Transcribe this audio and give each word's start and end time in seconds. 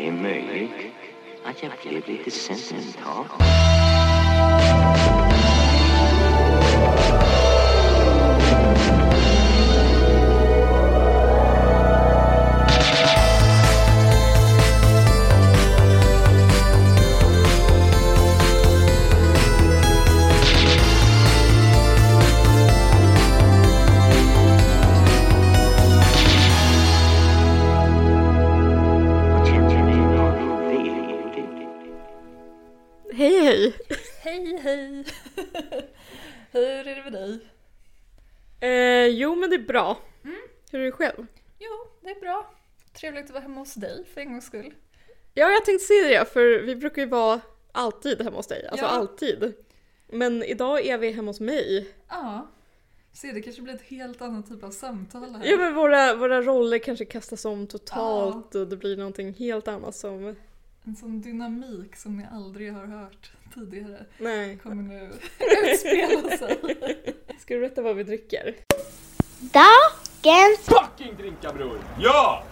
Det 0.00 0.08
är 0.08 0.12
möjligt 0.12 0.72
att 1.44 1.62
jag 1.62 1.72
är 39.62 39.66
bra. 39.66 39.98
Hur 40.70 40.80
är 40.80 40.84
det 40.84 40.92
själv? 40.92 41.26
Jo, 41.58 41.70
det 42.02 42.10
är 42.10 42.20
bra. 42.20 42.54
Trevligt 42.92 43.24
att 43.24 43.30
vara 43.30 43.42
hemma 43.42 43.60
hos 43.60 43.74
dig 43.74 44.04
för 44.14 44.20
en 44.20 44.30
gångs 44.30 44.44
skull. 44.46 44.74
Ja 45.34 45.50
jag 45.50 45.64
tänkte 45.64 45.84
säga 45.86 46.20
det 46.20 46.26
för 46.30 46.62
vi 46.62 46.76
brukar 46.76 47.02
ju 47.02 47.08
vara 47.08 47.40
alltid 47.72 48.22
hemma 48.22 48.36
hos 48.36 48.46
dig. 48.46 48.66
Alltså 48.66 48.86
Ja. 48.86 48.90
alltid. 48.90 49.52
Men 50.08 50.42
idag 50.42 50.86
är 50.86 50.98
vi 50.98 51.10
hemma 51.10 51.28
hos 51.30 51.40
mig. 51.40 51.88
Ja. 52.08 52.46
Se, 53.12 53.32
det 53.32 53.42
kanske 53.42 53.62
blir 53.62 53.74
ett 53.74 53.82
helt 53.82 54.22
annat 54.22 54.48
typ 54.48 54.64
av 54.64 54.70
samtal 54.70 55.34
här. 55.34 55.44
Ja 55.50 55.56
men 55.56 55.74
våra, 55.74 56.14
våra 56.14 56.42
roller 56.42 56.78
kanske 56.78 57.04
kastas 57.04 57.44
om 57.44 57.66
totalt 57.66 58.54
och 58.54 58.66
det 58.66 58.76
blir 58.76 58.96
någonting 58.96 59.34
helt 59.34 59.68
annat 59.68 59.94
som... 59.96 60.36
En 60.84 60.96
sån 60.96 61.20
dynamik 61.20 61.96
som 61.96 62.16
ni 62.16 62.26
aldrig 62.32 62.72
har 62.72 62.86
hört 62.86 63.32
tidigare 63.54 64.06
Nej. 64.18 64.58
kommer 64.62 64.82
nu 64.82 65.10
utspela 65.72 66.36
sig. 66.36 66.58
Ska 67.40 67.54
du 67.54 67.60
berätta 67.60 67.82
vad 67.82 67.96
vi 67.96 68.02
dricker? 68.04 68.56
Dagens 69.40 70.58
fucking 70.66 71.16
drinka 71.16 71.52
bror! 71.52 71.78
Ja! 71.98 72.42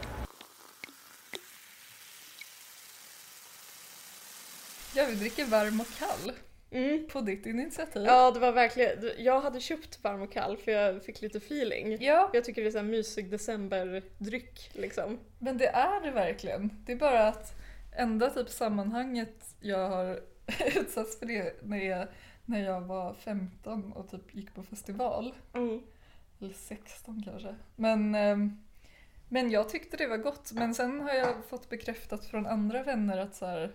Ja, 4.94 5.04
vi 5.08 5.14
dricker 5.14 5.44
varm 5.44 5.80
och 5.80 5.86
kall 5.98 6.32
Mm. 6.70 7.08
på 7.08 7.20
ditt 7.20 7.46
initiativ. 7.46 8.04
Ja 8.06 8.30
det 8.30 8.40
var 8.40 8.52
verkligen, 8.52 9.10
jag 9.18 9.40
hade 9.40 9.60
köpt 9.60 10.04
varm 10.04 10.22
och 10.22 10.32
kall 10.32 10.56
för 10.56 10.72
jag 10.72 11.04
fick 11.04 11.20
lite 11.22 11.38
feeling. 11.38 12.02
Ja, 12.02 12.30
Jag 12.32 12.44
tycker 12.44 12.62
det 12.64 12.68
är 12.68 12.76
här 12.76 12.82
mysig 12.82 13.30
decemberdryck 13.30 14.70
liksom. 14.72 15.18
men 15.38 15.58
det 15.58 15.66
är 15.68 16.00
det 16.00 16.10
verkligen. 16.10 16.70
Det 16.86 16.92
är 16.92 16.96
bara 16.96 17.28
att 17.28 17.54
enda 17.96 18.30
typ 18.30 18.48
sammanhanget 18.48 19.44
jag 19.60 19.88
har 19.88 20.20
utsatts 20.76 21.18
för 21.18 21.26
det 21.26 21.62
när 21.62 21.78
jag, 21.84 22.08
när 22.44 22.64
jag 22.64 22.80
var 22.80 23.14
15 23.14 23.92
och 23.92 24.10
typ 24.10 24.34
gick 24.34 24.54
på 24.54 24.62
festival. 24.62 25.34
Mm. 25.54 25.82
Eller 26.40 26.54
16 26.54 27.22
kanske. 27.24 27.54
Men, 27.76 28.14
ehm, 28.14 28.58
men 29.28 29.50
jag 29.50 29.68
tyckte 29.68 29.96
det 29.96 30.06
var 30.06 30.16
gott. 30.16 30.52
Men 30.52 30.74
sen 30.74 31.00
har 31.00 31.12
jag 31.14 31.34
fått 31.48 31.68
bekräftat 31.68 32.24
från 32.24 32.46
andra 32.46 32.82
vänner 32.82 33.18
att 33.18 33.34
så 33.34 33.46
här, 33.46 33.72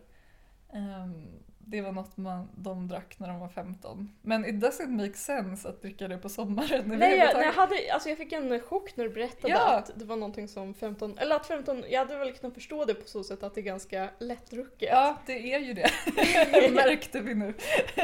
ehm, 0.73 1.27
det 1.65 1.81
var 1.81 1.91
något 1.91 2.17
man, 2.17 2.49
de 2.55 2.87
drack 2.87 3.19
när 3.19 3.27
de 3.27 3.39
var 3.39 3.47
15. 3.49 4.09
Men 4.21 4.45
it 4.45 4.55
doesn't 4.55 4.87
make 4.87 5.13
sense 5.13 5.69
att 5.69 5.81
dricka 5.81 6.07
det 6.07 6.17
på 6.17 6.29
sommaren 6.29 6.83
Nej, 6.85 7.17
jag, 7.17 7.35
nej, 7.35 7.45
jag, 7.45 7.53
hade, 7.53 7.75
alltså 7.93 8.09
jag 8.09 8.17
fick 8.17 8.31
en 8.31 8.59
chock 8.59 8.97
när 8.97 9.03
du 9.03 9.09
berättade 9.09 9.53
Ja. 9.53 9.77
att 9.77 9.91
det 9.95 10.05
var 10.05 10.15
någonting 10.15 10.47
som 10.47 10.73
15, 10.73 11.17
eller 11.17 11.35
att 11.35 11.47
15, 11.47 11.83
jag 11.89 11.99
hade 11.99 12.17
väl 12.17 12.33
kunnat 12.33 12.53
förstå 12.53 12.85
det 12.85 12.93
på 12.93 13.07
så 13.07 13.23
sätt 13.23 13.43
att 13.43 13.55
det 13.55 13.61
är 13.61 13.63
ganska 13.63 14.09
lättdrucket. 14.19 14.89
Ja, 14.91 15.17
det 15.25 15.53
är 15.53 15.59
ju 15.59 15.73
det. 15.73 15.89
Märkte 16.71 17.19
vi 17.19 17.35
nu. 17.35 17.53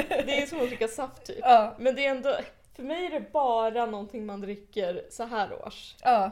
Det 0.10 0.42
är 0.42 0.46
som 0.46 0.60
att 0.60 0.68
dricka 0.68 0.88
saft 0.88 1.26
typ. 1.26 1.40
Ja, 1.42 1.76
Men 1.80 1.96
det 1.96 2.06
är 2.06 2.12
ändå, 2.12 2.36
för 2.80 2.88
mig 2.88 3.06
är 3.06 3.10
det 3.20 3.32
bara 3.32 3.86
någonting 3.86 4.26
man 4.26 4.42
dricker 4.42 5.06
så 5.10 5.24
här 5.24 5.66
års. 5.68 5.96
ja, 6.04 6.32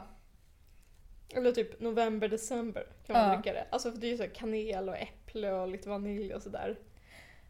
Eller 1.34 1.52
typ 1.52 1.80
november, 1.80 2.28
december 2.28 2.86
kan 3.06 3.16
man 3.16 3.28
Ja. 3.30 3.36
dricka 3.36 3.52
det. 3.52 3.66
Alltså 3.70 3.92
för 3.92 3.98
det 4.00 4.06
är 4.06 4.10
ju 4.10 4.16
så 4.16 4.28
kanel 4.28 4.88
och 4.88 4.96
äpple 4.96 5.52
och 5.52 5.68
lite 5.68 5.88
vanilj 5.88 6.34
och 6.34 6.42
sådär. 6.42 6.78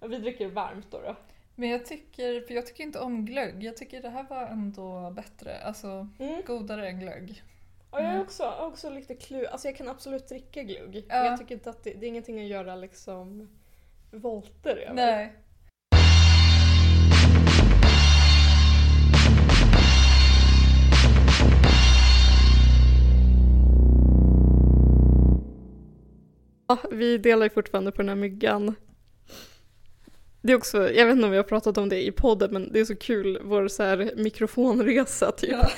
Och 0.01 0.13
vi 0.13 0.19
dricker 0.19 0.47
varmt 0.49 0.87
då. 0.91 1.01
då. 1.01 1.17
men 1.55 1.69
jag 1.69 1.87
tycker, 1.87 2.41
för 2.41 2.55
jag 2.55 2.67
tycker 2.67 2.83
inte 2.85 3.01
om 3.01 3.25
glögg. 3.27 3.63
Jag 3.65 3.77
tycker 3.77 4.03
det 4.03 4.09
här 4.11 4.23
var 4.31 4.47
ändå 4.47 5.11
bättre. 5.11 5.59
Alltså 5.63 6.09
Mm. 6.19 6.43
godare 6.47 6.89
än 6.89 7.01
glögg. 7.01 7.43
Och 7.91 7.99
jag 7.99 8.07
är 8.07 8.11
Mm. 8.11 8.23
också, 8.23 8.55
också 8.61 8.91
lite 8.91 9.15
klu... 9.15 9.47
Alltså 9.47 9.69
jag 9.69 9.77
kan 9.77 9.89
absolut 9.89 10.29
dricka 10.29 10.63
glugg. 10.63 10.97
Ja. 10.97 11.03
Men 11.09 11.27
jag 11.27 11.39
tycker 11.39 11.55
inte 11.55 11.71
att 11.71 11.85
det, 11.85 11.93
det 11.95 12.07
är 12.07 12.09
ingenting 12.09 12.39
att 12.41 12.47
göra 12.49 12.77
liksom 12.77 13.49
volter 14.11 14.77
över. 14.77 14.95
Nej. 14.95 15.33
Ja, 26.69 26.79
vi 26.91 27.19
delar 27.19 27.47
ju 27.47 27.51
fortfarande 27.51 27.93
på 27.93 28.03
den 28.03 28.09
här 28.09 28.17
myggan. 28.17 28.75
Det 30.43 30.53
är 30.53 30.57
också, 30.57 30.93
jag 30.93 31.07
vet 31.07 31.13
inte 31.13 31.25
om 31.25 31.31
vi 31.31 31.37
har 31.37 31.45
pratat 31.45 31.79
om 31.79 31.89
det 31.89 32.07
i 32.07 32.13
podden 32.13 32.53
men 32.53 32.73
det 32.73 32.81
är 32.81 32.85
så 32.85 32.97
kul, 32.97 33.41
vår 33.43 33.69
så 33.69 33.83
här 33.83 34.13
mikrofonresa 34.17 35.33
typ. 35.33 35.51
Ja. 35.51 35.69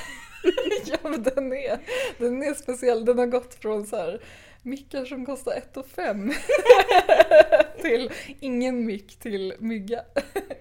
ja 0.87 0.97
men 1.03 1.23
den 1.23 1.53
är, 1.53 1.79
den 2.19 2.43
är 2.43 2.55
speciell. 2.55 3.05
Den 3.05 3.19
har 3.19 3.27
gått 3.27 3.55
från 3.55 3.87
så 3.87 3.97
här 3.97 4.21
mickar 4.63 5.05
som 5.05 5.27
kostar 5.27 5.53
1 5.53 5.77
och 5.77 5.87
5 5.87 6.33
till 7.81 8.11
ingen 8.41 8.87
mick 8.87 9.19
till 9.19 9.55
mygga. 9.59 10.03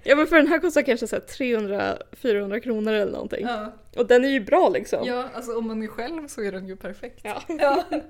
Ja 0.04 0.16
men 0.16 0.28
för 0.28 0.36
den 0.36 0.48
här 0.48 0.60
kostar 0.60 0.82
kanske 0.82 1.08
så 1.08 1.16
här 1.16 1.24
300-400 1.24 2.60
kronor 2.60 2.94
eller 2.94 3.12
någonting. 3.12 3.46
Ja. 3.48 3.74
Och 3.96 4.08
den 4.08 4.26
är 4.26 4.30
ju 4.30 4.40
bra 4.40 4.70
liksom. 4.70 5.08
ja, 5.08 5.30
alltså 5.34 5.58
om 5.58 5.68
man 5.68 5.84
är 5.84 5.88
själv 5.88 6.28
så 6.28 6.42
är 6.42 6.52
den 6.52 6.68
ju 6.68 6.76
perfekt. 6.76 7.20
Ja. 7.24 7.42
Ja. 7.48 7.84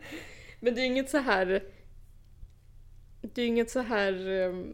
Men 0.60 0.76
det 0.76 0.82
är 0.82 0.86
inget 0.86 1.10
så 1.10 1.18
här... 1.18 1.64
Det 3.22 3.42
är 3.42 3.46
inget 3.48 3.72
så 3.72 3.80
här... 3.80 4.28
um, 4.30 4.74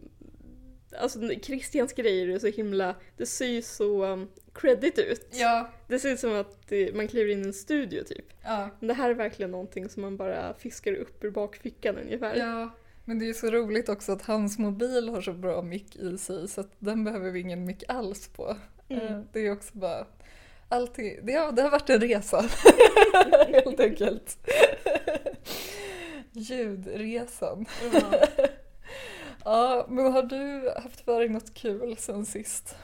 Alltså 1.00 1.20
Christians 1.44 1.94
grejer 1.94 2.28
är 2.28 2.40
så 2.40 2.48
himla... 2.48 2.96
Det 3.18 3.26
ser 3.26 3.46
ju 3.48 3.62
så 3.62 4.06
um, 4.06 4.28
credit 4.54 5.00
ut. 5.00 5.28
Ja, 5.32 5.70
Det 5.88 6.00
ser 6.00 6.10
ut 6.10 6.20
som 6.20 6.34
att 6.36 6.68
det, 6.68 6.96
man 6.96 7.08
kliver 7.08 7.32
in 7.32 7.44
i 7.44 7.48
en 7.48 7.54
studio 7.54 8.04
typ. 8.04 8.26
ja, 8.44 8.70
Men 8.80 8.88
det 8.88 8.94
här 8.94 9.10
är 9.10 9.14
verkligen 9.14 9.52
någonting 9.52 9.90
som 9.90 10.02
man 10.02 10.18
bara 10.18 10.54
fiskar 10.54 10.94
upp 10.94 11.24
ur 11.24 11.32
bakfickan 11.32 11.98
ungefär. 11.98 12.36
ja. 12.36 12.76
Men 13.08 13.20
det 13.20 13.26
är 13.26 13.28
ju 13.28 13.34
så 13.34 13.48
roligt 13.52 13.90
också 13.90 14.12
att 14.12 14.22
hans 14.22 14.58
mobil 14.60 15.10
har 15.10 15.22
så 15.22 15.34
bra 15.34 15.62
mick 15.62 15.96
i 15.96 16.18
sig 16.18 16.48
så 16.48 16.62
att 16.62 16.72
den 16.80 17.04
behöver 17.04 17.32
vi 17.32 17.40
ingen 17.40 17.66
mick 17.66 17.84
alls 17.88 18.28
på. 18.28 18.58
Mm. 18.90 19.06
Eh, 19.08 19.20
Det 19.34 19.40
är 19.40 19.52
också 19.52 19.78
bara 19.78 20.08
alltid, 20.70 21.20
det 21.24 21.34
har, 21.34 21.52
det 21.52 21.62
har 21.62 21.70
varit 21.70 21.90
en 21.90 22.02
resa 22.02 22.42
helt 23.48 23.80
enkelt. 23.80 24.38
Ljudresan. 26.36 27.66
Ja. 27.94 28.02
Ja, 29.48 29.86
men 29.90 30.12
har 30.14 30.24
du 30.24 30.72
haft 30.84 31.02
för 31.02 31.20
dig 31.20 31.30
något 31.30 31.54
kul 31.54 31.98
sen 31.98 32.26
sist? 32.26 32.76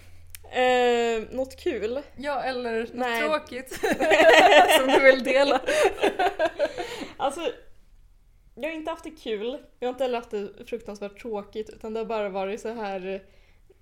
Eh, 0.51 1.23
något 1.35 1.55
kul? 1.59 2.01
Ja, 2.17 2.41
eller 2.43 2.79
något 2.79 2.93
Nej. 2.93 3.21
tråkigt 3.21 3.73
som 4.79 4.87
du 4.87 4.99
vill 4.99 5.23
dela? 5.23 5.61
Alltså, 7.17 7.41
jag 8.55 8.69
har 8.69 8.75
inte 8.75 8.91
haft 8.91 9.03
det 9.03 9.11
kul. 9.11 9.57
Jag 9.79 9.87
har 9.87 9.93
inte 9.93 10.03
heller 10.03 10.17
haft 10.17 10.31
det 10.31 10.49
fruktansvärt 10.65 11.21
tråkigt 11.21 11.69
utan 11.69 11.93
det 11.93 11.99
har 11.99 12.05
bara 12.05 12.29
varit 12.29 12.61
så 12.61 12.69
här. 12.69 13.23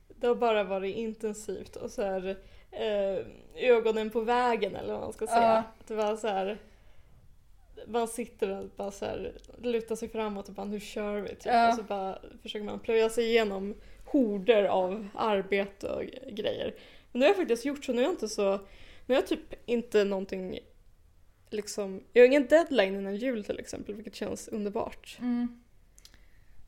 Det 0.07 0.27
har 0.27 0.35
bara 0.35 0.63
varit 0.63 0.95
intensivt 0.95 1.75
och 1.75 1.91
så 1.91 2.01
här 2.03 2.37
eh, 2.71 3.25
ögonen 3.55 4.09
på 4.09 4.21
vägen 4.21 4.75
eller 4.75 4.93
vad 4.93 5.01
man 5.01 5.13
ska 5.13 5.27
säga. 5.27 5.51
Att 5.57 5.87
det 5.87 5.95
var 5.95 6.15
så 6.15 6.27
här. 6.27 6.57
Man 7.87 8.07
sitter 8.07 8.49
och 8.49 8.69
bara 8.75 8.91
så 8.91 9.05
här, 9.05 9.33
lutar 9.61 9.95
sig 9.95 10.09
framåt 10.09 10.47
och 10.47 10.53
bara 10.53 10.65
nu 10.65 10.79
kör 10.79 11.21
vi. 11.21 11.29
Typ. 11.29 11.45
Ja. 11.45 11.69
Och 11.69 11.75
så 11.75 11.83
bara 11.83 12.19
försöker 12.41 12.65
man 12.65 12.79
plöja 12.79 13.09
sig 13.09 13.25
igenom 13.25 13.75
horder 14.05 14.63
av 14.63 15.07
arbete 15.15 15.87
och 15.87 16.03
grejer. 16.31 16.75
Men 17.11 17.19
nu 17.19 17.25
har 17.25 17.29
jag 17.29 17.37
faktiskt 17.37 17.65
gjort 17.65 17.85
så, 17.85 17.93
nu 17.93 17.99
är 17.99 18.03
jag 18.03 18.13
inte 18.13 18.29
så, 18.29 18.51
nu 19.05 19.15
har 19.15 19.21
jag 19.21 19.27
typ 19.27 19.53
inte 19.65 20.03
någonting 20.03 20.59
liksom, 21.49 22.03
jag 22.13 22.21
har 22.21 22.27
ingen 22.27 22.47
deadline 22.47 22.95
innan 22.95 23.15
jul 23.15 23.43
till 23.43 23.59
exempel 23.59 23.95
vilket 23.95 24.15
känns 24.15 24.47
underbart. 24.47 25.17
Mm. 25.19 25.61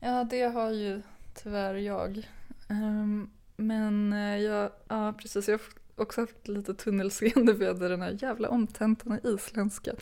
Ja, 0.00 0.24
det 0.30 0.42
har 0.42 0.70
ju 0.70 1.02
tyvärr 1.42 1.74
jag. 1.74 2.28
Ehm, 2.68 3.30
men 3.56 4.12
eh, 4.12 4.38
jag, 4.38 4.70
ja 4.88 5.14
precis, 5.18 5.48
jag 5.48 5.60
också 5.96 6.20
haft 6.20 6.48
lite 6.48 6.74
tunnelseende 6.74 7.56
för 7.56 7.64
jag 7.64 7.74
hade 7.74 7.88
den 7.88 8.02
här 8.02 8.18
jävla 8.20 8.48
omtentan 8.48 9.20
i 9.24 9.28
isländska 9.28 9.92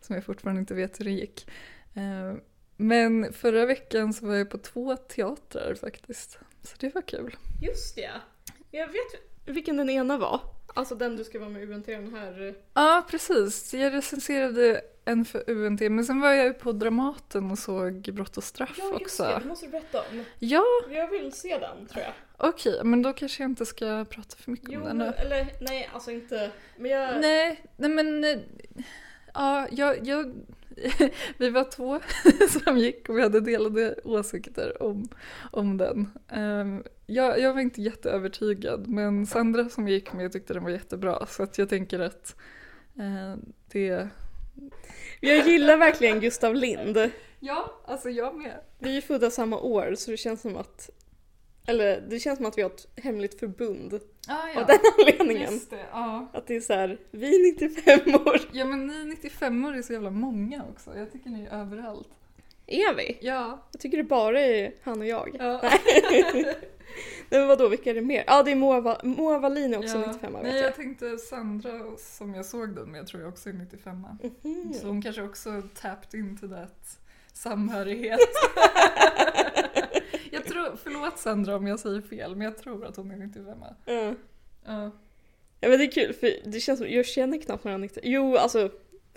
som 0.00 0.14
jag 0.14 0.24
fortfarande 0.24 0.60
inte 0.60 0.74
vet 0.74 1.00
hur 1.00 1.04
det 1.04 1.10
gick. 1.10 1.46
Eh, 1.94 2.34
men 2.76 3.32
förra 3.32 3.66
veckan 3.66 4.12
så 4.12 4.26
var 4.26 4.34
jag 4.34 4.50
på 4.50 4.58
två 4.58 4.96
teatrar 4.96 5.74
faktiskt. 5.74 6.38
Så 6.62 6.76
det 6.78 6.94
var 6.94 7.02
kul. 7.02 7.36
Just 7.62 7.96
det. 7.96 8.10
Jag 8.70 8.86
vet 8.86 9.39
vilken 9.52 9.76
den 9.76 9.90
ena 9.90 10.18
var. 10.18 10.40
Alltså 10.74 10.94
den 10.94 11.16
du 11.16 11.24
ska 11.24 11.38
vara 11.38 11.48
med 11.48 11.70
UNT 11.70 11.86
den 11.86 12.14
här... 12.14 12.54
Ja, 12.74 13.06
precis. 13.10 13.74
Jag 13.74 13.92
recenserade 13.94 14.80
en 15.04 15.24
för 15.24 15.50
UNT, 15.50 15.80
men 15.80 16.04
sen 16.04 16.20
var 16.20 16.30
jag 16.32 16.44
ju 16.46 16.52
på 16.52 16.72
Dramaten 16.72 17.50
och 17.50 17.58
såg 17.58 17.94
Brott 18.14 18.36
och 18.36 18.44
straff 18.44 18.74
Ja 18.78 18.84
just 18.92 19.02
också. 19.02 19.22
det, 19.22 19.38
det 19.42 19.48
måste 19.48 19.66
du 19.66 19.70
berätta 19.72 19.98
om. 20.00 20.24
Ja, 20.38 20.64
Jag 20.90 21.08
vill 21.08 21.32
se 21.32 21.58
den 21.58 21.86
tror 21.86 22.02
jag. 22.04 22.12
okej, 22.48 22.80
men 22.84 23.02
då 23.02 23.12
kanske 23.12 23.42
jag 23.42 23.50
inte 23.50 23.66
ska 23.66 24.04
prata 24.10 24.36
för 24.36 24.50
mycket 24.50 24.68
Jo, 24.72 24.80
om 24.80 24.86
den 24.86 24.96
nu. 24.98 25.04
eller 25.04 25.46
nej 25.60 25.90
alltså 25.94 26.10
inte. 26.10 26.50
Men 26.76 26.90
jag... 26.90 27.20
Nej, 27.20 27.60
nej 27.76 27.90
men... 27.90 28.24
eh, 28.24 28.38
Ja, 29.34 29.68
jag, 29.70 30.06
jag, 30.06 30.34
vi 31.38 31.50
var 31.50 31.64
två 31.64 32.00
som 32.64 32.78
gick 32.78 33.08
och 33.08 33.18
vi 33.18 33.22
hade 33.22 33.40
delade 33.40 33.94
åsikter 34.04 34.82
om, 34.82 35.08
om 35.50 35.76
den. 35.76 36.10
Ehm, 36.28 36.84
jag, 37.06 37.40
jag 37.40 37.54
var 37.54 37.60
inte 37.60 37.82
jätteövertygad 37.82 38.88
men 38.88 39.26
Sandra 39.26 39.68
som 39.68 39.88
gick 39.88 40.12
med 40.12 40.32
tyckte 40.32 40.54
den 40.54 40.64
var 40.64 40.70
jättebra 40.70 41.26
så 41.26 41.42
att 41.42 41.58
jag 41.58 41.68
tänker 41.68 41.98
att 42.00 42.36
eh, 42.98 43.36
det... 43.72 44.08
Jag 45.20 45.46
gillar 45.46 45.76
verkligen 45.76 46.20
Gustav 46.20 46.54
Lind. 46.54 47.10
Ja, 47.40 47.80
alltså 47.84 48.10
jag 48.10 48.34
med. 48.34 48.60
Vi 48.78 48.96
är 48.96 49.00
födda 49.00 49.30
samma 49.30 49.60
år 49.60 49.94
så 49.96 50.10
det 50.10 50.16
känns 50.16 50.40
som 50.40 50.56
att 50.56 50.90
eller 51.70 52.00
det 52.00 52.18
känns 52.20 52.36
som 52.36 52.46
att 52.46 52.58
vi 52.58 52.62
har 52.62 52.70
ett 52.70 52.86
hemligt 53.04 53.40
förbund 53.40 54.00
Ah, 54.28 54.60
av 54.60 54.66
den 54.66 54.78
anledningen. 54.98 55.52
Just 55.52 55.70
det, 55.70 55.86
ja. 55.92 56.30
Att 56.32 56.46
det 56.46 56.56
är 56.56 56.60
så 56.60 56.72
här, 56.72 56.98
vi 57.10 57.34
är 57.34 57.52
95 57.52 58.14
år. 58.26 58.40
Ja 58.52 58.64
men 58.64 58.86
ni 58.86 59.04
95 59.04 59.64
år 59.64 59.76
är 59.76 59.82
så 59.82 59.92
jävla 59.92 60.10
många 60.10 60.64
också. 60.70 60.90
Jag 60.98 61.12
tycker 61.12 61.30
ni 61.30 61.42
är 61.44 61.60
överallt. 61.60 62.08
Är 62.66 62.94
vi? 62.94 63.18
Ja. 63.20 63.58
Jag 63.72 63.80
tycker 63.80 63.96
det 63.96 64.04
bara 64.04 64.40
är 64.40 64.72
han 64.82 65.00
och 65.00 65.06
jag. 65.06 65.36
ja. 65.38 65.60
Nej 66.10 66.54
men 67.40 67.46
vadå, 67.48 67.68
vilka 67.68 67.90
är 67.90 67.94
det 67.94 68.00
mer? 68.00 68.24
Ja 68.26 68.42
det 68.42 68.50
är 68.50 68.56
Moa, 69.06 69.38
Wallin 69.38 69.74
är 69.74 69.78
också 69.78 69.98
ja. 69.98 70.06
95 70.06 70.32
vet 70.32 70.42
Nej 70.42 70.56
jag. 70.56 70.64
jag 70.64 70.76
tänkte 70.76 71.18
Sandra 71.18 71.80
som 71.98 72.34
jag 72.34 72.46
såg 72.46 72.74
den 72.74 72.92
med 72.92 73.06
tror 73.06 73.22
jag 73.22 73.28
också 73.32 73.48
är 73.48 73.52
95 73.52 74.06
Mhm. 74.42 74.74
Så 74.74 74.86
hon 74.86 75.02
kanske 75.02 75.22
också 75.22 75.62
tapped 75.80 76.20
into 76.20 76.48
that 76.48 76.98
samhörighet. 77.32 78.20
förlåt 81.00 81.18
Sandra 81.18 81.56
om 81.56 81.66
jag 81.66 81.80
säger 81.80 82.00
fel, 82.00 82.36
men 82.36 82.44
jag 82.44 82.58
tror 82.58 82.86
att 82.86 82.96
hon 82.96 83.10
är 83.10 83.16
95 83.16 83.58
Ja. 83.86 84.14
Ja. 84.64 84.90
Ja 85.60 85.68
men 85.68 85.78
det 85.78 85.84
är 85.84 85.90
kul 85.90 86.12
för 86.12 86.50
det 86.50 86.60
känns 86.60 86.78
som, 86.78 86.88
jag 86.90 87.06
känner 87.06 87.38
knappt 87.38 87.64
några 87.64 87.78
90 87.78 88.00
Jo 88.04 88.36
alltså, 88.36 88.70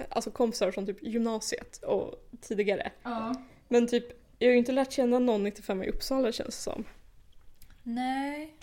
alltså 0.09 0.31
kompisar 0.31 0.71
från 0.71 0.85
typ 0.85 1.03
gymnasiet 1.03 1.83
och 1.83 2.30
tidigare. 2.41 2.91
ja. 3.03 3.35
Men 3.68 3.88
typ, 3.88 4.06
jag 4.39 4.47
har 4.47 4.51
ju 4.51 4.57
inte 4.57 4.71
lärt 4.71 4.91
känna 4.91 5.19
någon 5.19 5.44
95 5.44 5.83
i 5.83 5.89
Uppsala 5.89 6.31
känns 6.31 6.56
det 6.56 6.62
som. 6.62 6.83
Nej. 7.83 8.57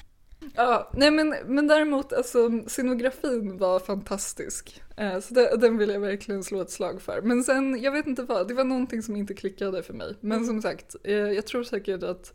Ja, 0.54 0.90
nej 0.94 1.10
men, 1.10 1.34
men 1.46 1.66
däremot 1.66 2.12
alltså 2.12 2.50
scenografin 2.66 3.58
var 3.58 3.80
fantastisk. 3.80 4.82
Eh, 4.96 5.20
så 5.20 5.34
det, 5.34 5.56
den 5.56 5.78
vill 5.78 5.90
jag 5.90 6.00
verkligen 6.00 6.44
slå 6.44 6.60
ett 6.60 6.70
slag 6.70 7.02
för. 7.02 7.22
Men 7.22 7.44
sen, 7.44 7.82
jag 7.82 7.92
vet 7.92 8.06
inte 8.06 8.22
vad, 8.22 8.48
det 8.48 8.54
var 8.54 8.64
någonting 8.64 9.02
som 9.02 9.16
inte 9.16 9.34
klickade 9.34 9.82
för 9.82 9.94
mig. 9.94 10.16
Men 10.20 10.46
som 10.46 10.62
sagt, 10.62 10.96
eh, 11.04 11.14
jag 11.14 11.46
tror 11.46 11.62
säkert 11.62 12.02
att 12.02 12.34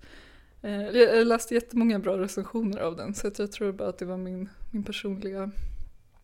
jag 0.69 0.95
jag 0.95 1.27
läste 1.27 1.53
jättemånga 1.53 1.99
bra 1.99 2.17
recensioner 2.17 2.79
av 2.79 2.95
den 2.95 3.13
så 3.13 3.31
jag 3.37 3.51
tror 3.51 3.71
bara 3.71 3.89
att 3.89 3.97
det 3.97 4.05
var 4.05 4.17
min, 4.17 4.49
min 4.71 4.83
personliga... 4.83 5.51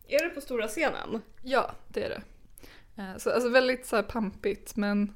Är 0.08 0.28
det 0.28 0.34
på 0.34 0.40
stora 0.40 0.68
scenen? 0.68 1.20
Ja, 1.42 1.74
det 1.88 2.04
är 2.04 2.08
det. 2.08 2.22
Eh, 3.02 3.16
så, 3.16 3.30
alltså 3.30 3.48
väldigt 3.48 3.86
så 3.86 3.96
här 3.96 4.02
pampigt 4.02 4.76
men 4.76 5.14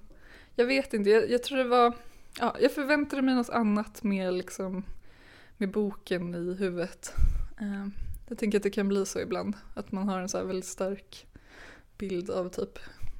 jag 0.54 0.66
vet 0.66 0.94
inte, 0.94 1.10
jag, 1.10 1.30
jag 1.30 1.42
tror 1.42 1.58
det 1.58 1.64
var... 1.64 1.92
Ja, 2.40 2.56
jag 2.60 2.72
förväntade 2.72 3.22
mig 3.22 3.34
något 3.34 3.50
annat 3.50 4.02
med 4.02 4.34
liksom 4.34 4.84
med 5.56 5.70
boken 5.70 6.34
i 6.34 6.54
huvudet. 6.54 7.14
Eh, 7.60 7.86
jag 8.28 8.38
tänker 8.38 8.58
att 8.58 8.62
det 8.62 8.70
kan 8.70 8.88
bli 8.88 9.06
så 9.06 9.20
ibland, 9.20 9.54
att 9.74 9.92
man 9.92 10.08
har 10.08 10.20
en 10.20 10.28
så 10.28 10.44
väldigt 10.44 10.66
stark 10.66 11.26
bild 11.98 12.30
av 12.30 12.48
typ 12.48 12.78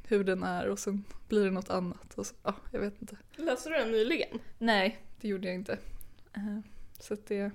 hur 0.08 0.24
den 0.24 0.42
är 0.42 0.68
och 0.68 0.78
sen 0.78 1.04
blir 1.28 1.44
det 1.44 1.50
något 1.50 1.70
annat. 1.70 2.14
Och 2.14 2.26
så, 2.26 2.34
ja, 2.42 2.54
jag 2.70 2.80
vet 2.80 3.00
inte. 3.00 3.16
Läste 3.36 3.68
du 3.68 3.74
den 3.74 3.90
nyligen? 3.90 4.38
Nej, 4.58 4.98
det 5.20 5.28
gjorde 5.28 5.46
jag 5.46 5.54
inte. 5.54 5.78
Eh, 6.36 6.58
så 7.00 7.16
det, 7.26 7.50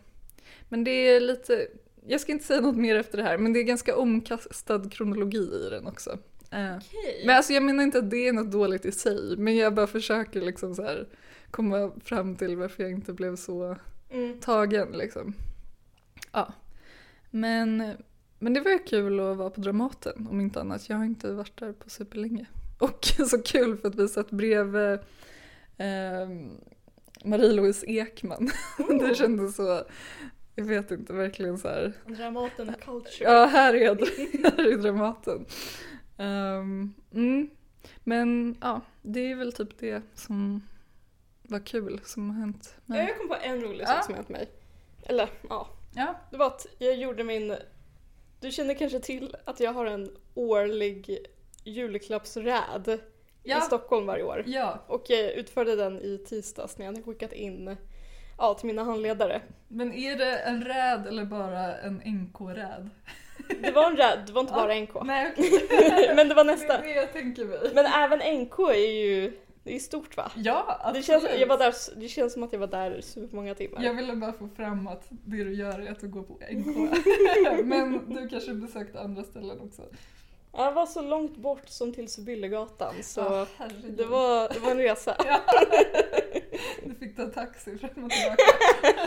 men 0.69 0.83
det 0.83 0.91
är 0.91 1.19
lite, 1.19 1.67
jag 2.07 2.21
ska 2.21 2.31
inte 2.31 2.45
säga 2.45 2.61
något 2.61 2.75
mer 2.77 2.95
efter 2.95 3.17
det 3.17 3.23
här, 3.23 3.37
men 3.37 3.53
det 3.53 3.59
är 3.59 3.63
ganska 3.63 3.95
omkastad 3.95 4.89
kronologi 4.91 5.65
i 5.67 5.69
den 5.69 5.87
också. 5.87 6.09
Eh, 6.51 6.77
Okej. 6.77 7.23
men 7.25 7.35
alltså 7.37 7.53
jag 7.53 7.63
menar 7.63 7.83
inte 7.83 7.97
att 7.99 8.09
det 8.09 8.27
är 8.27 8.33
något 8.33 8.51
dåligt 8.51 8.85
i 8.85 8.91
sig, 8.91 9.37
men 9.37 9.55
jag 9.55 9.73
bara 9.73 9.87
försöker 9.87 10.41
liksom 10.41 10.75
så 10.75 10.83
här 10.83 11.07
komma 11.51 11.91
fram 12.03 12.35
till 12.35 12.57
varför 12.57 12.83
jag 12.83 12.91
inte 12.91 13.13
blev 13.13 13.35
så 13.35 13.77
Mm. 14.13 14.39
tagen 14.39 14.91
liksom. 14.91 15.33
Ja. 16.31 16.53
Men, 17.29 17.93
men 18.39 18.53
det 18.53 18.59
var 18.61 18.87
kul 18.87 19.19
att 19.19 19.37
vara 19.37 19.49
på 19.49 19.61
Dramaten 19.61 20.27
om 20.31 20.41
inte 20.41 20.61
annat. 20.61 20.89
Jag 20.89 20.97
har 20.97 21.05
inte 21.05 21.31
varit 21.33 21.59
där 21.59 21.73
på 21.73 21.89
superlänge. 21.89 22.45
Och 22.79 23.05
så 23.29 23.41
kul 23.41 23.77
för 23.77 23.87
att 23.87 23.95
vi 23.95 24.07
satt 24.07 24.31
bredvid 24.31 24.99
eh, 25.77 26.29
Marie-Louise 27.23 27.85
Ekman. 27.88 28.50
det 29.00 29.15
kändes 29.15 29.56
så, 29.56 29.83
jag 30.56 30.65
vet 30.65 30.91
inte, 30.91 31.13
verkligen 31.13 31.57
så 31.57 31.68
här. 31.68 31.94
Dramaten 32.06 32.75
culture. 32.85 33.23
Ja, 33.31 33.45
här 33.45 33.73
är 33.73 33.95
här 34.44 34.68
är 34.73 34.77
Dramaten. 34.77 35.45
Ehm, 36.18 36.94
mm. 37.13 37.50
Men 38.03 38.57
ja, 38.62 38.81
det 39.01 39.31
är 39.31 39.35
väl 39.35 39.53
typ 39.53 39.77
det 39.79 40.01
som 40.13 40.62
var 41.44 41.59
kul 41.59 42.01
som 42.03 42.29
har 42.29 42.38
hänt 42.39 42.75
Ja, 42.85 42.94
mig. 42.94 43.07
jag 43.07 43.18
kom 43.18 43.27
på 43.27 43.35
en 43.41 43.62
rolig 43.62 43.81
Ja. 43.81 43.88
sak 43.88 44.06
som 44.06 44.13
hänt 44.15 44.29
mig. 44.29 44.50
Eller 45.03 45.29
ja, 45.50 45.67
Ja. 45.95 46.15
det 46.31 46.38
var 46.38 46.47
att 46.47 46.67
jag 46.77 46.95
gjorde 46.95 47.24
min... 47.24 47.56
Du 48.39 48.51
känner 48.51 48.74
kanske 48.74 49.00
till 49.00 49.35
att 49.45 49.59
jag 49.59 49.74
har 49.74 49.85
en 49.85 50.17
årlig 50.33 51.25
julklappsräd 51.63 53.00
Ja. 53.43 53.57
i 53.57 53.61
Stockholm 53.61 54.05
varje 54.05 54.23
år. 54.23 54.43
Ja, 54.47 54.83
Och 54.88 55.03
jag 55.07 55.31
utförde 55.31 55.75
den 55.75 55.99
i 55.99 56.17
tisdags 56.17 56.77
när 56.77 56.85
jag 56.85 56.93
hade 56.93 57.03
skickat 57.03 57.33
in 57.33 57.75
ja, 58.38 58.53
till 58.53 58.67
mina 58.67 58.83
handledare. 58.83 59.41
men 59.67 59.93
är 59.93 60.15
det 60.15 60.38
en 60.38 60.63
räd 60.65 61.07
eller 61.07 61.25
bara 61.25 61.75
en 61.77 62.01
NK-räd? 62.05 62.89
Det 63.61 63.71
var 63.71 63.89
en 63.91 63.97
räd, 63.97 64.23
det 64.27 64.33
var 64.33 64.41
inte 64.41 64.53
bara 64.53 64.75
NK. 64.75 65.03
Nej. 65.05 65.33
Men 66.15 66.27
det 66.29 66.35
var 66.35 66.43
Det 66.43 66.51
nästan. 66.51 66.81
det 66.81 66.91
jag 66.91 67.13
tänker 67.13 67.45
mig. 67.45 67.59
Men 67.73 67.85
även 67.85 68.41
NK 68.41 68.59
är 68.59 69.03
ju 69.03 69.33
det 69.63 69.75
är 69.75 69.79
stort 69.79 70.17
va? 70.17 70.31
Ja, 70.35 70.65
Det 70.67 70.99
absolut. 70.99 71.05
känns, 71.05 71.39
jag 71.39 71.47
var 71.47 71.57
där, 71.57 71.73
det 71.95 72.07
känns 72.07 72.33
som 72.33 72.43
att 72.43 72.53
jag 72.53 72.59
var 72.59 72.67
där 72.67 73.01
supermånga 73.01 73.55
timmar. 73.55 73.83
Jag 73.83 73.93
ville 73.93 74.15
bara 74.15 74.33
få 74.33 74.47
fram 74.55 74.88
att 74.88 75.07
det 75.09 75.43
du 75.43 75.53
gör 75.53 75.79
är 75.79 75.91
att 75.91 75.99
du 75.99 76.07
går 76.07 76.23
på 76.23 76.39
NK. 76.51 76.91
Men 77.65 78.09
du 78.13 78.29
kanske 78.29 78.53
besökte 78.53 78.99
andra 78.99 79.23
ställen 79.23 79.59
också. 79.61 79.81
Jag 80.53 80.71
var 80.71 80.86
så 80.86 81.01
långt 81.01 81.38
bort 81.38 81.69
som 81.69 81.94
till 81.94 82.07
Sibyllegatan 82.12 82.95
så 83.03 83.48
herregud. 83.57 83.94
det, 83.98 84.06
var, 84.06 84.50
det 84.53 84.59
var 84.59 84.71
en 84.71 84.77
resa. 84.77 85.15
Ja. 85.25 85.39
Du 86.86 86.95
fick 86.95 87.15
ta 87.15 87.25
taxi 87.25 87.77
fram 87.77 88.03
och 88.03 88.12
tillbaka. 88.12 88.43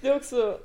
Det 0.00 0.08
är 0.08 0.16
också, 0.16 0.58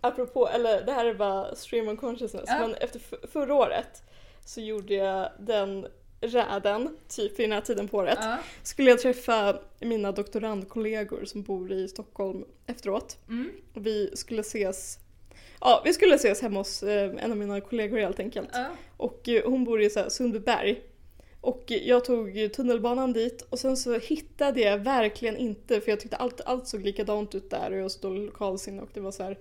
apropå, 0.00 0.48
eller 0.48 0.82
det 0.84 0.92
här 0.92 1.04
är 1.06 1.14
bara 1.14 1.54
stream 1.54 1.88
of 1.88 2.00
consciousness, 2.00 2.44
Ja. 2.46 2.58
men 2.60 2.74
efter 2.74 3.00
förra 3.26 3.54
året 3.54 4.02
så 4.44 4.60
gjorde 4.60 4.94
jag 4.94 5.28
den 5.38 5.86
räden, 6.20 6.96
typ 7.08 7.38
i 7.40 7.42
den 7.42 7.52
här 7.52 7.60
tiden 7.60 7.88
på 7.88 7.96
året. 7.96 8.18
Ja. 8.20 8.36
Skulle 8.62 8.90
jag 8.90 8.98
träffa 8.98 9.58
mina 9.80 10.12
doktorandkollegor 10.12 11.24
som 11.24 11.42
bor 11.42 11.72
i 11.72 11.88
Stockholm 11.88 12.44
efteråt. 12.66 13.18
Mm. 13.28 13.50
Vi 13.74 14.16
skulle 14.16 14.40
ses, 14.40 14.98
ja 15.60 15.82
vi 15.84 15.92
skulle 15.92 16.14
ses 16.14 16.42
hemma 16.42 16.60
hos 16.60 16.82
eh, 16.82 17.10
en 17.18 17.30
av 17.30 17.36
mina 17.36 17.60
kollegor 17.60 17.98
helt 17.98 18.20
enkelt. 18.20 18.48
Ja. 18.52 18.66
Och 18.96 19.28
eh, 19.28 19.42
hon 19.44 19.64
bor 19.64 19.82
i 19.82 19.90
så 19.90 20.00
här 20.00 20.08
Sundbyberg. 20.08 20.82
Och 21.40 21.64
jag 21.66 22.04
tog 22.04 22.52
tunnelbanan 22.52 23.12
dit 23.12 23.46
och 23.50 23.58
sen 23.58 23.76
så 23.76 23.98
hittade 23.98 24.60
jag 24.60 24.78
verkligen 24.78 25.36
inte 25.36 25.80
för 25.80 25.90
jag 25.90 26.00
tyckte 26.00 26.16
allt, 26.16 26.40
allt 26.40 26.68
såg 26.68 26.82
likadant 26.84 27.34
ut 27.34 27.50
där 27.50 27.72
och 27.72 27.78
jag 27.78 27.90
stod 27.90 28.18
lokalsinne 28.18 28.82
och 28.82 28.88
det 28.92 29.00
var 29.00 29.10
så 29.10 29.22
här. 29.22 29.38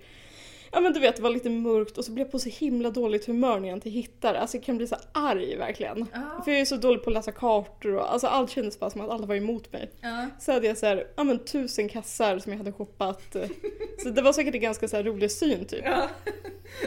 Ja 0.77 0.81
men 0.81 0.93
du 0.93 1.00
vet 1.00 1.15
det 1.15 1.22
var 1.22 1.29
lite 1.29 1.50
mörkt 1.50 1.98
och 1.98 2.05
så 2.05 2.12
blev 2.12 2.25
jag 2.25 2.31
på 2.31 2.39
så 2.39 2.50
himla 2.50 2.89
dåligt 2.89 3.25
humör 3.25 3.60
när 3.60 3.67
jag 3.67 3.77
inte 3.77 3.89
hittar. 3.89 4.34
Alltså 4.34 4.57
jag 4.57 4.63
kan 4.63 4.77
bli 4.77 4.88
så 4.88 4.96
arg 5.12 5.55
verkligen. 5.55 6.05
Ja. 6.13 6.41
För 6.43 6.51
jag 6.51 6.62
är 6.62 6.65
så 6.65 6.75
dålig 6.75 7.03
på 7.03 7.10
att 7.10 7.13
läsa 7.13 7.31
kartor 7.31 7.96
och 7.96 8.13
alltså 8.13 8.27
allt 8.27 8.50
kändes 8.51 8.79
bara 8.79 8.89
som 8.89 9.01
att 9.01 9.10
alla 9.10 9.25
var 9.25 9.36
emot 9.36 9.74
mig. 9.74 9.91
Ja. 10.01 10.27
Så 10.39 10.51
hade 10.51 10.67
jag 10.67 10.77
så 10.77 10.86
här, 10.86 11.07
ja 11.15 11.24
men 11.24 11.39
tusen 11.39 11.89
kassar 11.89 12.39
som 12.39 12.51
jag 12.51 12.57
hade 12.57 12.72
shoppat. 12.72 13.36
Så 14.03 14.10
det 14.10 14.22
var 14.22 14.34
säkert 14.34 14.55
en 14.55 14.62
ganska 14.62 14.88
så 14.88 14.96
här 14.96 15.03
rolig 15.03 15.31
syn 15.31 15.65
typ. 15.65 15.86
Ja. 15.86 16.10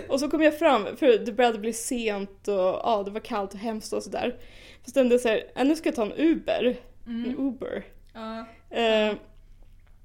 Och 0.09 0.21
så 0.21 0.31
kom 0.31 0.43
jag 0.43 0.59
fram, 0.59 0.97
för 0.97 1.19
det 1.19 1.33
började 1.33 1.59
bli 1.59 1.73
sent 1.73 2.49
och 2.49 2.55
ja, 2.55 3.03
det 3.05 3.11
var 3.11 3.21
kallt 3.21 3.55
och 3.55 3.61
hemskt 3.61 3.93
och 3.93 4.03
sådär. 4.03 4.37
Så 4.77 4.85
bestämde 4.85 5.15
jag 5.15 5.21
såhär, 5.21 5.45
ja, 5.55 5.65
nu 5.65 5.77
ska 5.77 5.89
jag 5.89 5.97
ta 5.97 6.03
en 6.03 6.13
Uber. 6.17 6.77
En 7.07 7.25
Mm. 7.25 7.47
Uber. 7.47 7.85
Ja. 8.15 8.47
Eh, 8.77 9.15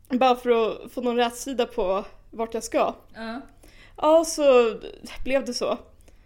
bara 0.09 0.35
för 0.35 0.49
att 0.49 0.91
få 0.91 1.01
någon 1.01 1.15
rätsida 1.15 1.65
på 1.65 2.05
vart 2.31 2.53
jag 2.53 2.63
ska. 2.63 2.95
Ja. 3.15 3.41
Ja, 4.01 4.25
så 4.25 4.75
blev 5.23 5.45
det 5.45 5.53
så. 5.53 5.77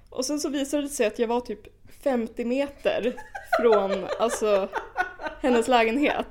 Och 0.10 0.26
sen 0.26 0.40
så 0.40 0.50
visade 0.50 0.84
det 0.84 0.90
sig 0.90 1.08
att 1.08 1.20
jag 1.20 1.28
var 1.28 1.42
typ 1.42 1.60
50 2.04 2.46
meter 2.46 3.14
från 3.60 4.06
alltså, 4.20 4.70
hennes 5.42 5.68
lägenhet. 5.68 6.28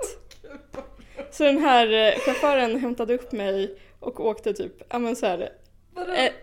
Så 1.31 1.45
den 1.45 1.59
här 1.59 1.93
eh, 1.93 2.19
chauffören 2.19 2.81
hämtade 2.81 3.15
upp 3.15 3.33
mig 3.33 3.79
och 4.01 4.21
åkte 4.21 4.53
typ, 4.53 4.73
ja 4.89 4.99
men 4.99 5.17
så 5.17 5.27
här, 5.27 5.53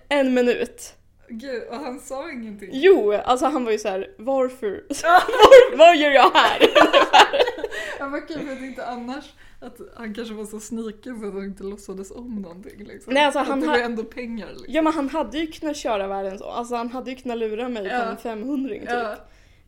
en 0.09 0.33
minut. 0.33 0.95
Gud, 1.29 1.63
och 1.70 1.75
han 1.75 2.00
sa 2.00 2.32
ingenting. 2.32 2.70
Jo, 2.72 3.12
alltså 3.13 3.46
han 3.46 3.65
var 3.65 3.72
ju 3.72 3.77
så 3.77 3.88
här: 3.89 4.08
varför? 4.17 4.70
Var, 5.03 5.77
vad 5.77 5.98
gör 5.98 6.12
jag 6.12 6.32
här? 6.32 6.60
Ja, 8.00 8.08
vad 8.10 8.27
kul 8.27 8.39
för 8.39 8.53
att 8.53 8.62
inte 8.62 8.86
annars 8.86 9.34
att 9.62 9.77
han 9.96 10.13
kanske 10.13 10.34
var 10.34 10.46
så 10.46 10.60
sniken 10.60 11.20
så 11.20 11.27
att 11.27 11.34
han 11.34 11.44
inte 11.44 11.63
låtsades 11.63 12.12
om 12.12 12.36
någonting 12.41 12.84
liksom. 12.84 13.13
Nej, 13.13 13.24
alltså, 13.25 13.39
att 13.39 13.48
han 13.48 13.60
det 13.60 13.67
var 13.67 13.77
ändå 13.77 14.03
pengar 14.03 14.48
liksom. 14.48 14.65
Ja 14.74 14.82
men 14.82 14.94
han 14.94 15.10
hade 15.10 15.38
ju 15.38 15.48
kunnat 15.48 15.77
köra 15.77 16.08
världen 16.08 16.38
så, 16.39 16.46
alltså 16.46 16.75
han 16.75 16.89
hade 16.91 17.10
ju 17.12 17.15
kunnat 17.17 17.38
lura 17.38 17.70
mig 17.70 17.84
på 17.84 17.89
Ja. 17.89 18.03
en 18.03 18.17
500 18.17 18.74
typ. 18.75 18.84
Ja. 18.89 19.15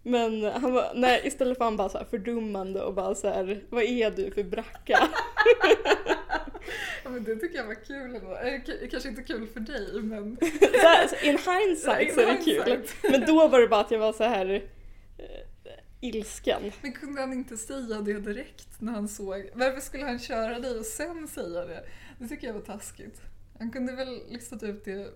Men 0.04 0.44
han 0.44 0.74
var, 0.74 0.92
nej 0.96 1.22
istället 1.24 1.58
för 1.58 1.66
han 1.66 1.78
bara 1.78 1.90
så 1.90 1.98
här 1.98 2.06
fördummande 2.06 2.84
och 2.84 2.94
bara 2.94 3.16
så 3.16 3.28
här, 3.30 3.64
vad 3.70 3.84
är 3.84 4.12
du 4.12 4.32
för 4.32 4.44
bracka? 4.44 5.10
Ja, 7.04 7.10
men 7.10 7.24
det 7.24 7.36
tycker 7.36 7.58
jag 7.58 7.66
var 7.66 7.86
kul 7.86 8.16
ändå. 8.16 8.36
Eh, 8.36 8.90
Kanske 8.90 9.10
inte 9.10 9.24
kul 9.24 9.48
för 9.48 9.60
dig 9.60 10.02
men... 10.02 10.24
in 11.24 11.38
hindsight 11.38 12.14
så 12.14 12.22
är 12.22 12.26
det 12.26 12.44
kul. 12.46 12.88
Men 13.12 13.26
då 13.26 13.48
var 13.48 13.60
det 13.60 13.68
bara 13.68 13.82
att 13.82 13.92
jag 13.92 14.00
var 14.00 14.14
så 14.14 14.24
här 14.24 14.68
eh, 15.18 15.72
ilsken. 16.02 16.72
Men 16.82 16.92
kunde 16.92 17.22
han 17.22 17.34
inte 17.34 17.58
säga 17.58 18.02
det 18.02 18.20
direkt 18.20 18.82
när 18.82 18.94
han 18.94 19.08
såg? 19.08 19.50
Varför 19.54 19.82
skulle 19.82 20.06
han 20.06 20.20
köra 20.20 20.60
dig 20.60 20.80
och 20.80 20.86
sen 20.86 21.28
säga 21.28 21.66
det? 21.66 21.84
Det 22.20 22.28
tycker 22.28 22.48
jag 22.48 22.54
var 22.54 22.62
taskigt. 22.62 23.22
Han 23.60 23.72
kunde 23.72 23.96
väl 23.96 24.22
listat 24.30 24.64
ut 24.64 24.86
det 24.86 25.08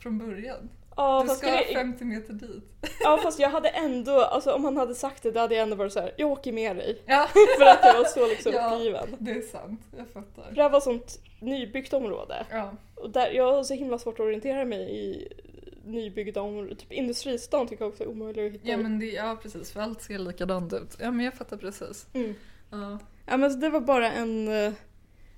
från 0.00 0.18
början. 0.18 0.68
Ja 0.96 1.24
Du 1.28 1.34
ska 1.34 1.46
det, 1.46 1.64
50 1.74 2.04
meter 2.04 2.32
dit. 2.32 2.62
ja 3.00 3.18
fast 3.22 3.38
jag 3.38 3.50
hade 3.50 3.68
ändå, 3.68 4.20
alltså 4.20 4.52
om 4.52 4.64
han 4.64 4.76
hade 4.76 4.94
sagt 4.94 5.22
det 5.22 5.30
då 5.30 5.40
hade 5.40 5.54
jag 5.54 5.62
ändå 5.62 5.76
varit 5.76 5.92
så 5.92 6.00
här, 6.00 6.14
jag 6.16 6.30
åker 6.30 6.52
med 6.52 6.76
dig. 6.76 7.02
Ja, 7.06 7.28
För 7.58 7.64
att 7.64 7.78
jag 7.82 7.94
var 7.98 8.04
så 8.04 8.26
liksom 8.28 8.52
Ja. 8.52 8.74
uppgiven. 8.74 9.16
det 9.18 9.30
är 9.30 9.40
sant. 9.42 9.80
Jag 9.96 10.06
För 10.06 10.12
fattar. 10.12 10.52
det 10.54 10.62
här 10.62 10.70
var 10.70 10.80
sånt 10.80 11.18
nybyggt 11.40 11.92
område. 11.92 12.46
Ja. 12.50 12.72
Och 12.94 13.10
där, 13.10 13.30
jag 13.30 13.52
har 13.52 13.64
så 13.64 13.74
himla 13.74 13.98
svårt 13.98 14.14
att 14.14 14.20
orientera 14.26 14.64
mig 14.64 14.80
i 14.96 15.28
nybyggda 15.84 16.40
områden. 16.40 16.76
Typ 16.76 16.92
industristan 16.92 17.66
tycker 17.68 17.84
jag 17.84 17.92
också 17.92 18.02
är 18.02 18.08
omöjligt 18.08 18.46
att 18.46 18.52
hitta 18.52 18.68
Ja 18.68 18.76
men 18.76 18.98
det, 18.98 19.06
ja 19.06 19.38
precis, 19.42 19.72
för 19.72 19.80
allt 19.80 20.02
ser 20.02 20.18
likadant 20.18 20.72
ut. 20.72 20.96
Ja 21.00 21.10
men 21.10 21.24
jag 21.24 21.34
fattar 21.34 21.56
precis. 21.56 22.06
Mm. 22.12 22.34
Ja. 22.70 22.98
Ja 23.26 23.36
men 23.36 23.50
så 23.52 23.58
det 23.58 23.70
var 23.70 23.80
bara 23.80 24.12
en, 24.12 24.48
eh, 24.66 24.72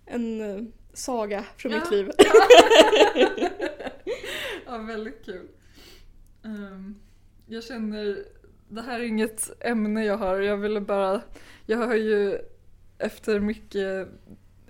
en 0.06 0.40
eh, 0.40 0.62
saga 0.94 1.44
från 1.56 1.72
Ja. 1.72 1.78
mitt 1.78 1.90
liv. 1.90 2.10
ja, 2.18 3.48
Ja 4.74 4.78
väldigt 4.78 5.24
kul. 5.24 5.48
Um, 6.42 7.00
jag 7.46 7.64
känner, 7.64 8.24
det 8.68 8.82
här 8.82 9.00
är 9.00 9.04
inget 9.04 9.50
ämne 9.64 10.04
jag 10.04 10.16
har, 10.16 10.40
jag 10.40 10.56
ville 10.56 10.80
bara, 10.80 11.22
jag 11.66 11.78
har 11.78 11.94
ju 11.94 12.38
efter 12.98 13.40
mycket 13.40 14.08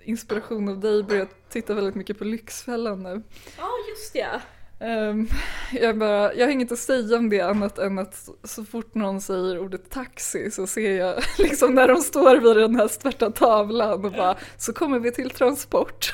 inspiration 0.01 0.69
av 0.69 0.79
dig 0.79 1.03
börjat 1.03 1.49
titta 1.49 1.73
väldigt 1.73 1.95
mycket 1.95 2.17
på 2.17 2.23
Lyxfällan 2.23 3.03
nu. 3.03 3.23
Ja 3.57 3.69
just 3.89 4.13
det. 4.13 4.41
Ehm, 4.79 5.27
jag, 5.73 5.97
bara, 5.97 6.33
jag 6.33 6.45
har 6.45 6.51
inget 6.51 6.71
att 6.71 6.79
säga 6.79 7.17
om 7.17 7.29
det 7.29 7.41
annat 7.41 7.79
än 7.79 7.99
att 7.99 8.29
så- 8.43 8.65
fort 8.65 8.95
någon 8.95 9.21
säger 9.21 9.59
ordet 9.59 9.89
taxi 9.89 10.51
så 10.51 10.67
ser 10.67 10.91
jag 10.97 11.23
liksom 11.37 11.75
när 11.75 11.87
de 11.87 11.97
står 11.97 12.37
vid 12.37 12.55
den 12.55 12.75
här 12.75 12.87
svarta 12.87 13.31
tavlan 13.31 14.05
och 14.05 14.11
bara 14.11 14.35
så 14.57 14.73
kommer 14.73 14.99
vi 14.99 15.11
till 15.11 15.29
transport. 15.29 16.11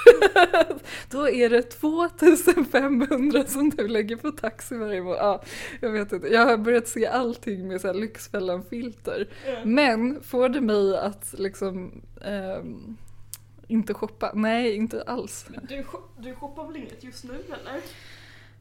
Då 1.10 1.30
är 1.30 1.50
det 1.50 1.62
2500 1.62 3.46
som 3.48 3.70
du 3.70 3.88
lägger 3.88 4.16
på 4.16 4.32
taxi 4.32 4.76
varje 4.76 5.02
månad. 5.02 5.20
Ja, 5.20 5.44
jag 5.82 5.90
vet 5.90 6.12
inte, 6.12 6.28
jag 6.28 6.46
har 6.46 6.58
börjat 6.58 6.88
se 6.88 7.06
allting 7.08 7.68
med 7.68 7.82
så 7.82 7.88
här 7.88 7.94
Lyxfällan-filter. 7.94 9.28
Men 9.66 10.24
får 10.24 10.50
det 10.50 10.62
mig 10.62 10.98
att 10.98 11.34
liksom 11.38 12.02
ehm, 12.26 12.98
inte 13.68 13.94
shoppa? 13.94 14.32
Nej, 14.34 14.76
inte 14.76 15.04
alls. 15.04 15.46
Du, 15.70 15.86
du 16.20 16.34
shoppar 16.36 16.68
väl 16.68 16.76
inget 16.76 17.04
just 17.04 17.24
nu 17.24 17.34
eller? 17.48 17.82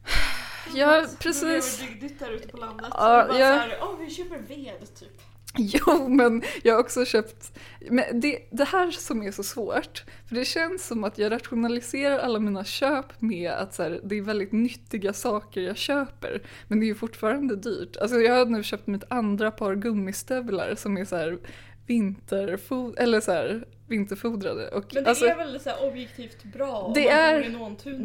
Ja, 0.74 1.00
Du 1.00 1.16
precis. 1.16 1.78
dygdigt 1.80 2.18
där 2.18 2.30
ute 2.30 2.48
på 2.48 2.56
landet. 2.56 2.86
Ja, 2.90 3.26
bara 3.28 3.38
jag- 3.38 3.54
såhär, 3.62 3.78
åh 3.82 3.98
vi 4.00 4.10
köper 4.10 4.38
ved 4.38 4.94
typ. 4.98 5.08
Jo, 5.58 6.08
men 6.08 6.42
jag 6.62 6.74
har 6.74 6.80
också 6.80 7.04
köpt... 7.04 7.58
Men 7.90 8.20
det, 8.20 8.38
det 8.50 8.64
här 8.64 8.90
som 8.90 9.22
är 9.22 9.30
så 9.32 9.42
svårt, 9.42 10.04
för 10.28 10.34
det 10.34 10.44
känns 10.44 10.86
som 10.86 11.04
att 11.04 11.18
jag 11.18 11.32
rationaliserar 11.32 12.18
alla 12.18 12.38
mina 12.38 12.64
köp 12.64 13.20
med 13.20 13.50
att 13.52 13.74
så 13.74 13.82
här, 13.82 14.00
det 14.04 14.18
är 14.18 14.22
väldigt 14.22 14.52
nyttiga 14.52 15.12
saker 15.12 15.60
jag 15.60 15.76
köper. 15.76 16.42
Men 16.68 16.80
det 16.80 16.84
är 16.84 16.88
ju 16.88 16.94
fortfarande 16.94 17.56
dyrt. 17.56 17.96
Alltså 17.96 18.16
jag 18.20 18.34
har 18.34 18.46
nu 18.46 18.62
köpt 18.62 18.86
mitt 18.86 19.04
andra 19.08 19.50
par 19.50 19.74
gummistövlar 19.74 20.74
som 20.74 20.96
är 20.98 21.04
så 21.04 21.16
här 21.16 21.38
vinterfod 21.86 22.98
eller 22.98 23.20
så 23.20 23.32
här 23.32 23.64
vinterfodrade. 23.88 24.68
Och 24.68 24.84
Men 24.94 25.04
det 25.04 25.10
alltså, 25.10 25.26
är 25.26 25.36
väl 25.36 25.60
så 25.60 25.70
objektivt 25.88 26.44
bra 26.44 26.92
Det 26.94 27.08
är- 27.08 27.42
i 27.42 27.48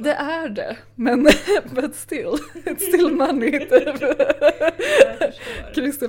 det 0.03 0.13
är 0.13 0.49
det, 0.49 0.77
men 0.95 1.23
but 1.75 1.95
still, 1.95 2.25
it's 2.53 2.79
still 2.79 3.11
money. 3.15 3.51
typ. 3.59 3.99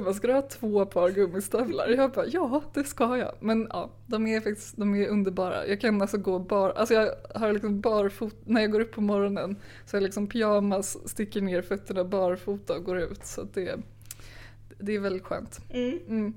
Bara, 0.04 0.14
ska 0.14 0.26
du 0.26 0.32
ha 0.32 0.42
två 0.42 0.86
par 0.86 1.10
gummistövlar? 1.10 1.88
Jag 1.88 2.12
bara, 2.12 2.26
ja 2.26 2.62
det 2.74 2.84
ska 2.84 3.16
jag. 3.16 3.34
Men 3.40 3.66
ja, 3.72 3.90
de 4.06 4.26
är 4.26 4.40
faktiskt 4.40 4.76
de 4.76 4.94
är 4.94 5.08
underbara. 5.08 5.66
Jag 5.66 5.80
kan 5.80 6.02
alltså 6.02 6.18
gå 6.18 6.38
bar, 6.38 6.70
alltså 6.70 6.94
jag 6.94 7.10
har 7.34 7.52
liksom 7.52 7.80
barfot, 7.80 8.36
när 8.44 8.60
jag 8.60 8.72
går 8.72 8.80
upp 8.80 8.92
på 8.92 9.00
morgonen 9.00 9.56
så 9.86 9.96
har 9.96 10.00
jag 10.00 10.04
liksom 10.04 10.26
pyjamas, 10.26 11.08
sticker 11.08 11.40
ner 11.40 11.62
fötterna 11.62 12.04
barfota 12.04 12.76
och 12.76 12.84
går 12.84 12.98
ut. 12.98 13.26
Så 13.26 13.42
det, 13.54 13.76
det 14.78 14.94
är 14.94 15.00
väldigt 15.00 15.24
skönt. 15.24 15.60
Mm. 15.70 15.98
Mm. 16.08 16.34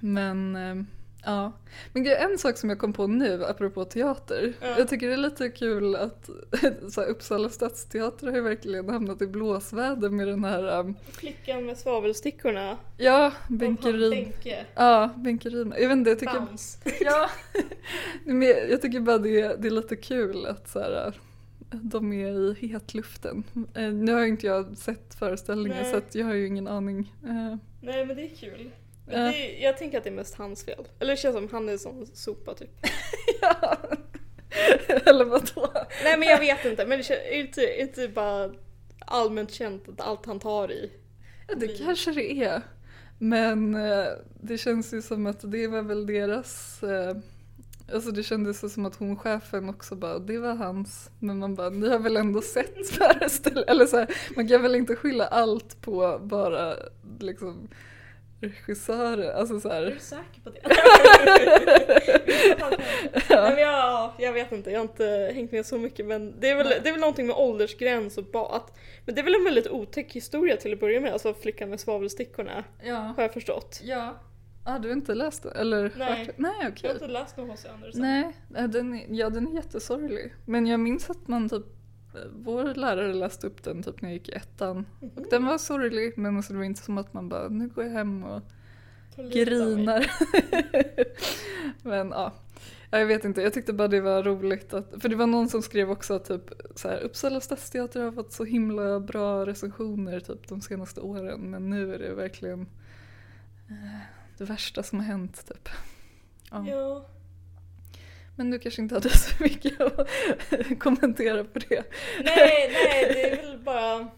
Men 0.00 0.56
eh, 0.56 0.84
ja. 1.24 1.52
Men 1.92 2.06
en 2.06 2.38
sak 2.38 2.56
som 2.58 2.70
jag 2.70 2.78
kom 2.78 2.92
på 2.92 3.06
nu 3.06 3.44
apropå 3.44 3.84
teater. 3.84 4.52
Ja. 4.60 4.78
Jag 4.78 4.88
tycker 4.88 5.06
det 5.06 5.12
är 5.12 5.16
lite 5.16 5.48
kul 5.48 5.96
att 5.96 6.30
så 6.90 7.00
här, 7.00 7.08
Uppsala 7.08 7.48
stadsteater 7.48 8.26
har 8.26 8.34
ju 8.34 8.40
verkligen 8.40 8.88
hamnat 8.88 9.22
i 9.22 9.26
blåsväder 9.26 10.10
med 10.10 10.28
den 10.28 10.44
här 10.44 10.78
um, 10.80 10.94
Flickan 11.12 11.66
med 11.66 11.78
svavelstickorna. 11.78 12.76
Ja, 12.96 13.32
Benkerin. 13.48 14.10
Benke. 14.10 14.64
Ja, 14.74 15.10
Benkerin. 15.16 15.74
Jag 15.78 15.88
vet 15.88 15.96
inte, 15.96 16.10
jag 16.10 16.18
tycker, 16.18 16.40
Bounce. 16.40 16.78
ja, 17.00 17.30
men 18.24 18.42
jag 18.42 18.82
tycker 18.82 19.00
bara 19.00 19.18
det, 19.18 19.40
är- 19.40 19.56
det 19.56 19.68
är 19.68 19.72
lite 19.72 19.96
kul 19.96 20.46
att 20.46 20.68
så 20.68 20.78
här, 20.80 21.12
de 21.70 22.12
är 22.12 22.64
i 22.64 22.66
hetluften. 22.68 23.44
Eh, 23.74 23.92
Nu 23.92 24.12
har 24.12 24.20
ju 24.20 24.28
inte 24.28 24.46
jag 24.46 24.76
sett 24.76 25.14
föreställningen 25.14 25.82
Nej. 25.82 26.02
så 26.10 26.18
jag 26.18 26.26
har 26.26 26.34
ju 26.34 26.46
ingen 26.46 26.68
aning. 26.68 27.12
Eh, 27.24 27.56
Nej 27.80 28.06
men 28.06 28.16
det 28.16 28.22
är 28.22 28.36
kul. 28.36 28.70
Men 29.06 29.32
det 29.32 29.58
jag 29.58 29.78
tänker 29.78 29.98
att 29.98 30.04
det 30.04 30.10
är 30.10 30.14
mest 30.14 30.34
hans 30.34 30.64
fel. 30.64 30.88
Eller 30.98 31.12
det 31.12 31.16
känns 31.16 31.34
som 31.36 31.48
han 31.52 31.68
är 31.68 31.76
som 31.76 32.06
sopa 32.06 32.54
typ. 32.54 32.70
ja. 33.40 33.78
Eller 34.88 35.24
vadå? 35.24 35.72
Nej 36.04 36.18
men 36.18 36.28
jag 36.28 36.38
vet 36.38 36.64
inte, 36.64 36.86
men 36.86 36.98
det 36.98 37.04
känns, 37.04 37.20
är 37.20 37.40
inte, 37.40 37.80
inte 37.80 38.08
bara 38.08 38.50
allmänt 38.98 39.50
känt 39.50 39.88
att 39.88 40.00
allt 40.00 40.26
han 40.26 40.40
tar 40.40 40.72
i. 40.72 40.90
Ja, 41.48 41.54
det 41.54 41.68
kanske 41.68 42.12
det 42.12 42.44
är. 42.44 42.62
Men 43.18 43.74
eh, 43.74 44.06
det 44.40 44.58
känns 44.58 44.94
ju 44.94 45.02
som 45.02 45.26
att 45.26 45.52
det 45.52 45.66
var 45.66 45.82
väl 45.82 46.06
deras 46.06 46.82
eh, 46.82 47.16
Alltså 47.92 48.10
det 48.10 48.22
kändes 48.22 48.72
som 48.74 48.86
att 48.86 48.96
hon 48.96 49.16
chefen 49.16 49.68
också 49.68 49.94
bara, 49.94 50.18
det 50.18 50.38
var 50.38 50.54
hans. 50.54 51.10
Men 51.18 51.38
man 51.38 51.54
bara, 51.54 51.70
ni 51.70 51.88
har 51.88 51.98
väl 51.98 52.16
ändå 52.16 52.42
sett 52.42 52.88
föreställningen? 52.88 53.68
Eller 53.68 53.86
så 53.86 53.96
här, 53.96 54.08
man 54.36 54.48
kan 54.48 54.62
väl 54.62 54.74
inte 54.74 54.96
skylla 54.96 55.26
allt 55.26 55.80
på 55.80 56.20
bara 56.22 56.74
liksom 57.20 57.68
regissörer. 58.40 59.32
Alltså 59.32 59.60
så 59.60 59.68
Är 59.68 59.74
här. 59.74 59.82
du 59.90 59.98
säker 59.98 60.40
på 60.44 60.50
det? 60.50 60.60
Nej, 63.30 63.54
men 63.54 63.58
jag, 63.58 64.12
jag 64.18 64.32
vet 64.32 64.52
inte, 64.52 64.70
jag 64.70 64.78
har 64.78 64.82
inte 64.84 65.30
hängt 65.34 65.52
med 65.52 65.66
så 65.66 65.78
mycket 65.78 66.06
men 66.06 66.40
det 66.40 66.50
är 66.50 66.56
väl, 66.56 66.66
det 66.82 66.88
är 66.88 66.92
väl 66.92 67.00
någonting 67.00 67.26
med 67.26 67.36
åldersgräns 67.36 68.18
och 68.18 68.56
att, 68.56 68.78
Men 69.04 69.14
det 69.14 69.20
är 69.20 69.24
väl 69.24 69.34
en 69.34 69.44
väldigt 69.44 69.68
otäck 69.68 70.12
historia 70.12 70.56
till 70.56 70.72
att 70.72 70.80
börja 70.80 71.00
med, 71.00 71.12
alltså 71.12 71.34
flickan 71.34 71.70
med 71.70 71.80
svavelstickorna 71.80 72.64
Ja. 72.82 72.94
har 73.16 73.22
jag 73.22 73.32
förstått. 73.32 73.80
Ja. 73.82 74.14
Ah, 74.68 74.78
du 74.78 74.88
har 74.88 74.92
inte 74.96 75.14
läst 75.14 75.42
det? 75.42 75.50
Eller 75.50 75.92
Nej. 75.96 76.24
hört? 76.26 76.38
Nej 76.38 76.52
Jag 76.62 76.72
okej. 76.72 76.88
har 76.88 76.94
inte 76.94 77.06
läst 77.06 77.36
någon 77.36 77.50
H.C. 77.50 77.68
Andersen. 77.74 78.00
Nej, 78.02 78.32
den 78.68 78.94
är, 78.94 79.04
ja 79.08 79.30
den 79.30 79.46
är 79.48 79.54
jättesorglig. 79.54 80.34
Men 80.44 80.66
jag 80.66 80.80
minns 80.80 81.10
att 81.10 81.28
man 81.28 81.48
typ, 81.48 81.62
vår 82.32 82.74
lärare 82.74 83.14
läste 83.14 83.46
upp 83.46 83.62
den 83.62 83.82
typ 83.82 84.02
när 84.02 84.08
jag 84.08 84.14
gick 84.14 84.28
i 84.28 84.32
ettan. 84.32 84.86
Och 85.14 85.26
den 85.30 85.46
var 85.46 85.58
sorglig 85.58 86.18
men 86.18 86.36
alltså 86.36 86.52
det 86.52 86.58
var 86.58 86.64
inte 86.64 86.82
som 86.82 86.98
att 86.98 87.12
man 87.12 87.28
bara, 87.28 87.48
nu 87.48 87.68
går 87.68 87.84
jag 87.84 87.92
hem 87.92 88.24
och 88.24 88.42
grinar. 89.16 90.10
men 91.82 92.10
ja. 92.10 92.32
Ja, 92.90 92.98
Jag 92.98 93.06
vet 93.06 93.24
inte, 93.24 93.42
jag 93.42 93.52
tyckte 93.52 93.72
bara 93.72 93.88
det 93.88 94.00
var 94.00 94.22
roligt 94.22 94.74
att, 94.74 94.94
för 95.00 95.08
det 95.08 95.16
var 95.16 95.26
någon 95.26 95.48
som 95.48 95.62
skrev 95.62 95.90
också 95.90 96.14
att 96.14 96.24
typ 96.24 96.50
så 96.74 96.88
här, 96.88 97.00
Uppsala 97.00 97.40
stadsteater 97.40 98.00
har 98.00 98.12
fått 98.12 98.32
så 98.32 98.44
himla 98.44 99.00
bra 99.00 99.46
recensioner 99.46 100.20
typ 100.20 100.48
de 100.48 100.60
senaste 100.60 101.00
åren 101.00 101.50
men 101.50 101.70
nu 101.70 101.94
är 101.94 101.98
det 101.98 102.14
verkligen 102.14 102.60
eh, 103.68 104.00
det 104.38 104.44
värsta 104.44 104.82
som 104.82 104.98
har 104.98 105.06
hänt 105.06 105.46
typ. 105.48 105.68
Ja. 106.50 106.68
Ja. 106.68 107.06
Men 108.36 108.50
du 108.50 108.58
kanske 108.58 108.82
inte 108.82 108.94
hade 108.94 109.10
så 109.10 109.42
mycket 109.42 109.80
att 109.80 110.08
kommentera 110.78 111.44
på 111.44 111.58
det. 111.58 111.84
Nej, 112.24 112.70
nej, 112.72 113.10
det 113.14 113.30
är 113.30 113.36
väl 113.36 113.58
bara... 113.58 114.08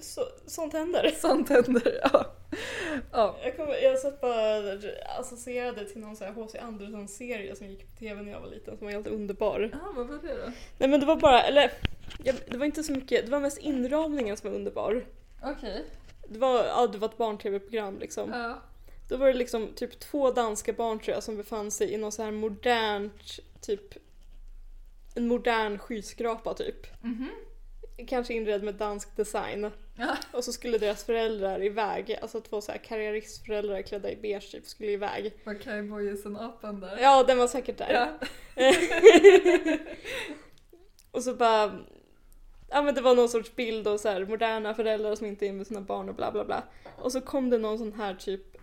Så, 0.00 0.20
sånt 0.46 0.72
händer. 0.72 1.10
Sånt 1.20 1.48
händer, 1.48 2.00
ja. 2.02 2.26
ja. 3.12 3.36
Jag, 3.44 3.56
kommer, 3.56 3.82
jag 3.82 3.98
satt 3.98 4.20
bara 4.20 4.72
associerade 5.18 5.84
till 5.84 6.00
någon 6.00 6.16
sån 6.16 6.26
här 6.26 6.34
H.C. 6.34 6.58
Andersen-serie 6.58 7.56
som 7.56 7.66
gick 7.66 7.90
på 7.90 7.98
tv 7.98 8.22
när 8.22 8.32
jag 8.32 8.40
var 8.40 8.48
liten 8.48 8.78
som 8.78 8.86
var 8.86 8.92
helt 8.92 9.06
underbar. 9.06 9.70
Ja, 9.72 9.92
vad 9.96 10.06
var 10.06 10.18
det 10.22 10.34
då? 10.34 10.52
Nej 10.78 10.88
men 10.88 11.00
det 11.00 11.06
var 11.06 11.16
bara, 11.16 11.42
eller 11.42 11.72
jag, 12.24 12.36
det 12.48 12.56
var 12.56 12.66
inte 12.66 12.82
så 12.82 12.92
mycket, 12.92 13.24
det 13.24 13.32
var 13.32 13.40
mest 13.40 13.58
inramningen 13.58 14.36
som 14.36 14.50
var 14.50 14.56
underbar. 14.56 15.04
Okej. 15.42 15.84
Det 16.28 16.38
var, 16.38 16.64
ja, 16.64 16.86
det 16.86 16.98
var 16.98 17.08
ett 17.08 17.18
barn-tv-program 17.18 17.98
liksom. 17.98 18.30
Ja. 18.32 18.58
Då 19.08 19.16
var 19.16 19.26
det 19.26 19.32
liksom 19.32 19.68
typ 19.74 20.00
två 20.00 20.30
danska 20.30 20.72
barn 20.72 20.98
tror 20.98 21.14
jag 21.14 21.22
som 21.22 21.36
befann 21.36 21.70
sig 21.70 21.92
i 21.92 21.96
något 21.96 22.14
så 22.14 22.22
här 22.22 22.30
modernt, 22.30 23.38
typ 23.60 23.94
en 25.14 25.28
modern 25.28 25.78
skyskrapa 25.78 26.54
typ. 26.54 27.02
Mhm. 27.02 27.30
Kanske 28.06 28.34
inredd 28.34 28.62
med 28.62 28.74
dansk 28.74 29.16
design. 29.16 29.70
Ja. 29.96 30.16
Och 30.32 30.44
så 30.44 30.52
skulle 30.52 30.78
deras 30.78 31.04
föräldrar 31.04 31.62
iväg, 31.62 32.18
alltså 32.22 32.40
två 32.40 32.60
så 32.60 32.72
här 32.72 32.78
karriäristföräldrar 32.78 33.82
klädda 33.82 34.10
i 34.10 34.16
beige 34.16 34.50
typ 34.50 34.66
skulle 34.66 34.90
iväg. 34.90 35.32
Var 35.44 35.54
cowboysen 35.54 36.36
apan 36.36 36.80
där? 36.80 36.98
Ja, 37.00 37.24
den 37.24 37.38
var 37.38 37.48
säkert 37.48 37.78
där. 37.78 37.92
Ja. 37.92 38.18
och 41.10 41.22
så 41.22 41.34
bara, 41.34 41.78
ja 42.70 42.82
men 42.82 42.94
det 42.94 43.00
var 43.00 43.14
någon 43.14 43.28
sorts 43.28 43.56
bild 43.56 43.88
och 43.88 44.00
så 44.00 44.08
här 44.08 44.24
moderna 44.24 44.74
föräldrar 44.74 45.14
som 45.14 45.26
inte 45.26 45.46
är 45.46 45.52
med 45.52 45.66
sina 45.66 45.80
barn 45.80 46.08
och 46.08 46.14
bla 46.14 46.32
bla 46.32 46.44
bla. 46.44 46.62
Och 46.96 47.12
så 47.12 47.20
kom 47.20 47.50
det 47.50 47.58
någon 47.58 47.78
sån 47.78 47.92
här 47.92 48.14
typ 48.14 48.53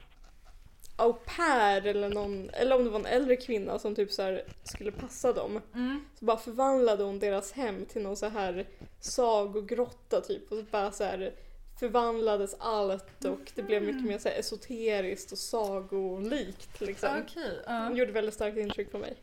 au 1.01 1.13
pair 1.13 1.85
eller 1.87 2.09
någon, 2.09 2.49
eller 2.49 2.75
om 2.75 2.83
det 2.83 2.89
var 2.89 2.99
en 2.99 3.05
äldre 3.05 3.35
kvinna 3.35 3.79
som 3.79 3.95
typ 3.95 4.11
så 4.11 4.21
här 4.21 4.43
skulle 4.63 4.91
passa 4.91 5.33
dem. 5.33 5.61
Mm. 5.75 6.05
Så 6.19 6.25
bara 6.25 6.37
förvandlade 6.37 7.03
hon 7.03 7.19
deras 7.19 7.51
hem 7.51 7.85
till 7.85 8.01
någon 8.01 8.17
så 8.17 8.29
här 8.29 8.67
sagogrotta 8.99 10.21
typ 10.21 10.51
och 10.51 10.57
så 10.57 10.63
bara 10.63 10.91
så 10.91 11.03
här 11.03 11.33
förvandlades 11.79 12.55
allt 12.59 13.25
och 13.25 13.51
det 13.55 13.63
blev 13.63 13.83
mycket 13.83 14.03
mer 14.03 14.17
så 14.17 14.29
här 14.29 14.39
esoteriskt 14.39 15.31
och 15.31 15.37
sagolikt 15.37 16.81
liksom. 16.81 17.09
Okej. 17.23 17.43
Det 17.43 17.61
Ja. 17.65 17.91
gjorde 17.91 18.11
väldigt 18.11 18.33
starkt 18.33 18.57
intryck 18.57 18.91
på 18.91 18.97
mig. 18.97 19.15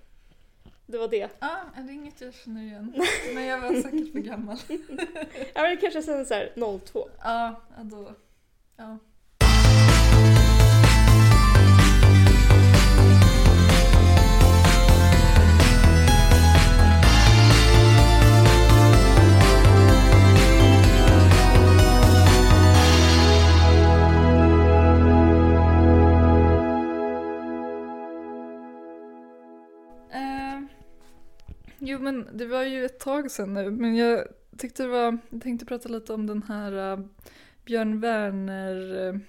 Det 0.87 0.99
var 0.99 1.09
det. 1.09 1.29
Ja, 1.41 1.61
det 1.77 1.81
är 1.81 1.95
inget 1.95 2.21
jag 2.21 2.35
känner 2.35 2.63
igen. 2.63 2.95
Men 3.35 3.45
jag 3.45 3.61
var 3.61 3.75
säkert 3.83 4.13
för 4.13 4.19
gammal. 4.19 4.57
Ja 5.55 5.63
men 5.63 5.77
kanske 5.77 6.03
sen 6.03 6.27
så 6.27 6.35
här 6.35 6.79
02. 6.79 7.09
Ja, 7.25 7.63
ja, 7.77 7.83
då. 7.83 8.13
Ja. 8.77 8.99
Jo 31.89 31.99
men 31.99 32.29
det 32.33 32.47
var 32.47 32.63
ju 32.63 32.85
ett 32.85 33.01
tag 33.01 33.31
sedan 33.31 33.55
nu 33.55 33.71
men 33.71 33.97
jag 33.97 34.25
tyckte 34.59 34.83
det 34.83 34.89
var, 34.89 35.19
jag 35.31 35.43
tänkte 35.43 35.67
prata 35.67 35.89
lite 35.89 36.13
om 36.13 36.27
den 36.27 36.43
här 36.43 36.93
eh, 36.93 36.99
Björn 37.65 38.01
Werner 38.01 39.21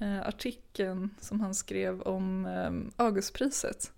eh, 0.00 0.28
artikeln 0.28 1.10
som 1.20 1.40
han 1.40 1.54
skrev 1.54 2.02
om 2.02 2.46
eh, 2.46 3.04
Augustpriset. 3.04 3.92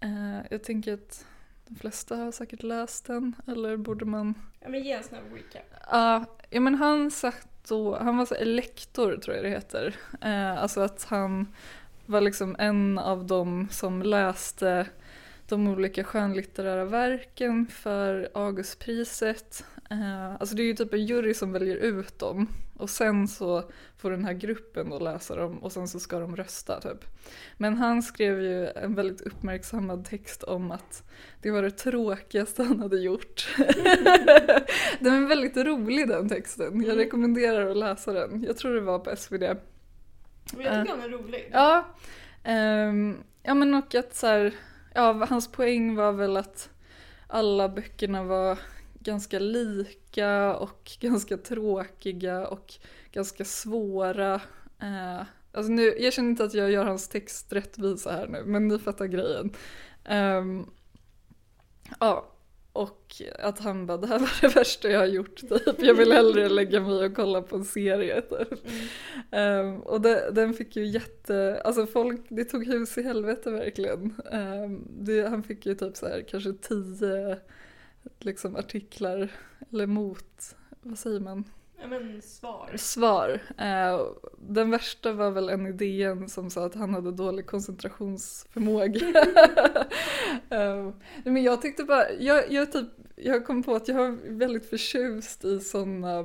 Eh, 0.00 0.46
jag 0.50 0.64
tänker 0.64 0.94
att 0.94 1.26
de 1.68 1.74
flesta 1.74 2.16
har 2.16 2.32
säkert 2.32 2.62
läst 2.62 3.06
den 3.06 3.36
eller 3.46 3.76
borde 3.76 4.04
man 4.04 4.34
Ja 4.60 4.68
men 4.68 4.82
ge 4.82 4.92
en 4.92 5.02
snabb 5.02 5.22
recap. 5.34 5.62
Ja, 5.90 6.24
ja 6.50 6.60
men 6.60 6.74
han 6.74 7.10
satt 7.10 7.48
då, 7.68 7.98
han 7.98 8.16
var 8.16 8.26
så 8.26 8.34
elektor 8.34 9.16
tror 9.16 9.36
jag 9.36 9.44
det 9.44 9.50
heter. 9.50 9.96
Alltså 10.58 10.80
att 10.80 11.04
han 11.04 11.46
var 12.06 12.20
liksom 12.20 12.56
en 12.58 12.98
av 12.98 13.26
dem 13.26 13.68
som 13.70 14.02
läste 14.02 14.86
de 15.50 15.68
olika 15.68 16.04
skönlitterära 16.04 16.84
verken 16.84 17.66
för 17.66 18.28
Augustpriset. 18.34 19.64
Eh, 19.90 20.32
alltså 20.34 20.56
det 20.56 20.62
är 20.62 20.64
ju 20.64 20.74
typ 20.74 20.94
en 20.94 21.06
jury 21.06 21.34
som 21.34 21.52
väljer 21.52 21.76
ut 21.76 22.18
dem 22.18 22.48
och 22.76 22.90
sen 22.90 23.28
så 23.28 23.70
får 23.98 24.10
den 24.10 24.24
här 24.24 24.32
gruppen 24.32 24.90
då 24.90 24.98
läsa 24.98 25.36
dem 25.36 25.58
och 25.58 25.72
sen 25.72 25.88
så 25.88 26.00
ska 26.00 26.18
de 26.18 26.36
rösta 26.36 26.80
typ. 26.80 27.04
Men 27.56 27.76
han 27.76 28.02
skrev 28.02 28.40
ju 28.42 28.66
en 28.66 28.94
väldigt 28.94 29.20
uppmärksammad 29.20 30.04
text 30.04 30.42
om 30.42 30.70
att 30.70 31.02
det 31.42 31.50
var 31.50 31.62
det 31.62 31.70
tråkigaste 31.70 32.62
han 32.62 32.80
hade 32.80 33.00
gjort. 33.00 33.48
den 35.00 35.24
är 35.24 35.28
väldigt 35.28 35.56
rolig 35.56 36.08
den 36.08 36.28
texten. 36.28 36.64
Jag 36.66 36.84
Mm. 36.84 36.96
rekommenderar 36.96 37.70
att 37.70 37.76
läsa 37.76 38.12
den. 38.12 38.42
Jag 38.42 38.56
tror 38.56 38.74
det 38.74 38.80
var 38.80 38.98
på 38.98 39.16
SvD. 39.16 39.40
Men 40.52 40.64
jag 40.64 40.86
tycker 40.86 40.96
han 40.96 41.02
är 41.02 41.08
rolig. 41.08 41.50
Ja, 41.52 41.86
ehm, 42.44 43.16
ja 43.42 43.54
men 43.54 43.74
och 43.74 43.94
att 43.94 44.14
så 44.14 44.26
här, 44.26 44.54
ja 44.94 45.26
hans 45.28 45.52
poäng 45.52 45.94
var 45.94 46.12
väl 46.12 46.36
att 46.36 46.70
alla 47.26 47.68
böckerna 47.68 48.22
var 48.22 48.58
ganska 49.00 49.38
lika 49.38 50.56
och 50.56 50.90
ganska 51.00 51.36
tråkiga 51.36 52.46
och 52.46 52.74
ganska 53.12 53.44
svåra. 53.44 54.34
Eh, 54.80 55.22
alltså 55.52 55.72
nu, 55.72 55.94
jag 55.98 56.12
känner 56.12 56.30
inte 56.30 56.44
att 56.44 56.54
jag 56.54 56.70
gör 56.70 56.84
hans 56.84 57.08
text 57.08 57.52
rättvisa 57.52 58.12
här 58.12 58.26
nu, 58.26 58.42
men 58.44 58.68
ni 58.68 58.78
fattar 58.78 59.06
grejen. 59.06 59.52
Ehm, 60.04 60.66
ja, 62.00 62.29
och 62.72 63.22
att 63.38 63.58
han 63.58 63.86
bara, 63.86 63.98
det 63.98 64.06
här 64.06 64.18
var 64.18 64.40
det 64.40 64.48
värsta 64.48 64.88
jag 64.88 64.98
har 64.98 65.06
gjort 65.06 65.36
typ. 65.36 65.82
Jag 65.82 65.94
vill 65.94 66.12
hellre 66.12 66.48
lägga 66.48 66.80
mig 66.80 67.06
och 67.06 67.16
kolla 67.16 67.42
på 67.42 67.56
en 67.56 67.64
serie 67.64 68.20
typ. 68.20 68.66
Ehm, 69.30 69.80
och 69.80 70.00
det, 70.00 70.30
den 70.30 70.54
fick 70.54 70.76
ju 70.76 70.86
jätte, 70.86 71.62
alltså 71.64 71.86
folk, 71.86 72.20
det 72.28 72.44
tog 72.44 72.66
hus 72.66 72.98
i 72.98 73.02
helvete 73.02 73.50
verkligen. 73.50 74.14
Ehm, 74.32 74.86
det, 74.90 75.28
han 75.28 75.42
fick 75.42 75.66
ju 75.66 75.74
typ 75.74 75.96
så 75.96 76.06
här 76.06 76.24
kanske 76.30 76.52
tio 76.52 77.38
liksom 78.18 78.56
artiklar 78.56 79.28
eller 79.70 79.86
mot, 79.86 80.56
vad 80.82 80.98
säger 80.98 81.20
man? 81.20 81.44
Ja 81.80 81.86
men 81.88 82.22
svar. 82.22 82.76
Svar. 82.76 83.40
Eh, 83.58 84.06
den 84.38 84.70
värsta 84.70 85.12
var 85.12 85.30
väl 85.30 85.48
en 85.48 85.66
idén 85.66 86.28
som 86.28 86.50
sa 86.50 86.66
att 86.66 86.74
han 86.74 86.94
hade 86.94 87.12
dålig 87.12 87.46
koncentrationsförmåga. 87.46 89.00
Eh, 90.50 90.90
men 91.24 91.42
jag 91.42 91.62
tyckte 91.62 91.84
bara, 91.84 92.12
jag, 92.12 92.52
jag, 92.52 92.72
typ, 92.72 92.88
jag 93.16 93.46
kom 93.46 93.62
på 93.62 93.74
att 93.74 93.88
jag 93.88 94.06
är 94.06 94.38
väldigt 94.38 94.66
förtjust 94.66 95.44
i 95.44 95.60
sådana 95.60 96.18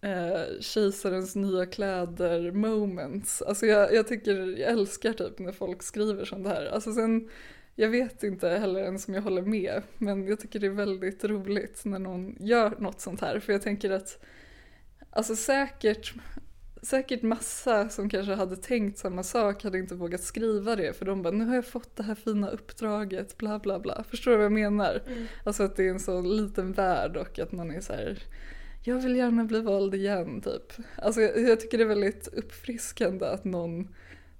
eh, 0.00 0.60
kejsarens 0.60 1.36
nya 1.36 1.66
kläder 1.66 2.52
moments. 2.52 3.42
Alltså 3.42 3.66
jag, 3.66 3.94
jag 3.94 4.08
tycker, 4.08 4.58
jag 4.58 4.70
älskar 4.70 5.12
typ 5.12 5.38
när 5.38 5.52
folk 5.52 5.82
skriver 5.82 6.24
sånt 6.24 6.46
här. 6.46 6.66
Alltså 6.66 6.92
sen, 6.92 7.28
jag 7.74 7.88
vet 7.88 8.22
inte 8.22 8.48
heller 8.48 8.80
ens 8.80 9.08
om 9.08 9.14
jag 9.14 9.22
håller 9.22 9.42
med, 9.42 9.82
men 9.98 10.26
jag 10.26 10.40
tycker 10.40 10.60
det 10.60 10.66
är 10.66 10.70
väldigt 10.70 11.24
roligt 11.24 11.84
när 11.84 11.98
någon 11.98 12.36
gör 12.40 12.74
något 12.78 13.00
sånt 13.00 13.20
här. 13.20 13.40
För 13.40 13.52
jag 13.52 13.62
tänker 13.62 13.90
att 13.90 14.24
Alltså 15.10 15.36
säkert, 15.36 16.14
säkert 16.82 17.22
massa 17.22 17.88
som 17.88 18.08
kanske 18.08 18.34
hade 18.34 18.56
tänkt 18.56 18.98
samma 18.98 19.22
sak 19.22 19.64
hade 19.64 19.78
inte 19.78 19.94
vågat 19.94 20.22
skriva 20.22 20.76
det 20.76 20.98
för 20.98 21.06
de 21.06 21.22
bara 21.22 21.34
nu 21.34 21.44
har 21.44 21.54
jag 21.54 21.66
fått 21.66 21.96
det 21.96 22.02
här 22.02 22.14
fina 22.14 22.48
uppdraget 22.50 23.38
bla 23.38 23.58
bla 23.58 23.78
bla. 23.78 24.04
Förstår 24.10 24.30
du 24.30 24.36
vad 24.36 24.44
jag 24.44 24.52
menar? 24.52 25.02
Mm. 25.06 25.26
Alltså 25.44 25.62
att 25.62 25.76
det 25.76 25.86
är 25.86 25.90
en 25.90 26.00
så 26.00 26.20
liten 26.20 26.72
värld 26.72 27.16
och 27.16 27.38
att 27.38 27.52
man 27.52 27.70
är 27.70 27.80
så 27.80 27.92
här 27.92 28.22
jag 28.84 29.00
vill 29.00 29.16
gärna 29.16 29.44
bli 29.44 29.60
vald 29.60 29.94
igen 29.94 30.40
typ. 30.40 30.72
Alltså 30.96 31.20
jag, 31.20 31.40
jag 31.40 31.60
tycker 31.60 31.78
det 31.78 31.84
är 31.84 31.88
väldigt 31.88 32.28
uppfriskande 32.28 33.26
att 33.26 33.44
någon 33.44 33.88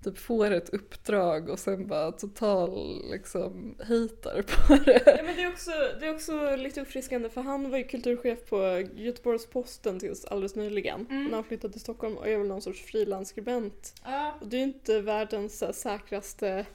typ 0.05 0.19
får 0.19 0.51
ett 0.51 0.69
uppdrag 0.69 1.49
och 1.49 1.59
sen 1.59 1.87
bara 1.87 2.13
total 2.13 3.03
liksom 3.11 3.77
hatar 3.79 4.43
på 4.43 4.75
det. 4.85 5.03
Ja, 5.07 5.23
men 5.23 5.37
det, 5.37 5.43
är 5.43 5.49
också, 5.49 5.71
det 6.01 6.07
är 6.07 6.15
också 6.15 6.57
lite 6.57 6.81
uppfriskande 6.81 7.29
för 7.29 7.41
han 7.41 7.71
var 7.71 7.79
ju 7.79 7.85
kulturchef 7.85 8.45
på 8.49 8.87
Göteborgs-Posten 8.95 10.01
tills 10.01 10.25
alldeles 10.25 10.55
nyligen. 10.55 11.07
Mm. 11.11 11.25
När 11.25 11.35
han 11.35 11.45
flyttade 11.45 11.73
till 11.73 11.81
Stockholm 11.81 12.17
och 12.17 12.29
är 12.29 12.39
väl 12.39 12.47
någon 12.47 12.63
sorts 12.63 12.83
frilansskribent. 12.83 13.95
Ja. 14.05 14.35
Och 14.41 14.47
det 14.47 14.57
är 14.57 14.59
ju 14.59 14.67
inte 14.67 15.01
världens 15.01 15.61
här, 15.61 15.73
säkraste... 15.73 16.67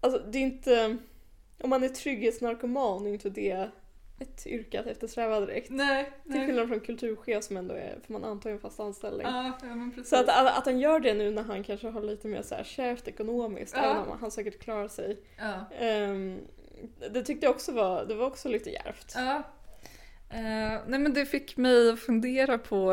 Alltså 0.00 0.22
det 0.30 0.38
är 0.38 0.42
inte... 0.42 0.96
Om 1.60 1.70
man 1.70 1.82
är 1.82 1.88
trygghetsnarkoman 1.88 3.06
är 3.06 3.10
inte 3.10 3.30
det 3.30 3.70
ett 4.18 4.46
yrke 4.46 4.80
att 4.80 4.86
eftersträva 4.86 5.40
direkt. 5.40 5.70
Nej, 5.70 6.10
Till 6.24 6.46
skillnad 6.46 6.68
från 6.68 6.80
kulturchef 6.80 7.44
som 7.44 7.56
ändå 7.56 7.74
är, 7.74 7.98
för 8.06 8.12
man 8.12 8.24
antar 8.24 8.50
ju 8.50 8.54
en 8.54 8.60
fast 8.60 8.80
anställning. 8.80 9.26
Ja, 9.26 9.52
ja 9.62 9.74
men 9.74 9.90
precis. 9.90 10.08
Så 10.10 10.16
att, 10.16 10.28
att, 10.28 10.58
att 10.58 10.66
han 10.66 10.78
gör 10.78 11.00
det 11.00 11.14
nu 11.14 11.30
när 11.30 11.42
han 11.42 11.64
kanske 11.64 11.88
har 11.88 12.02
lite 12.02 12.28
mer 12.28 12.42
så 12.42 12.54
här 12.54 12.64
kärvt 12.64 13.08
ekonomiskt, 13.08 13.74
Ja. 13.76 13.84
även 13.90 14.08
om 14.12 14.18
han 14.20 14.30
säkert 14.30 14.58
klarar 14.58 14.88
sig. 14.88 15.16
ja. 15.38 15.76
Ehm, 15.78 16.38
det 17.12 17.22
tyckte 17.22 17.46
jag 17.46 17.54
också 17.54 17.72
var, 17.72 18.04
det 18.04 18.14
var 18.14 18.26
också 18.26 18.48
lite 18.48 18.70
djärvt. 18.70 19.12
Ja. 19.16 19.42
Eh, 20.30 20.80
nej 20.86 20.98
men 21.00 21.14
det 21.14 21.26
fick 21.26 21.56
mig 21.56 21.90
att 21.90 22.00
fundera 22.00 22.58
på 22.58 22.92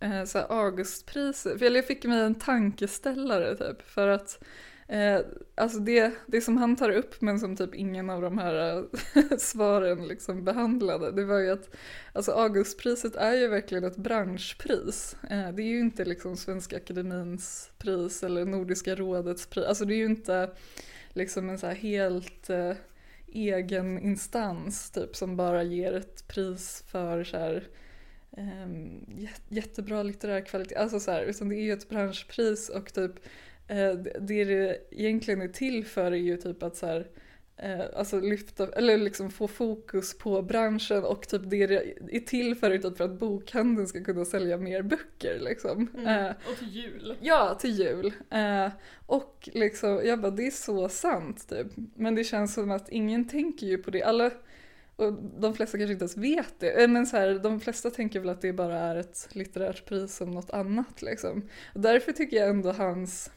eh, 0.00 0.24
så 0.24 0.38
här 0.38 0.46
Augustpriset, 0.64 1.58
för 1.58 1.66
eller 1.66 1.76
jag 1.76 1.86
fick 1.86 2.04
mig 2.04 2.20
en 2.20 2.34
tankeställare 2.34 3.56
typ 3.56 3.82
för 3.90 4.08
att 4.08 4.44
eh, 4.88 5.18
alltså 5.54 5.78
det, 5.78 6.14
det 6.26 6.40
som 6.40 6.56
han 6.56 6.76
tar 6.76 6.90
upp 6.90 7.20
men 7.20 7.40
som 7.40 7.56
typ 7.56 7.74
ingen 7.74 8.10
av 8.10 8.22
de 8.22 8.38
här 8.38 8.78
eh, 8.78 8.84
svaren 9.38 10.06
liksom 10.06 10.44
behandlade 10.44 11.12
det 11.12 11.24
var 11.24 11.38
ju 11.38 11.50
att 11.50 11.76
alltså 12.12 12.32
Augustpriset 12.32 13.16
är 13.16 13.34
ju 13.34 13.48
verkligen 13.48 13.84
ett 13.84 13.96
branschpris. 13.96 15.16
Eh, 15.30 15.48
det 15.52 15.62
är 15.62 15.68
ju 15.68 15.80
inte 15.80 16.04
liksom 16.04 16.36
Svenska 16.36 16.76
Akademins 16.76 17.70
pris 17.78 18.22
eller 18.22 18.44
Nordiska 18.44 18.94
rådets 18.94 19.46
pris, 19.46 19.64
alltså 19.64 19.84
det 19.84 19.94
är 19.94 19.98
ju 19.98 20.06
inte 20.06 20.50
liksom 21.12 21.50
en 21.50 21.58
så 21.58 21.66
här 21.66 21.74
helt 21.74 22.50
eh, 22.50 22.72
egen 23.34 23.98
instans 23.98 24.90
typ 24.90 25.16
som 25.16 25.36
bara 25.36 25.62
ger 25.62 25.92
ett 25.92 26.28
pris 26.28 26.84
för 26.86 27.24
så 27.24 27.36
här, 27.36 27.68
ehm, 28.36 29.26
jättebra 29.48 30.02
litterär 30.02 30.40
kvalitet. 30.40 30.74
Alltså 30.74 31.00
så 31.00 31.10
här, 31.10 31.22
utan 31.22 31.48
det 31.48 31.56
är 31.56 31.62
ju 31.62 31.72
ett 31.72 31.88
branschpris 31.88 32.68
och 32.68 32.94
typ 32.94 33.12
det 33.66 34.16
det 34.20 34.44
det 34.44 34.78
egentligen 34.90 35.42
är 35.42 35.48
till 35.48 35.84
för 35.84 36.12
är 36.12 36.16
ju 36.16 36.36
typ 36.36 36.62
att 36.62 36.76
så 36.76 36.86
här, 36.86 37.06
eh, 37.56 37.80
alltså 37.96 38.20
lyfta, 38.20 38.68
eller 38.72 38.98
liksom 38.98 39.30
få 39.30 39.48
fokus 39.48 40.18
på 40.18 40.42
branschen 40.42 41.04
och 41.04 41.28
typ 41.28 41.42
det 41.44 41.66
det 41.66 42.16
är 42.16 42.20
till 42.20 42.54
för 42.54 42.70
är 42.70 42.78
typ 42.78 42.96
för 42.96 43.04
att 43.04 43.18
bokhandeln 43.18 43.86
ska 43.88 44.04
kunna 44.04 44.24
sälja 44.24 44.56
mer 44.56 44.82
böcker 44.82 45.38
liksom. 45.40 45.88
Eh, 46.06 46.30
Och 46.52 46.58
till 46.58 46.68
jul. 46.70 47.16
Ja, 47.20 47.54
till 47.60 47.70
jul. 47.70 48.12
Eh, 48.30 48.68
och 49.06 49.48
liksom, 49.52 50.00
jag 50.04 50.20
bara, 50.20 50.30
det 50.30 50.46
är 50.46 50.50
så 50.50 50.88
sant 50.88 51.48
typ. 51.48 51.66
Men 51.96 52.14
det 52.14 52.24
känns 52.24 52.54
som 52.54 52.70
att 52.70 52.88
ingen 52.88 53.28
tänker 53.28 53.66
ju 53.66 53.78
på 53.78 53.90
det. 53.90 54.02
Alla, 54.02 54.30
och 54.96 55.12
de 55.40 55.54
flesta 55.54 55.78
kanske 55.78 55.92
inte 55.92 56.02
ens 56.02 56.16
vet 56.16 56.54
det. 56.60 56.82
Eh, 56.82 56.88
Men 56.88 57.06
så 57.06 57.16
här, 57.16 57.38
de 57.38 57.60
flesta 57.60 57.90
tänker 57.90 58.20
väl 58.20 58.28
att 58.28 58.40
det 58.42 58.52
bara 58.52 58.78
är 58.78 58.96
ett 58.96 59.28
litterärt 59.32 59.84
pris 59.84 60.16
som 60.16 60.30
något 60.30 60.50
annat 60.50 61.02
liksom. 61.02 61.48
Och 61.74 61.80
därför 61.80 62.12
tycker 62.12 62.36
jag 62.36 62.48
ändå 62.48 62.72
hans, 62.72 63.30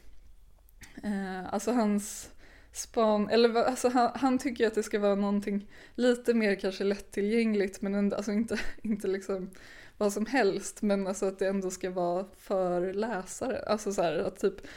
eh, 1.03 1.53
alltså 1.53 1.71
hans 1.71 2.29
span, 2.71 3.29
eller 3.29 3.63
alltså 3.63 3.89
han, 3.89 4.11
han 4.15 4.37
tycker 4.37 4.63
ju 4.63 4.67
att 4.67 4.75
det 4.75 4.83
ska 4.83 4.99
vara 4.99 5.15
någonting 5.15 5.67
lite 5.95 6.33
mer 6.33 6.55
kanske 6.55 6.83
lättillgängligt 6.83 7.81
men 7.81 7.95
ändå, 7.95 8.15
alltså 8.15 8.31
inte, 8.31 8.59
inte 8.81 9.07
liksom 9.07 9.49
vad 9.97 10.13
som 10.13 10.25
helst 10.25 10.81
men 10.81 11.07
alltså 11.07 11.25
att 11.25 11.39
det 11.39 11.47
ändå 11.47 11.71
ska 11.71 11.89
vara 11.89 12.25
för 12.37 12.93
läsare. 12.93 13.59
Alltså 13.59 13.93
så 13.93 14.01
här 14.01 14.17
att 14.17 14.39
typ 14.39 14.67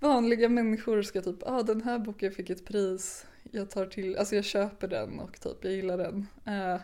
vanliga 0.00 0.48
människor 0.48 1.02
ska 1.02 1.20
typ, 1.22 1.36
ja 1.40 1.58
ah, 1.58 1.62
den 1.62 1.82
här 1.82 1.98
boken 1.98 2.32
fick 2.32 2.50
ett 2.50 2.66
pris, 2.66 3.26
jag 3.50 3.70
tar 3.70 3.86
till, 3.86 4.16
alltså 4.16 4.34
jag 4.34 4.44
köper 4.44 4.88
den 4.88 5.20
och 5.20 5.40
typ 5.40 5.64
jag 5.64 5.72
gillar 5.72 5.98
den. 5.98 6.26
Eh, 6.46 6.80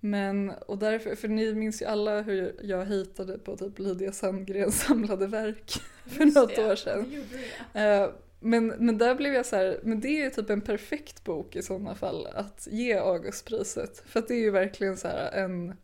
men, 0.00 0.50
och 0.50 0.78
därför, 0.78 1.14
för 1.14 1.28
ni 1.28 1.54
minns 1.54 1.82
ju 1.82 1.86
alla 1.86 2.22
hur 2.22 2.56
jag 2.62 2.86
hitade 2.86 3.38
på 3.38 3.56
typ 3.56 3.78
Lydia 3.78 4.12
Sandgrens 4.12 4.80
samlade 4.86 5.26
verk 5.26 5.72
för 6.06 6.24
något 6.24 6.58
år 6.58 6.76
sedan. 6.76 7.24
Det. 7.72 7.80
Eh, 7.80 8.10
men, 8.40 8.66
men 8.66 8.98
där 8.98 9.14
blev 9.14 9.34
jag 9.34 9.46
så 9.46 9.56
här, 9.56 9.80
men 9.82 10.00
det 10.00 10.08
är 10.08 10.24
ju 10.24 10.30
typ 10.30 10.50
en 10.50 10.60
perfekt 10.60 11.24
bok 11.24 11.56
i 11.56 11.62
sådana 11.62 11.94
fall 11.94 12.26
att 12.26 12.68
ge 12.70 12.94
Augustpriset. 12.94 14.02
För 14.06 14.20
att 14.20 14.28
det 14.28 14.34
är 14.34 14.40
ju 14.40 14.50
verkligen 14.50 14.96
så 14.96 15.08
här 15.08 15.32
en, 15.32 15.76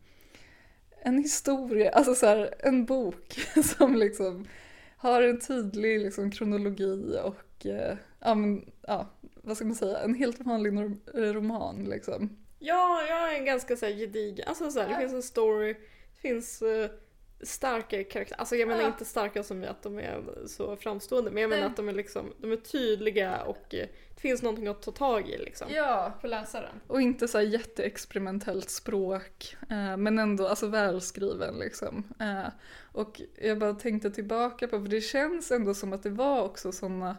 en 1.01 1.17
historia, 1.17 1.91
alltså 1.91 2.15
så 2.15 2.25
här 2.25 2.53
en 2.59 2.85
bok 2.85 3.39
som 3.77 3.95
liksom 3.95 4.47
har 4.97 5.21
en 5.21 5.39
tydlig 5.39 5.99
liksom 5.99 6.31
kronologi 6.31 7.19
och 7.23 7.65
eh, 7.65 7.97
ja, 8.19 8.35
men, 8.35 8.71
ja, 8.81 9.09
vad 9.35 9.55
ska 9.55 9.65
man 9.65 9.75
säga, 9.75 9.99
en 9.99 10.13
helt 10.13 10.39
vanlig 10.39 10.97
roman 11.13 11.83
liksom. 11.83 12.37
Ja, 12.59 13.01
jag 13.09 13.33
är 13.33 13.37
en 13.37 13.45
ganska 13.45 13.75
så 13.75 13.85
här 13.85 13.93
gedigen, 13.93 14.47
alltså 14.47 14.71
så 14.71 14.79
här, 14.79 14.87
det 14.87 14.93
Ja. 14.93 14.99
finns 14.99 15.13
en 15.13 15.23
story, 15.23 15.73
det 16.13 16.21
finns 16.21 16.61
uh, 16.61 16.87
starka 17.41 18.03
karaktärer, 18.03 18.39
alltså 18.39 18.55
jag 18.55 18.67
menar 18.67 18.81
Ja. 18.81 18.87
inte 18.87 19.05
starka 19.05 19.43
som 19.43 19.63
att 19.63 19.83
de 19.83 19.97
är 19.99 20.23
så 20.47 20.75
framstående, 20.75 21.31
men 21.31 21.41
jag 21.41 21.49
menar 21.49 21.61
Nej. 21.61 21.69
att 21.69 21.75
de 21.77 21.89
är 21.89 21.93
liksom, 21.93 22.33
de 22.37 22.51
är 22.51 22.55
tydliga 22.55 23.41
och 23.41 23.75
eh, 23.75 23.87
det 24.15 24.21
finns 24.21 24.41
någonting 24.41 24.67
att 24.67 24.81
ta 24.81 24.91
tag 24.91 25.29
i 25.29 25.37
liksom. 25.37 25.67
Ja. 25.71 26.13
För 26.21 26.27
läsaren. 26.27 26.81
Och 26.87 27.01
inte 27.01 27.27
så 27.27 27.37
här 27.37 27.45
jätteexperimentellt 27.45 28.69
språk, 28.69 29.55
eh, 29.69 29.97
men 29.97 30.19
ändå 30.19 30.47
alltså 30.47 30.67
välskriven 30.67 31.55
liksom. 31.59 32.03
Eh, 32.19 32.47
och 32.91 33.21
jag 33.35 33.59
bara 33.59 33.73
tänkte 33.73 34.11
tillbaka 34.11 34.67
på, 34.67 34.79
för 34.81 34.87
det 34.87 35.01
känns 35.01 35.51
ändå 35.51 35.73
som 35.73 35.93
att 35.93 36.03
det 36.03 36.09
var 36.09 36.43
också 36.43 36.71
sådana 36.71 37.17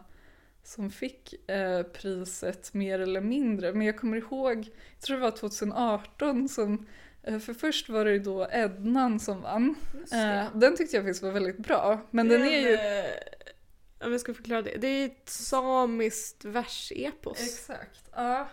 som 0.69 0.91
fick 0.91 1.49
eh, 1.49 1.83
priset 1.83 2.73
mer 2.73 2.99
eller 2.99 3.21
mindre. 3.21 3.73
Men 3.73 3.87
jag 3.87 3.97
kommer 3.97 4.17
ihåg, 4.17 4.57
jag 4.93 5.01
tror 5.01 5.17
det 5.17 5.23
var 5.23 5.31
2018 5.31 6.49
som, 6.49 6.85
eh, 7.23 7.39
för 7.39 7.53
först 7.53 7.89
var 7.89 8.05
det 8.05 8.11
ju 8.11 8.19
då 8.19 8.47
Ednan 8.51 9.19
som 9.19 9.41
vann. 9.41 9.75
Eh, 10.11 10.45
den 10.53 10.75
tyckte 10.77 10.95
jag 10.97 11.03
faktiskt 11.05 11.23
var 11.23 11.31
väldigt 11.31 11.57
bra. 11.57 12.07
Men 12.11 12.27
den 12.27 12.43
är 12.43 12.59
ju... 12.59 12.73
eh, 12.73 14.05
Om 14.05 14.11
jag 14.11 14.21
ska 14.21 14.33
förklara 14.33 14.61
det. 14.61 14.77
Det 14.77 14.87
är 14.87 15.05
ett 15.05 15.29
samiskt 15.29 16.45
versepos. 16.45 17.41
Exakt, 17.43 18.09
ja. 18.15 18.49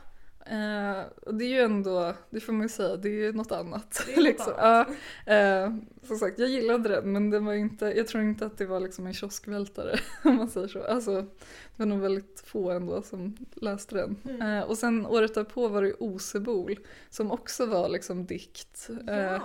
Eh, 0.50 1.02
och 1.22 1.35
det 1.35 1.44
är 1.44 1.48
ju 1.48 1.61
ändå, 1.61 2.14
det 2.30 2.40
får 2.40 2.52
man 2.52 2.62
ju 2.62 2.68
säga, 2.68 2.96
det 2.96 3.09
är 3.09 3.12
ju 3.12 3.32
något 3.32 3.52
annat. 3.52 4.02
Det 4.06 4.12
är 4.12 4.16
något 4.16 4.24
liksom. 4.24 4.52
annat. 4.59 4.88
Ja, 5.26 5.32
eh, 5.35 5.74
som 6.02 6.16
sagt, 6.18 6.38
jag 6.38 6.48
gillade 6.48 6.88
den 6.88 7.12
men 7.12 7.30
den 7.30 7.44
var 7.44 7.52
inte, 7.54 7.87
jag 7.87 8.06
tror 8.06 8.22
inte 8.22 8.46
att 8.46 8.59
det 8.59 8.66
var 8.66 8.80
liksom 8.80 9.06
en 9.06 9.14
kioskvältare 9.14 9.98
om 10.24 10.37
man 10.37 10.48
säger 10.48 10.68
så. 10.68 10.82
Alltså, 10.82 11.12
det 11.22 11.28
var 11.76 11.87
nog 11.87 12.00
väldigt 12.00 12.42
få 12.46 12.70
ändå 12.70 13.02
som 13.02 13.37
läste 13.54 13.94
den. 13.94 14.16
Mm. 14.28 14.42
Eh, 14.59 14.64
och 14.64 14.78
sen 14.78 15.06
året 15.06 15.35
därpå 15.35 15.68
var 15.68 15.82
det 15.82 15.94
Osebol 15.94 16.78
som 17.11 17.30
också 17.30 17.66
var 17.66 17.88
liksom 17.88 18.26
dikt. 18.26 18.88
eh, 19.09 19.16
Ja. 19.16 19.40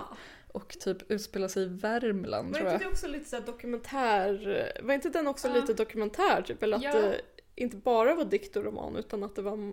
och 0.52 0.68
typ 0.80 1.10
utspelar 1.10 1.48
sig 1.48 1.62
i 1.62 1.66
Värmland 1.68 2.48
Var 2.52 2.58
tror 2.58 2.70
inte 2.72 2.72
jag. 2.72 2.80
det 2.80 2.92
också 2.94 3.06
lite 3.08 3.28
så 3.30 3.36
här 3.36 3.42
dokumentär, 3.46 4.72
var 4.82 4.94
inte 4.94 5.08
den 5.08 5.26
också 5.26 5.48
Ja. 5.48 5.54
lite 5.54 5.74
dokumentär 5.74 6.42
typ? 6.42 6.62
Eller 6.62 6.76
att 6.76 6.82
det 6.92 7.20
inte 7.54 7.76
bara 7.76 8.14
var 8.14 8.24
dikt 8.24 8.56
och 8.56 8.64
roman 8.64 8.96
utan 8.96 9.22
att 9.24 9.36
det 9.36 9.42
var 9.42 9.72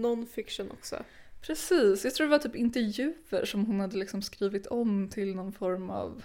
non-fiction 0.00 0.70
också? 0.70 1.04
Precis, 1.40 2.04
jag 2.04 2.14
tror 2.14 2.26
det 2.26 2.30
var 2.30 2.38
typ 2.38 2.56
intervjuer 2.56 3.44
som 3.44 3.66
hon 3.66 3.80
hade 3.80 3.96
liksom 3.96 4.22
skrivit 4.22 4.66
om 4.66 5.08
till 5.08 5.34
någon 5.34 5.52
form 5.52 5.90
av 5.90 6.24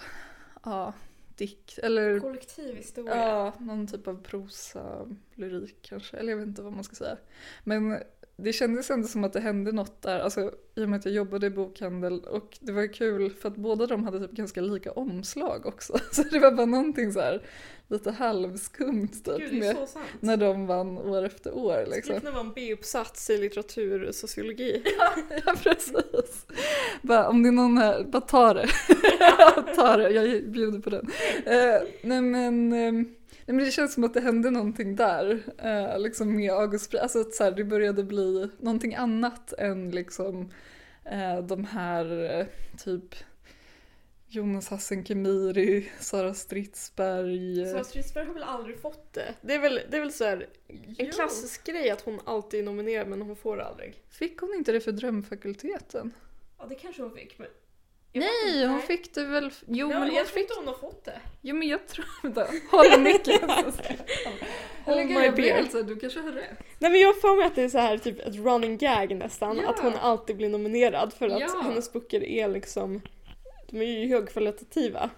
ja, 0.64 0.94
dikt 1.36 1.78
eller 1.78 2.20
Kollektiv 2.20 2.76
historia. 2.76 3.16
ja, 3.16 3.54
någon 3.60 3.88
typ 3.88 4.08
av 4.08 4.24
prosa, 4.24 5.08
lyrik 5.36 5.78
kanske, 5.82 6.18
eller 6.18 6.32
jag 6.32 6.38
vet 6.38 6.48
inte 6.48 6.62
vad 6.62 6.74
man 6.74 6.84
ska 6.84 6.96
säga. 6.96 7.18
Men 7.64 8.04
det 8.36 8.54
kändes 8.54 8.92
ändå 8.92 9.08
som 9.08 9.24
att 9.24 9.34
det 9.34 9.40
hände 9.40 9.72
något 9.72 10.02
där, 10.02 10.20
alltså 10.20 10.52
i 10.76 10.84
och 10.84 10.90
med 10.90 11.00
att 11.00 11.06
jag 11.06 11.14
jobbade 11.14 11.48
i 11.48 11.50
bokhandel 11.50 12.20
och 12.20 12.58
det 12.60 12.72
var 12.72 12.94
kul 12.94 13.30
för 13.30 13.50
att 13.50 13.56
båda 13.56 13.88
de 13.88 14.04
hade 14.04 14.20
typ 14.20 14.32
ganska 14.32 14.62
lika 14.62 14.92
omslag 14.92 15.66
också. 15.66 16.00
Så 16.12 16.24
det 16.24 16.40
var 16.40 16.52
bara 16.52 16.66
någonting 16.66 17.14
så 17.14 17.20
här 17.20 17.42
lite 17.88 18.12
halvskumt 18.12 19.24
typ 19.26 19.52
med 19.52 19.78
när 20.20 20.38
de 20.38 20.68
vann 20.68 20.98
år 20.98 21.24
efter 21.24 21.58
år 21.58 21.86
liksom. 21.86 22.02
Skulle 22.02 22.20
kunna 22.20 22.32
vara 22.32 22.44
en 22.44 22.54
B-uppsats 22.54 23.30
i 23.30 23.38
litteratursociologi. 23.38 24.84
Ja 25.46 25.56
precis. 25.64 26.46
Bara, 27.02 27.30
om 27.30 27.44
det 27.44 27.50
är 27.50 27.52
någon 27.52 27.78
här, 27.78 28.04
bara 28.04 28.22
ta 28.22 28.54
det. 28.54 28.68
ta 29.76 29.98
det, 29.98 30.10
jag 30.10 30.52
bjuder 30.52 30.80
på 30.80 30.90
den. 30.90 31.12
Eh, 31.46 31.82
nej, 32.02 32.22
men, 32.22 32.70
nej 32.70 33.06
men 33.52 33.66
det 33.66 33.72
känns 33.72 33.94
som 33.94 34.04
att 34.04 34.14
det 34.14 34.22
hände 34.22 34.50
någonting 34.50 34.96
där. 34.96 35.44
Eh, 35.58 36.00
liksom 36.00 36.36
med 36.36 36.52
August 36.52 36.96
Alltså 36.96 37.22
att 37.22 37.34
så 37.34 37.44
här, 37.44 37.52
det 37.52 37.64
började 37.64 38.04
bli 38.04 38.50
någonting 38.60 38.96
annat 38.96 39.54
än 39.54 39.92
liksom 39.92 40.52
eh, 41.06 41.42
de 41.42 41.66
här 41.66 42.40
eh, 42.40 42.46
typ 42.78 43.16
Jonas 44.28 44.70
Hassan 44.70 45.04
Khemiri, 45.04 45.90
Sara 46.00 46.34
Stridsberg. 46.34 47.66
Sara 47.72 47.84
Stridsberg 47.84 48.26
har 48.26 48.34
väl 48.34 48.44
aldrig 48.44 48.82
fått 48.82 49.14
det? 49.14 49.36
Det 49.42 49.54
är 49.54 49.60
väl, 49.60 49.80
det 49.90 49.98
är 49.98 50.02
väl 50.02 50.14
så 50.14 50.24
här, 50.24 50.48
en 50.68 50.78
Jo. 50.98 51.12
klassisk 51.12 51.66
grej 51.66 51.90
att 51.90 52.02
hon 52.02 52.20
alltid 52.26 52.60
är 52.60 52.64
nominerad 52.64 53.08
men 53.08 53.22
hon 53.22 53.36
får 53.36 53.58
det 53.58 53.66
aldrig. 53.66 54.04
Fick 54.10 54.40
hon 54.40 54.54
inte 54.54 54.72
det 54.72 54.80
för 54.80 54.92
Drömfakulteten? 54.92 56.12
Ja 56.60 56.66
det 56.66 56.76
kanske 56.76 57.02
hon 57.02 57.12
fick 57.12 57.40
men... 57.40 57.48
Nej, 58.14 58.66
hon 58.66 58.82
fick 58.82 59.14
det 59.16 59.24
väl. 59.26 59.52
Jo, 59.68 59.88
Ja, 59.92 60.00
men 60.00 60.08
hon 60.08 60.16
jag 60.16 60.26
tror 60.28 60.34
fick 60.34 60.42
inte 60.42 60.54
hon 60.58 60.68
har 60.68 60.74
fått 60.74 61.06
det. 61.06 61.20
Jo 61.42 61.56
men 61.56 61.68
jag 61.68 61.88
tror, 61.88 62.06
vänta, 62.24 62.42
håll. 62.42 62.52
Hold 62.72 62.86
Eller 65.00 65.22
my 65.22 65.30
beer. 65.36 65.84
du 65.84 65.96
kanske 65.96 66.20
har 66.20 66.32
rätt. 66.32 66.60
Nej 66.80 66.92
men 66.92 67.00
jag 67.00 67.22
för 67.22 67.38
mig 67.38 67.46
att 67.46 67.56
det 67.56 67.64
är 67.64 67.70
så 67.70 67.78
här 67.78 67.98
typ 67.98 68.20
ett 68.20 68.36
running 68.36 68.78
gag 68.78 69.16
nästan. 69.16 69.58
Ja. 69.58 69.70
Att 69.70 69.80
hon 69.80 69.94
alltid 69.96 70.38
blir 70.38 70.50
nominerad 70.50 71.14
för 71.14 71.30
att 71.30 71.40
Ja. 71.42 71.62
hennes 71.64 71.94
böcker 71.94 72.24
är 72.24 72.48
liksom, 72.48 73.02
de 73.70 73.78
är 73.82 73.86
ju 74.00 74.08
högkvalitativa. 74.08 75.10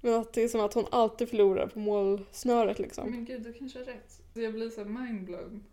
Men 0.00 0.14
att 0.14 0.32
det 0.32 0.42
är 0.44 0.48
som 0.48 0.60
att 0.60 0.74
hon 0.74 0.86
alltid 0.90 1.28
förlorar 1.30 1.66
på 1.66 1.78
målsnöret 1.78 2.78
liksom. 2.78 3.10
Men 3.10 3.24
gud, 3.24 3.42
du 3.42 3.52
kanske 3.52 3.78
har 3.78 3.86
rätt. 3.86 4.20
Jag 4.34 4.52
blir 4.52 4.70
så 4.70 4.84
mindblown. 4.84 5.64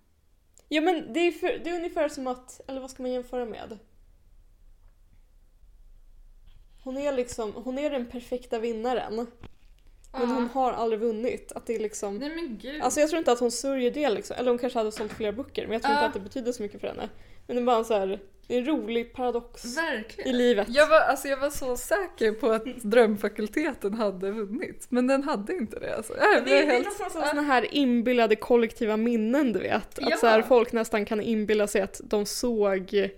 Ja 0.70 0.82
men 0.82 1.14
det 1.14 1.20
är, 1.20 1.32
för, 1.32 1.62
det 1.64 1.70
är 1.70 1.76
ungefär 1.76 2.10
som 2.10 2.28
att, 2.28 2.62
eller 2.68 2.82
vad 2.82 2.92
ska 2.92 3.04
man 3.04 3.12
jämföra 3.12 3.46
med? 3.46 3.80
Hon 6.84 6.98
är 6.98 7.12
liksom, 7.12 7.54
hon 7.56 7.78
är 7.78 7.89
den 7.89 8.06
perfekta 8.06 8.60
vinnaren. 8.60 9.28
Men 10.13 10.30
hon 10.32 10.48
har 10.54 10.72
aldrig 10.72 11.00
vunnit. 11.02 11.52
Att 11.56 11.65
det 11.65 11.76
är 11.76 11.80
liksom... 11.80 12.17
Nej 12.17 12.30
men 12.30 12.58
gud. 12.62 12.82
Alltså 12.82 13.00
jag 13.00 13.10
tror 13.10 13.17
inte 13.20 13.32
att 13.32 13.39
hon 13.39 13.52
sörjer 13.52 13.91
det 13.91 14.10
liksom. 14.10 14.36
Eller 14.39 14.50
hon 14.52 14.58
kanske 14.58 14.80
hade 14.80 14.91
sålt 14.91 15.13
fler 15.13 15.32
böcker 15.32 15.63
men 15.63 15.74
jag 15.74 15.82
tror 15.82 15.94
Ja. 15.94 15.98
inte 16.00 16.08
att 16.08 16.13
det 16.13 16.20
betyder 16.20 16.52
så 16.52 16.63
mycket 16.63 16.82
för 16.82 16.88
henne. 16.88 17.10
Men 17.48 17.56
det 17.56 17.62
är 17.62 17.65
bara 17.65 17.84
så 17.84 17.94
här, 17.94 18.20
det 18.48 18.56
är 18.56 18.60
en 18.60 18.65
rolig 18.65 19.13
paradox 19.13 19.78
Verkligen. 19.78 20.30
i 20.30 20.34
livet. 20.34 20.67
Jag 20.70 20.88
var, 20.88 21.00
alltså 21.00 21.28
jag 21.28 21.38
var 21.38 21.50
så 21.50 21.78
säker 21.78 22.32
på 22.32 22.52
att 22.52 22.65
Drömfakulteten 23.15 23.94
hade 23.94 24.32
vunnit. 24.32 24.86
Men 24.89 25.08
den 25.08 25.24
hade 25.24 25.54
inte 25.54 25.80
det 25.80 25.96
alltså. 25.96 26.13
Jag 26.17 26.38
Det, 26.38 26.41
blev 26.41 26.56
det 26.56 26.62
är 26.63 26.84
helt... 26.84 27.12
som 27.12 27.22
såna 27.22 27.41
här 27.41 27.74
inbillade 27.76 28.36
kollektiva 28.36 28.98
minnen 28.98 29.54
du 29.54 29.60
vet. 29.60 30.00
Att 30.00 30.10
Ja. 30.10 30.17
så 30.17 30.28
här, 30.28 30.41
folk 30.41 30.72
nästan 30.72 31.06
kan 31.06 31.22
inbilla 31.22 31.67
sig 31.67 31.82
att 31.82 32.02
de 32.04 32.26
såg 32.26 33.10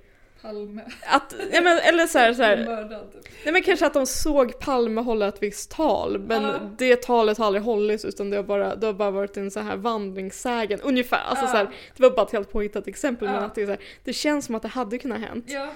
Palme 0.44 0.82
Att, 1.08 1.36
ja, 1.52 1.62
men, 1.62 1.78
eller 1.80 2.08
så 2.08 2.18
här, 2.20 2.34
så 2.34 2.44
här. 2.44 2.58
Typ. 3.14 3.24
nej 3.44 3.54
men 3.54 3.64
kanske 3.64 3.86
att 3.86 3.94
de 3.94 4.06
såg 4.06 4.60
Palme 4.60 5.02
hålla 5.02 5.28
ett 5.28 5.44
visst 5.44 5.72
tal 5.72 6.20
men 6.20 6.44
Ja. 6.44 6.54
det 6.78 7.02
talet 7.02 7.38
har 7.38 7.46
aldrig 7.46 7.64
hållits 7.64 8.06
utan 8.06 8.30
det 8.30 8.36
har 8.36 8.44
bara, 8.44 8.76
det 8.76 8.86
har 8.86 8.94
bara 8.94 9.12
varit 9.12 9.38
en 9.38 9.52
så 9.52 9.60
här 9.60 9.76
vandringssägen 9.78 10.82
ungefär. 10.82 11.22
Alltså 11.26 11.46
Ja. 11.46 11.52
så 11.52 11.58
här, 11.58 11.70
det 11.98 12.04
var 12.04 12.10
bara 12.10 12.26
ett 12.26 12.32
helt 12.32 12.52
påhittat 12.52 12.88
exempel 12.88 13.28
men 13.28 13.38
Ja. 13.38 13.44
att 13.44 13.56
det, 13.56 13.62
är 13.62 13.66
så 13.66 13.72
här, 13.72 13.82
det 14.04 14.14
känns 14.14 14.46
som 14.46 14.56
att 14.56 14.62
det 14.62 14.68
hade 14.68 14.98
kunnat 14.98 15.20
hänt 15.20 15.46
Ja. 15.48 15.68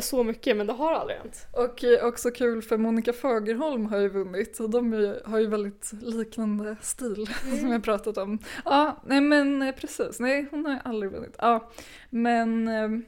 så 0.00 0.24
mycket 0.24 0.56
men 0.56 0.66
det 0.66 0.72
har 0.72 0.92
aldrig 0.94 1.18
hänt. 1.18 1.46
Och 1.52 1.84
eh, 1.84 2.04
också 2.06 2.30
kul 2.30 2.62
för 2.62 2.76
Monica 2.76 3.12
Fagerholm 3.12 3.86
har 3.86 3.98
ju 3.98 4.08
vunnit 4.08 4.60
och 4.60 4.70
de 4.70 4.92
ju- 4.92 5.20
har 5.24 5.38
ju 5.38 5.46
väldigt 5.46 5.90
liknande 6.02 6.76
stil 6.82 7.28
som 7.60 7.72
jag 7.72 7.84
pratat 7.84 8.18
om. 8.18 8.38
Ja, 8.64 9.02
nej 9.06 9.20
men 9.20 9.62
eh, 9.62 9.74
precis, 9.74 10.20
nej 10.20 10.46
hon 10.50 10.64
har 10.64 10.72
ju 10.72 10.78
aldrig 10.84 11.12
vunnit. 11.12 11.34
Ja, 11.38 11.70
men 12.10 12.68
ehm, 12.68 13.04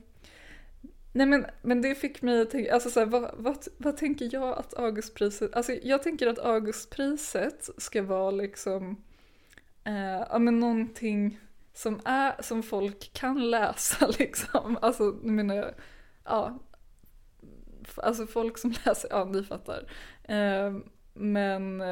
Nej 1.13 1.27
men, 1.27 1.47
men 1.63 1.83
det 1.83 1.95
fick 1.95 2.23
mig 2.23 2.41
att 2.41 2.51
tänka, 2.51 2.75
alltså 2.75 2.91
så 2.91 3.01
här, 3.01 3.07
vad, 3.07 3.31
vad, 3.37 3.67
vad 3.77 3.97
tänker 3.97 4.29
jag 4.33 4.59
att 4.59 4.79
Augustpriset, 4.79 5.55
alltså 5.55 5.73
jag 5.73 6.03
tänker 6.03 6.27
att 6.27 6.39
Augustpriset 6.39 7.71
ska 7.79 8.03
vara 8.03 8.31
liksom, 8.31 9.03
eh, 9.85 10.25
ja 10.31 10.39
men 10.39 10.61
någonting 10.61 11.41
som 11.73 12.01
är, 12.05 12.43
som 12.43 12.63
folk 12.63 13.13
kan 13.13 13.51
läsa 13.51 14.07
liksom. 14.19 14.79
Alltså 14.83 15.19
nu 15.23 15.33
menar 15.33 15.55
jag, 15.55 15.71
ja, 16.25 16.59
alltså 17.97 18.27
folk 18.27 18.59
som 18.59 18.75
läser, 18.85 19.09
ja 19.11 19.25
ni 19.25 19.43
fattar. 19.43 19.93
Ehm, 20.25 20.77
eh, 20.77 20.83
men 21.15 21.83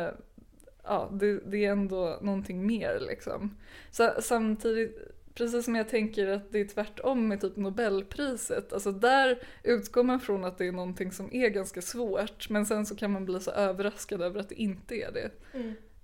ja, 0.84 1.10
det, 1.12 1.40
det 1.50 1.64
är 1.64 1.72
ändå 1.72 2.18
någonting 2.22 2.66
mer 2.66 3.00
liksom. 3.00 3.56
Så, 3.90 4.10
samtidigt, 4.20 5.17
precis 5.38 5.64
som 5.64 5.74
jag 5.74 5.88
tänker 5.88 6.28
att 6.28 6.52
det 6.52 6.60
är 6.60 6.64
tvärtom 6.64 7.28
med 7.28 7.40
typ 7.40 7.56
Nobelpriset, 7.56 8.72
alltså 8.72 8.92
där 8.92 9.38
utgår 9.62 10.04
man 10.04 10.20
från 10.20 10.44
att 10.44 10.58
det 10.58 10.66
är 10.66 10.72
någonting 10.72 11.12
som 11.12 11.34
är 11.34 11.48
ganska 11.48 11.82
svårt 11.82 12.50
men 12.50 12.66
sen 12.66 12.86
så 12.86 12.96
kan 12.96 13.10
man 13.10 13.24
bli 13.24 13.40
så 13.40 13.50
överraskad 13.50 14.22
över 14.22 14.40
att 14.40 14.48
det 14.48 14.54
inte 14.54 14.94
är 14.94 15.12
det. 15.12 15.30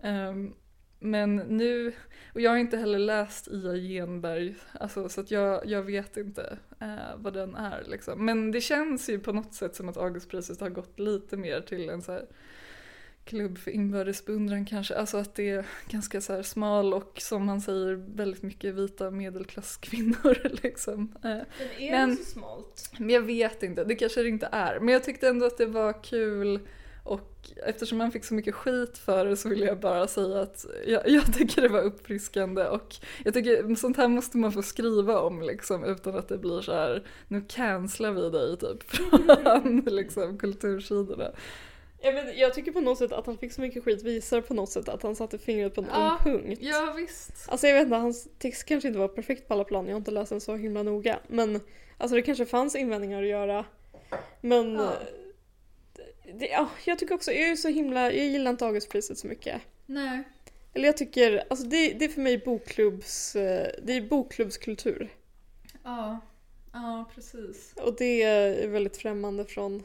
Ehm, 0.03 0.55
men 0.99 1.37
nu, 1.37 1.93
och 2.35 2.41
jag 2.41 2.51
har 2.51 2.59
inte 2.59 2.77
heller 2.77 2.99
läst 2.99 3.49
Ia 3.49 3.75
Genberg, 3.77 4.55
alltså, 4.73 5.09
så 5.09 5.21
att 5.21 5.31
jag, 5.31 5.67
jag 5.67 5.83
vet 5.83 6.17
inte 6.17 6.59
eh, 6.81 7.17
vad 7.17 7.33
den 7.35 7.55
är 7.55 7.85
liksom. 7.87 8.25
Men 8.27 8.51
det 8.51 8.61
känns 8.61 9.11
ju 9.11 9.21
på 9.21 9.33
något 9.33 9.55
sätt 9.55 9.75
som 9.75 9.89
att 9.89 9.97
Augustpriset 9.97 10.61
har 10.61 10.69
gått 10.69 10.99
lite 10.99 11.37
mer 11.37 11.61
till 11.61 11.91
en 11.91 12.03
så 12.03 12.13
här 12.13 12.27
klubb 13.25 13.59
för 13.59 13.71
inbördes 13.71 14.25
beundran 14.25 14.65
kanske. 14.67 14.95
Alltså 14.97 15.17
att 15.17 15.35
det 15.35 15.51
är 15.51 15.67
ganska 15.89 16.21
så 16.21 16.33
här 16.33 16.43
smal 16.43 16.95
och 16.95 17.13
som 17.21 17.45
man 17.47 17.61
säger 17.61 17.95
väldigt 18.17 18.43
mycket 18.43 18.75
vita 18.75 19.11
medelklasskvinnor 19.11 20.39
liksom. 20.63 21.13
Eh, 21.25 21.31
Men 21.31 21.43
är 21.79 21.91
Men- 21.91 22.11
det 22.11 22.17
så 22.17 22.25
smalt? 22.25 22.91
men 22.99 23.11
jag 23.11 23.23
vet 23.23 23.63
inte, 23.63 23.85
det 23.85 23.95
kanske 23.95 24.23
det 24.23 24.29
inte 24.29 24.49
är. 24.53 24.81
Men 24.81 24.89
jag 24.89 25.05
tyckte 25.05 25.29
ändå 25.29 25.47
att 25.47 25.59
det 25.59 25.67
var 25.67 26.03
kul 26.03 26.61
och 27.05 27.31
eftersom 27.67 27.99
man 27.99 28.13
fick 28.13 28.25
så 28.25 28.35
mycket 28.35 28.55
skit 28.55 28.99
för 28.99 29.25
det 29.27 29.37
så 29.37 29.49
vill 29.49 29.61
jag 29.61 29.81
bara 29.81 30.07
säga 30.07 30.41
att 30.41 30.67
jag, 30.87 31.09
jag 31.09 31.35
tycker 31.35 31.63
det 31.63 31.69
var 31.69 31.83
uppfriskande 31.83 32.65
och 32.65 32.97
jag 33.25 33.35
tycker 33.35 33.75
sånt 33.75 33.97
här 33.97 34.09
måste 34.09 34.39
man 34.39 34.53
få 34.53 34.63
skriva 34.63 35.21
om 35.21 35.43
liksom 35.43 35.85
utan 35.85 36.17
att 36.17 36.29
det 36.29 36.39
blir 36.39 36.61
så 36.61 36.73
här 36.75 37.07
nu 37.29 37.45
cancelar 37.49 38.11
vi 38.13 38.31
dig 38.31 38.57
typ 38.57 38.83
från 38.91 39.81
liksom 39.87 40.39
kultursidorna. 40.39 41.31
Ja, 42.05 42.13
men 42.13 42.39
jag 42.39 42.55
tycker 42.55 42.73
på 42.73 42.81
något 42.81 42.99
sätt 42.99 43.13
att 43.13 43.27
han 43.27 43.39
fick 43.39 43.53
så 43.53 43.61
mycket 43.61 43.85
skit 43.85 44.03
visar 44.03 44.41
på 44.41 44.55
något 44.55 44.71
sätt 44.71 44.89
att 44.89 45.03
han 45.03 45.17
satte 45.17 45.39
fingret 45.39 45.75
på 45.75 45.81
en 45.81 45.87
Ja, 45.93 46.19
punkt. 46.25 46.59
Ja 46.63 46.95
visst. 46.97 47.33
Alltså 47.49 47.67
jag 47.67 47.75
vet 47.75 47.83
inte, 47.85 47.97
hans 47.97 48.29
text 48.39 48.65
kanske 48.65 48.89
inte 48.89 48.99
var 49.01 49.09
perfekt 49.09 49.49
på 49.49 49.55
alla 49.55 49.65
plan, 49.65 49.87
jag 49.87 49.93
har 49.95 49.99
inte 49.99 50.11
läst 50.11 50.31
den 50.31 50.41
så 50.41 50.57
himla 50.57 50.83
noga. 50.83 51.19
Men 51.29 51.61
alltså 51.99 52.15
det 52.17 52.23
kanske 52.23 52.47
fanns 52.47 52.77
invändningar 52.77 53.23
att 53.23 53.29
göra. 53.29 53.65
Men 54.41 54.75
Ja. 54.75 54.83
eh, 54.83 56.35
det, 56.39 56.47
ja, 56.47 56.69
jag 56.85 56.99
tycker 56.99 57.15
också, 57.15 57.33
jag 57.33 57.49
är 57.49 57.57
så 57.57 57.69
himla, 57.69 58.01
jag 58.13 58.27
gillar 58.27 58.51
inte 58.51 58.67
Augustpriset 58.67 59.19
så 59.19 59.27
mycket. 59.27 59.61
Nej. 59.87 60.23
Eller 60.75 60.89
jag 60.89 60.97
tycker, 60.97 61.45
alltså 61.51 61.67
det, 61.67 61.93
det 61.93 62.05
är 62.05 62.09
för 62.09 62.21
mig 62.21 62.39
bokklubbs, 62.39 63.37
eh, 63.37 63.67
det 63.83 63.93
är 63.93 64.01
bokklubbskultur. 64.09 65.09
Ja. 65.85 66.21
Ja 66.73 67.05
precis. 67.15 67.75
Och 67.83 67.97
det 67.99 68.23
är 68.23 68.69
väldigt 68.69 68.97
främmande 68.97 69.45
från 69.45 69.85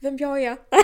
vem 0.00 0.16
jag 0.16 0.42
är. 0.42 0.56
Ja, 0.70 0.78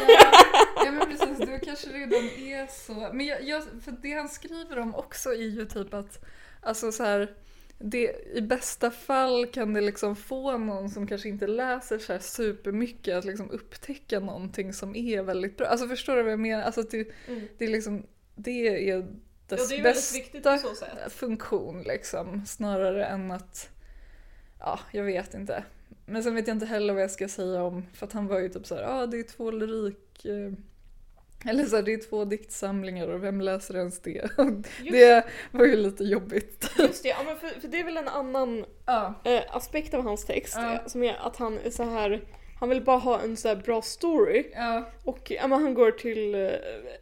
ja 0.84 0.92
men 0.92 1.08
precis, 1.08 1.38
du 1.38 1.58
kanske 1.58 1.88
redan 1.88 2.24
är 2.24 2.66
så. 2.66 3.10
Men 3.12 3.26
jag, 3.26 3.42
jag, 3.42 3.62
för 3.84 3.92
det 4.02 4.12
han 4.12 4.28
skriver 4.28 4.78
om 4.78 4.94
också 4.94 5.30
är 5.30 5.48
ju 5.48 5.64
typ 5.66 5.94
att, 5.94 6.24
alltså 6.60 6.92
så 6.92 7.04
här, 7.04 7.34
det, 7.78 8.12
i 8.34 8.40
bästa 8.40 8.90
fall 8.90 9.46
kan 9.46 9.74
det 9.74 9.80
liksom 9.80 10.16
få 10.16 10.58
någon 10.58 10.90
som 10.90 11.06
kanske 11.06 11.28
inte 11.28 11.46
läser 11.46 11.98
så 11.98 12.12
här 12.12 12.20
supermycket 12.20 13.16
att 13.16 13.24
liksom 13.24 13.50
upptäcka 13.50 14.20
någonting 14.20 14.72
som 14.72 14.96
är 14.96 15.22
väldigt 15.22 15.56
bra. 15.56 15.66
Alltså 15.66 15.88
förstår 15.88 16.16
du 16.16 16.22
vad 16.22 16.32
jag 16.32 16.40
menar? 16.40 16.62
Alltså 16.62 16.82
det, 16.82 17.08
det 17.58 17.64
är 17.64 17.68
liksom, 17.68 18.06
det 18.34 18.90
är 18.90 19.06
dess 19.48 19.60
Ja, 19.70 19.76
det 19.76 19.76
är 19.76 19.82
bästa 19.82 20.58
funktion 21.10 21.82
liksom. 21.82 22.46
Snarare 22.46 23.06
än 23.06 23.30
att, 23.30 23.68
ja 24.58 24.80
jag 24.92 25.04
vet 25.04 25.34
inte. 25.34 25.64
Men 26.06 26.22
sen 26.22 26.34
vet 26.34 26.48
jag 26.48 26.54
inte 26.54 26.66
heller 26.66 26.94
vad 26.94 27.02
jag 27.02 27.10
ska 27.10 27.28
säga 27.28 27.62
om, 27.62 27.86
för 27.92 28.06
att 28.06 28.12
han 28.12 28.26
var 28.26 28.40
ju 28.40 28.48
typ 28.48 28.66
såhär, 28.66 28.82
ja 28.82 29.02
ah, 29.02 29.06
det 29.06 29.18
är 29.18 29.22
två 29.22 29.50
lyrik, 29.50 30.24
eh, 30.24 30.52
eller 31.48 31.64
så 31.64 31.76
här, 31.76 31.82
det 31.82 31.92
är 31.92 32.08
två 32.10 32.24
diktsamlingar 32.24 33.08
och 33.08 33.24
vem 33.24 33.40
läser 33.40 33.76
ens 33.76 34.00
det? 34.00 34.30
det 34.90 35.24
var 35.50 35.64
ju 35.64 35.76
lite 35.76 36.04
jobbigt. 36.04 36.70
Just 36.78 37.02
det, 37.02 37.08
ja, 37.08 37.16
men 37.26 37.36
för, 37.36 37.60
för 37.60 37.68
det 37.68 37.80
är 37.80 37.84
väl 37.84 37.96
en 37.96 38.08
annan 38.08 38.64
Ja. 38.86 39.14
eh, 39.24 39.42
aspekt 39.56 39.94
av 39.94 40.02
hans 40.02 40.24
text. 40.24 40.54
Ja. 40.56 40.72
eh, 40.74 40.86
Som 40.86 41.02
är 41.02 41.14
att 41.14 41.36
han 41.36 41.58
är 41.64 41.70
så 41.70 41.82
här 41.82 42.24
han 42.60 42.68
vill 42.68 42.84
bara 42.84 42.98
ha 42.98 43.20
en 43.20 43.36
så 43.36 43.48
här 43.48 43.56
bra 43.56 43.82
story 43.82 44.44
Ja. 44.54 44.90
och 45.04 45.30
ja, 45.30 45.46
men 45.46 45.62
han 45.62 45.74
går 45.74 45.90
till 45.90 46.34
eh, 46.34 46.50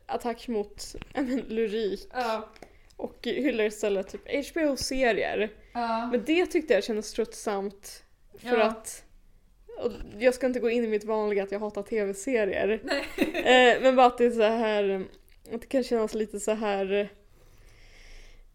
attack 0.06 0.48
mot 0.48 0.82
ja, 1.14 1.22
men, 1.22 1.38
lyrik 1.38 2.08
Ja. 2.12 2.48
och 2.96 3.18
hyllar 3.22 3.64
istället 3.64 4.08
typ 4.08 4.50
HBO-serier. 4.50 5.50
Men 6.12 6.22
det 6.26 6.46
tyckte 6.46 6.74
jag 6.74 6.84
kändes 6.84 7.12
tröttsamt 7.12 8.02
för 8.38 8.56
att 8.58 9.04
och 9.84 9.92
jag 10.18 10.34
ska 10.34 10.46
inte 10.46 10.60
gå 10.60 10.70
in 10.70 10.84
i 10.84 10.88
mitt 10.88 11.04
vanliga 11.04 11.42
att 11.42 11.52
jag 11.52 11.60
hatar 11.60 11.82
tv-serier. 11.82 12.80
Eh, 13.42 13.82
men 13.82 13.96
bara 13.96 14.06
att 14.06 14.18
det 14.18 14.24
är 14.24 14.30
så 14.30 14.42
här 14.42 15.06
att 15.52 15.60
det 15.60 15.66
kan 15.66 15.84
kännas 15.84 16.14
lite 16.14 16.40
så 16.40 16.52
här 16.52 16.92
eh, 16.92 17.06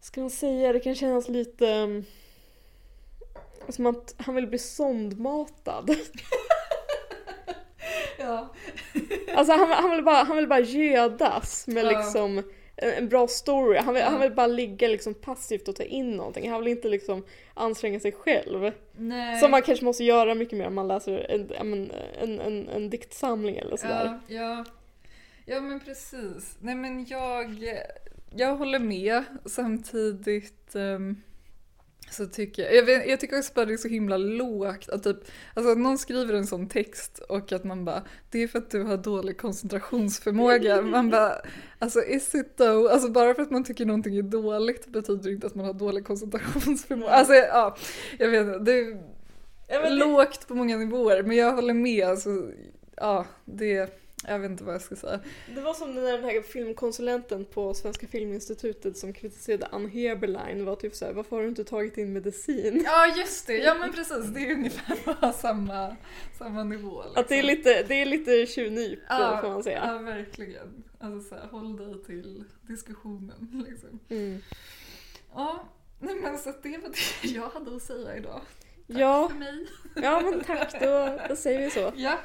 ska 0.00 0.20
man 0.20 0.30
säga, 0.30 0.72
det 0.72 0.80
kan 0.80 0.94
kännas 0.94 1.28
lite 1.28 1.66
um, 1.66 2.04
som 3.68 3.86
att 3.86 4.14
han 4.18 4.34
vill 4.34 4.46
bli 4.46 4.58
sondmatad. 4.58 5.90
Ja. 8.20 8.54
Alltså 9.34 9.52
han, 9.52 9.68
han, 9.70 9.90
vill 9.90 10.04
bara, 10.04 10.24
han 10.24 10.36
vill 10.36 10.48
bara 10.48 10.60
gödas 10.60 11.66
med 11.66 11.84
Ja. 11.84 11.98
liksom 11.98 12.42
en, 12.78 12.90
en 12.90 13.08
bra 13.08 13.28
story. 13.28 13.78
Han 13.78 13.94
vill, 13.94 14.02
Ja. 14.02 14.08
han 14.10 14.20
vill 14.20 14.32
bara 14.32 14.46
ligga 14.46 14.88
liksom 14.88 15.14
passivt 15.14 15.68
och 15.68 15.76
ta 15.76 15.82
in 15.82 16.10
någonting. 16.16 16.50
Han 16.50 16.60
vill 16.60 16.68
inte 16.68 16.88
liksom 16.88 17.24
anstränga 17.54 18.00
sig 18.00 18.12
själv. 18.12 18.72
Nej. 18.96 19.40
Som 19.40 19.50
man 19.50 19.62
kanske 19.62 19.84
måste 19.84 20.04
göra 20.04 20.34
mycket 20.34 20.58
mer 20.58 20.66
om 20.66 20.74
man 20.74 20.88
läser 20.88 21.30
en, 21.30 21.70
men, 21.70 21.90
en, 22.22 22.40
en, 22.40 22.68
en 22.68 22.90
diktsamling 22.90 23.56
eller 23.56 23.76
sådär. 23.76 24.20
Ja, 24.26 24.36
ja. 24.36 24.64
ja 25.46 25.60
men 25.60 25.80
precis. 25.80 26.56
Nej 26.60 26.74
men 26.74 27.06
jag, 27.06 27.68
jag 28.36 28.56
håller 28.56 28.78
med 28.78 29.24
samtidigt 29.44 30.74
ehm, 30.74 31.22
så 32.10 32.26
tycker 32.26 32.62
jag, 32.62 32.74
jag, 32.74 32.82
vet, 32.82 33.08
jag 33.08 33.20
tycker 33.20 33.38
också 33.38 33.52
bara 33.54 33.66
det 33.66 33.72
är 33.72 33.76
så 33.76 33.88
himla 33.88 34.16
lågt 34.16 34.88
att 34.88 35.02
typ, 35.02 35.16
alltså 35.54 35.72
att 35.72 35.78
någon 35.78 35.98
skriver 35.98 36.34
en 36.34 36.46
sån 36.46 36.68
text 36.68 37.18
och 37.28 37.52
att 37.52 37.64
man 37.64 37.84
bara, 37.84 38.02
det 38.30 38.42
är 38.42 38.48
för 38.48 38.58
att 38.58 38.70
du 38.70 38.82
har 38.82 38.96
dålig 38.96 39.38
koncentrationsförmåga. 39.38 40.82
Man 40.82 41.10
bara, 41.10 41.32
alltså 41.78 42.02
is 42.04 42.34
it 42.34 42.56
though? 42.56 42.92
Alltså 42.92 43.08
bara 43.08 43.34
för 43.34 43.42
att 43.42 43.50
man 43.50 43.64
tycker 43.64 43.86
någonting 43.86 44.16
är 44.16 44.22
dåligt 44.22 44.86
betyder 44.86 45.30
inte 45.30 45.46
att 45.46 45.54
man 45.54 45.66
har 45.66 45.72
dålig 45.74 46.04
koncentrationsförmåga. 46.06 47.12
Alltså 47.12 47.34
ja, 47.34 47.76
jag 48.18 48.28
vet 48.28 48.46
inte, 48.46 48.58
det 48.58 48.72
är 48.78 48.98
Ja, 49.70 49.80
det- 49.82 49.90
lågt 49.90 50.48
på 50.48 50.54
många 50.54 50.76
nivåer 50.76 51.22
men 51.22 51.36
jag 51.36 51.52
håller 51.52 51.74
med. 51.74 52.06
Alltså, 52.08 52.30
ja, 52.96 53.26
det, 53.44 54.00
jag 54.26 54.38
vet 54.38 54.50
inte 54.50 54.64
vad 54.64 54.74
jag 54.74 54.82
ska 54.82 54.96
säga. 54.96 55.20
Det 55.54 55.60
var 55.60 55.74
som 55.74 55.94
när 55.94 56.02
den 56.12 56.24
här 56.24 56.42
filmkonsulenten 56.42 57.44
på 57.44 57.74
Svenska 57.74 58.06
Filminstitutet 58.06 58.96
som 58.96 59.12
kritiserade 59.12 59.66
Ann 59.66 59.88
Heberlein 59.90 60.64
var 60.64 60.76
typ 60.76 60.94
såhär, 60.94 61.12
varför 61.12 61.36
har 61.36 61.42
du 61.42 61.48
inte 61.48 61.64
tagit 61.64 61.98
in 61.98 62.12
medicin? 62.12 62.82
Ja 62.84 63.14
just 63.16 63.46
det, 63.46 63.56
ja 63.56 63.74
men 63.74 63.92
precis 63.92 64.26
det 64.26 64.40
är 64.40 64.52
ungefär 64.52 65.14
på 65.20 65.32
samma, 65.32 65.96
samma 66.38 66.64
nivå. 66.64 67.02
Liksom. 67.02 67.20
Att 67.20 67.28
det 67.28 67.38
är 67.38 67.42
lite, 67.42 67.82
det 67.82 67.94
är 67.94 68.06
lite 68.06 68.46
tjuvnyp 68.46 68.98
får 69.08 69.48
man 69.48 69.62
säga. 69.62 69.82
Ja 69.86 69.98
verkligen. 69.98 70.84
Alltså 71.00 71.28
så 71.28 71.34
här, 71.34 71.46
håll 71.50 71.76
dig 71.76 72.04
till 72.04 72.44
diskussionen 72.62 73.64
liksom. 73.68 74.00
Mm. 74.08 74.42
Ja, 75.34 75.68
nej, 76.00 76.14
men 76.14 76.38
så 76.38 76.52
det 76.62 76.78
var 76.78 76.88
det 77.22 77.28
jag 77.28 77.48
hade 77.48 77.76
att 77.76 77.82
säga 77.82 78.16
idag. 78.16 78.40
Tack 78.86 78.98
Ja, 79.00 79.28
för 79.28 79.36
mig. 79.38 79.66
ja 79.94 80.20
men 80.20 80.40
tack, 80.44 80.80
då, 80.80 81.18
då 81.28 81.36
säger 81.36 81.60
vi 81.60 81.70
så. 81.70 81.92
Ja. 81.96 82.18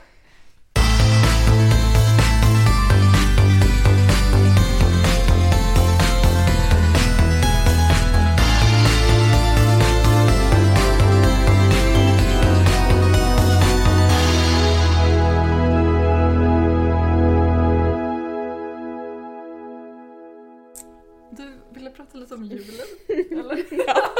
eller 22.14 22.26
som 22.26 22.44
julen. 22.44 22.88
Eller? 23.40 23.66
Ja. 23.88 24.14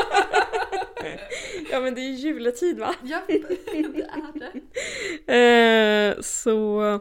ja 1.72 1.80
men 1.80 1.96
det 1.96 2.02
är 2.02 2.10
ju 2.10 2.16
juletid 2.16 2.80
va? 2.80 2.96
Ja, 3.04 3.22
det 3.28 3.34
är 3.34 3.44
det. 5.26 6.14
Eh, 6.16 6.22
så... 6.22 7.00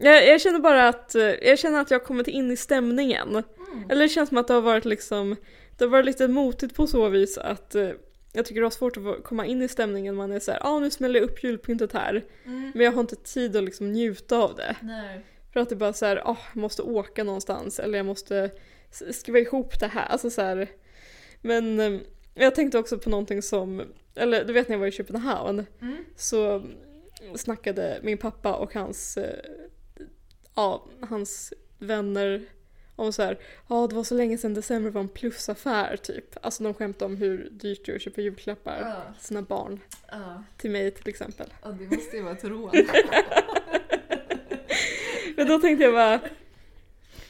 Jag, 0.00 0.26
jag, 0.26 0.40
känner 0.40 0.58
bara 0.58 0.88
att 0.88 1.14
jag 1.42 1.58
känner 1.58 1.80
att 1.80 1.90
jag 1.90 1.98
har 1.98 2.04
kommit 2.04 2.28
in 2.28 2.50
i 2.50 2.56
stämningen. 2.56 3.28
Mm. 3.28 3.90
Eller 3.90 4.02
det 4.02 4.08
känns 4.08 4.28
som 4.28 4.38
att 4.38 4.48
det 4.48 4.54
har 4.54 4.60
varit 4.60 4.84
liksom 4.84 5.36
Det 5.78 5.84
har 5.84 5.90
varit 5.90 6.06
lite 6.06 6.28
motigt 6.28 6.74
på 6.74 6.86
så 6.86 7.08
vis 7.08 7.38
att 7.38 7.74
eh, 7.74 7.90
jag 8.32 8.44
tycker 8.44 8.60
det 8.60 8.66
var 8.66 8.70
svårt 8.70 8.96
att 8.96 9.24
komma 9.24 9.46
in 9.46 9.62
i 9.62 9.68
stämningen 9.68 10.14
man 10.14 10.32
är 10.32 10.40
såhär 10.40 10.58
ja 10.62 10.68
ah, 10.68 10.78
nu 10.78 10.90
smäller 10.90 11.20
jag 11.20 11.30
upp 11.30 11.44
julpyntet 11.44 11.92
här 11.92 12.24
mm. 12.44 12.72
men 12.74 12.84
jag 12.84 12.92
har 12.92 13.00
inte 13.00 13.16
tid 13.16 13.56
att 13.56 13.64
liksom 13.64 13.92
njuta 13.92 14.38
av 14.38 14.54
det. 14.54 14.76
Nej. 14.82 15.24
För 15.52 15.60
att 15.60 15.68
det 15.68 15.76
bara 15.76 15.92
såhär, 15.92 16.22
ah, 16.24 16.36
jag 16.52 16.60
måste 16.60 16.82
åka 16.82 17.24
någonstans 17.24 17.78
eller 17.78 17.98
jag 17.98 18.06
måste 18.06 18.50
skriva 19.12 19.38
ihop 19.38 19.80
det 19.80 19.86
här. 19.86 20.06
Alltså 20.06 20.30
så 20.30 20.42
här. 20.42 20.68
Men 21.40 21.80
eh, 21.80 22.00
jag 22.34 22.54
tänkte 22.54 22.78
också 22.78 22.98
på 22.98 23.10
någonting 23.10 23.42
som, 23.42 23.82
eller 24.14 24.44
du 24.44 24.52
vet 24.52 24.68
när 24.68 24.74
jag 24.74 24.80
var 24.80 24.86
i 24.86 24.92
Köpenhamn 24.92 25.66
Mm. 25.80 26.04
så 26.16 26.62
snackade 27.36 28.00
min 28.02 28.18
pappa 28.18 28.54
och 28.54 28.74
hans, 28.74 29.16
eh, 29.16 29.44
ja, 30.54 30.84
hans 31.00 31.52
vänner 31.78 32.44
om 32.96 33.12
så 33.12 33.22
här, 33.22 33.38
ja 33.68 33.86
det 33.86 33.94
var 33.94 34.04
så 34.04 34.14
länge 34.14 34.38
sedan 34.38 34.54
december 34.54 34.90
var 34.90 35.00
en 35.00 35.08
plusaffär 35.08 35.96
typ. 35.96 36.24
Alltså 36.40 36.62
de 36.64 36.74
skämtade 36.74 37.04
om 37.04 37.16
hur 37.16 37.48
dyrt 37.50 37.86
det 37.86 37.92
är 37.92 37.96
att 37.96 38.02
köpa 38.02 38.20
julklappar 38.20 39.04
till 39.18 39.26
sina 39.26 39.42
barn. 39.42 39.80
Ja. 40.10 40.44
Till 40.56 40.70
mig 40.70 40.90
till 40.90 41.08
exempel. 41.08 41.52
Ja, 41.62 41.68
det 41.68 41.96
måste 41.96 42.16
ju 42.16 42.22
vara 42.22 42.32
ett 42.34 42.44
rån. 42.44 42.70
Men 45.36 45.48
då 45.48 45.58
tänkte 45.58 45.84
jag 45.84 45.94
bara, 45.94 46.20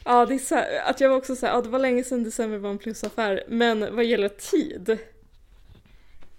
ja 0.04 0.26
det 0.26 0.34
är 0.34 0.38
så 0.38 0.54
här, 0.54 0.80
att 0.90 1.00
jag 1.00 1.08
var 1.08 1.16
också 1.16 1.36
så 1.36 1.46
här, 1.46 1.52
ja 1.54 1.60
det 1.62 1.68
var 1.68 1.78
länge 1.78 2.04
sedan 2.04 2.24
december 2.24 2.58
var 2.58 2.70
en 2.70 2.78
plusaffär. 2.78 3.44
Men 3.48 3.96
vad 3.96 4.04
gäller 4.04 4.28
tid. 4.28 4.98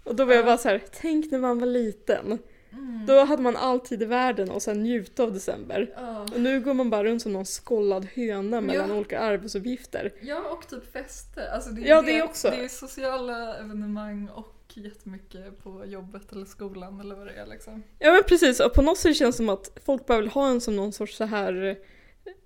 Och 0.04 0.16
då 0.16 0.26
var 0.26 0.34
jag 0.34 0.42
Ja. 0.42 0.46
bara 0.46 0.58
så 0.58 0.70
här, 0.70 0.82
tänk 1.02 1.32
när 1.32 1.40
man 1.40 1.60
var 1.60 1.68
liten. 1.68 2.40
Mm. 2.72 3.06
Då 3.06 3.24
hade 3.24 3.42
man 3.42 3.56
all 3.56 3.80
tid 3.80 4.02
i 4.02 4.06
världen 4.06 4.50
och 4.52 4.62
sen 4.62 4.84
njuta 4.84 5.24
av 5.24 5.34
december. 5.34 5.94
Ja. 5.98 6.22
Och 6.22 6.40
nu 6.42 6.60
går 6.62 6.74
man 6.74 6.90
bara 6.90 7.04
runt 7.04 7.22
som 7.22 7.34
någon 7.34 7.46
skollad 7.46 8.08
höna 8.16 8.62
mellan 8.62 8.90
Ja. 8.90 8.96
olika 8.96 9.20
arbetsuppgifter. 9.20 10.12
Ja, 10.22 10.42
och 10.50 10.68
typ 10.68 10.92
fester. 10.94 11.48
Alltså 11.54 11.70
det 11.70 11.82
är 11.82 11.88
Ja, 11.90 12.02
det 12.02 12.22
också. 12.24 12.50
Det 12.50 12.64
är 12.64 12.68
sociala 12.68 13.58
evenemang 13.58 14.30
och 14.30 14.52
jättemycket 14.74 15.64
på 15.64 15.86
jobbet 15.86 16.32
eller 16.32 16.46
skolan 16.46 17.00
eller 17.00 17.16
vad 17.16 17.28
det 17.28 17.34
är 17.34 17.46
liksom. 17.48 17.84
Ja 18.00 18.12
men 18.12 18.24
precis, 18.24 18.60
och 18.60 18.74
på 18.74 18.82
något 18.82 18.98
sätt 18.98 19.16
känns 19.16 19.36
det 19.36 19.38
som 19.38 19.50
att 19.50 19.78
folk 19.86 20.06
bara 20.06 20.18
vill 20.20 20.30
ha 20.30 20.48
en 20.48 20.62
som 20.62 20.76
någon 20.76 20.94
sorts 20.94 21.16
så 21.18 21.24
här 21.26 21.78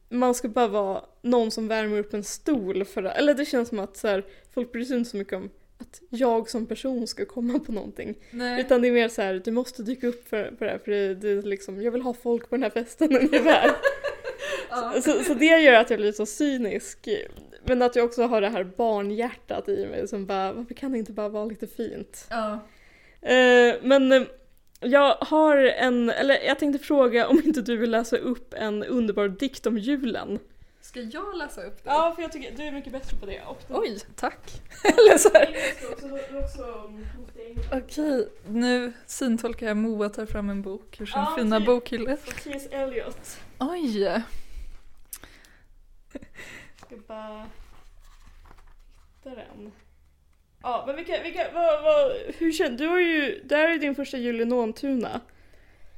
man 0.09 0.35
ska 0.35 0.47
bara 0.47 0.67
vara 0.67 1.05
någon 1.21 1.51
som 1.51 1.67
värmer 1.67 1.99
upp 1.99 2.13
en 2.13 2.23
stol 2.23 2.85
för 2.85 3.01
det. 3.01 3.11
Eller 3.11 3.33
det 3.33 3.45
känns 3.45 3.69
som 3.69 3.79
att 3.79 3.97
så 3.97 4.07
här, 4.07 4.25
folk 4.53 4.71
bryr 4.71 4.85
sig 4.85 4.97
inte 4.97 5.09
så 5.09 5.17
mycket 5.17 5.33
om 5.33 5.49
att 5.77 6.01
jag 6.09 6.49
som 6.49 6.65
person 6.65 7.07
ska 7.07 7.25
komma 7.25 7.59
på 7.59 7.71
någonting. 7.71 8.15
Nej. 8.31 8.61
Utan 8.61 8.81
det 8.81 8.87
är 8.87 8.91
mer 8.91 9.09
så 9.09 9.21
här, 9.21 9.41
du 9.45 9.51
måste 9.51 9.83
dyka 9.83 10.07
upp 10.07 10.27
för, 10.29 10.51
för 10.57 10.65
det 10.65 10.71
här 10.71 10.79
för 10.79 10.91
det, 10.91 11.15
det 11.15 11.29
är 11.29 11.41
liksom, 11.41 11.81
jag 11.81 11.91
vill 11.91 12.01
ha 12.01 12.13
folk 12.13 12.49
på 12.49 12.55
den 12.55 12.63
här 12.63 12.69
festen 12.69 13.17
ungefär. 13.21 13.71
ja. 14.69 14.93
så, 15.01 15.23
så 15.23 15.33
det 15.33 15.61
gör 15.61 15.73
att 15.73 15.89
jag 15.89 15.99
blir 15.99 16.11
så 16.11 16.25
cynisk. 16.25 17.09
Men 17.63 17.81
att 17.81 17.95
jag 17.95 18.05
också 18.05 18.23
har 18.23 18.41
det 18.41 18.49
här 18.49 18.63
barnhjärtat 18.63 19.69
i 19.69 19.85
mig 19.85 20.07
som 20.07 20.25
bara, 20.25 20.53
varför 20.53 20.73
kan 20.73 20.91
det 20.91 20.97
inte 20.97 21.11
bara 21.11 21.29
vara 21.29 21.45
lite 21.45 21.67
fint? 21.67 22.27
ja. 22.29 22.59
Eh, 23.21 23.75
men 23.81 24.11
eh, 24.11 24.21
jag 24.79 25.15
har 25.15 25.57
en, 25.57 26.09
eller 26.09 26.43
jag 26.43 26.59
tänkte 26.59 26.85
fråga 26.85 27.27
om 27.27 27.41
inte 27.45 27.61
du 27.61 27.77
vill 27.77 27.91
läsa 27.91 28.17
upp 28.17 28.53
en 28.53 28.83
underbar 28.83 29.27
dikt 29.27 29.65
om 29.65 29.77
julen? 29.77 30.39
Ska 30.81 31.01
jag 31.01 31.37
läsa 31.37 31.63
upp 31.63 31.83
det? 31.83 31.89
Ja, 31.89 32.11
för 32.15 32.21
jag 32.21 32.31
tycker 32.31 32.57
du 32.57 32.63
är 32.63 32.71
mycket 32.71 32.91
bättre 32.91 33.17
på 33.17 33.25
det. 33.25 33.41
Och 33.41 33.61
Oj, 33.69 33.99
tack. 34.15 34.61
eller 34.83 35.17
så 35.17 35.29
här. 35.33 35.55
Okej, 37.71 38.29
nu 38.47 38.93
syntolkar 39.05 39.67
jag 39.67 39.77
Moa 39.77 40.09
tar 40.09 40.25
fram 40.25 40.49
en 40.49 40.61
bok 40.61 41.01
ur 41.01 41.05
sin 41.05 41.19
Ja, 41.19 41.33
fina 41.37 41.59
bokhylla. 41.59 42.17
T.S. 42.43 42.67
Eliot. 42.71 43.39
Oj! 43.59 44.23
Ska 46.77 46.95
bara 47.07 47.45
hitta 49.23 49.35
den. 49.35 49.71
Ja, 50.63 50.83
men 50.87 50.95
vilka, 50.95 51.23
vilka, 51.23 51.51
vad, 51.53 51.83
vad, 51.83 52.11
hur 52.37 52.51
känner 52.51 52.77
du? 52.77 52.87
har 52.87 52.99
ju, 52.99 53.41
det 53.45 53.55
här 53.55 53.69
är 53.69 53.77
din 53.77 53.95
första 53.95 54.17
jul 54.17 54.41
i 54.41 54.45
Nåntuna. 54.45 55.21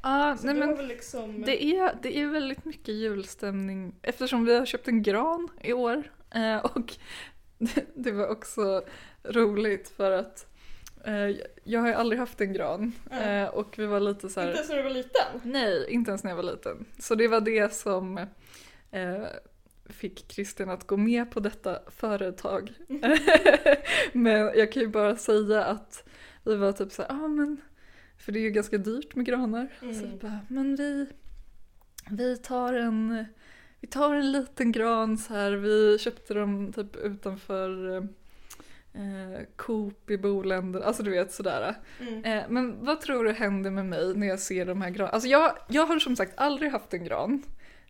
Ah, 0.02 0.36
nej 0.44 0.56
men 0.56 0.88
liksom... 0.88 1.42
det 1.42 1.64
är, 1.64 1.98
det 2.02 2.18
är 2.18 2.28
väldigt 2.28 2.66
mycket 2.66 2.96
julstämning 2.96 3.96
eftersom 4.02 4.46
vi 4.46 4.58
har 4.58 4.66
köpt 4.66 4.88
en 4.88 5.04
gran 5.04 5.48
i 5.62 5.74
år. 5.74 6.04
Eh, 6.32 6.58
och 6.58 6.94
det, 7.58 7.86
det 7.96 8.12
var 8.12 8.28
också 8.28 8.84
roligt 9.24 9.90
för 9.90 10.12
att 10.12 10.48
eh, 11.06 11.30
jag 11.64 11.80
har 11.82 11.88
ju 11.88 11.94
aldrig 11.94 12.20
haft 12.20 12.42
en 12.42 12.54
gran. 12.54 12.92
Mm. 13.12 13.44
Eh, 13.44 13.50
och 13.50 13.80
vi 13.80 13.86
var 13.86 14.00
lite 14.00 14.30
så 14.30 14.40
här... 14.40 14.48
Inte 14.48 14.58
ens 14.58 14.70
när 14.70 14.78
du 14.78 14.84
var 14.84 14.90
liten? 14.90 15.42
Nej, 15.44 15.86
inte 15.90 16.12
ens 16.12 16.24
när 16.24 16.32
jag 16.32 16.36
var 16.36 16.44
liten. 16.44 16.86
Så 17.00 17.16
det 17.16 17.28
var 17.28 17.42
det 17.42 17.74
som 17.74 18.18
eh, 18.92 19.24
fick 19.94 20.32
Christian 20.32 20.70
att 20.70 20.88
gå 20.88 20.98
med 20.98 21.32
på 21.32 21.40
detta 21.40 21.80
företag. 21.88 22.72
men 24.14 24.32
jag 24.32 24.72
kan 24.72 24.82
ju 24.82 24.88
bara 24.88 25.16
säga 25.16 25.64
att 25.66 26.04
vi 26.44 26.56
var 26.56 26.72
typ 26.72 26.92
så 26.92 27.02
här, 27.02 27.10
ah, 27.12 27.28
men 27.28 27.62
för 28.18 28.32
det 28.32 28.40
är 28.40 28.44
ju 28.44 28.50
ganska 28.52 28.78
dyrt 28.78 29.16
med 29.16 29.26
granar. 29.26 29.68
Så 29.80 29.86
Mm. 29.86 30.10
jag 30.10 30.20
bara, 30.20 30.40
men 30.48 30.76
vi, 30.76 31.08
vi 32.10 32.38
tar 32.38 32.74
en 32.74 33.26
vi 33.80 33.88
tar 33.88 34.16
en 34.16 34.32
liten 34.32 34.72
gran 34.72 35.18
så 35.18 35.34
här. 35.34 35.52
Vi 35.52 36.00
köpte 36.00 36.34
dem 36.34 36.74
typ 36.74 36.96
utanför 36.96 37.98
eh, 38.94 39.46
Coop 39.56 40.10
i 40.12 40.18
Boländerna. 40.18 40.86
Alltså 40.86 41.04
du 41.04 41.12
vet 41.12 41.32
sådär. 41.34 41.76
Mm. 42.00 42.24
Eh, 42.26 42.44
men 42.50 42.86
vad 42.86 43.02
tror 43.02 43.24
du 43.24 43.32
händer 43.32 43.72
med 43.72 43.86
mig 43.86 44.14
när 44.16 44.28
jag 44.28 44.40
ser 44.40 44.66
de 44.66 44.82
här 44.82 44.90
granarna? 44.90 45.14
Alltså 45.14 45.30
jag, 45.30 45.58
jag 45.70 45.86
har 45.86 46.00
som 46.00 46.16
sagt 46.16 46.34
aldrig 46.40 46.72
haft 46.72 46.94
en 46.94 47.04
gran. 47.04 47.44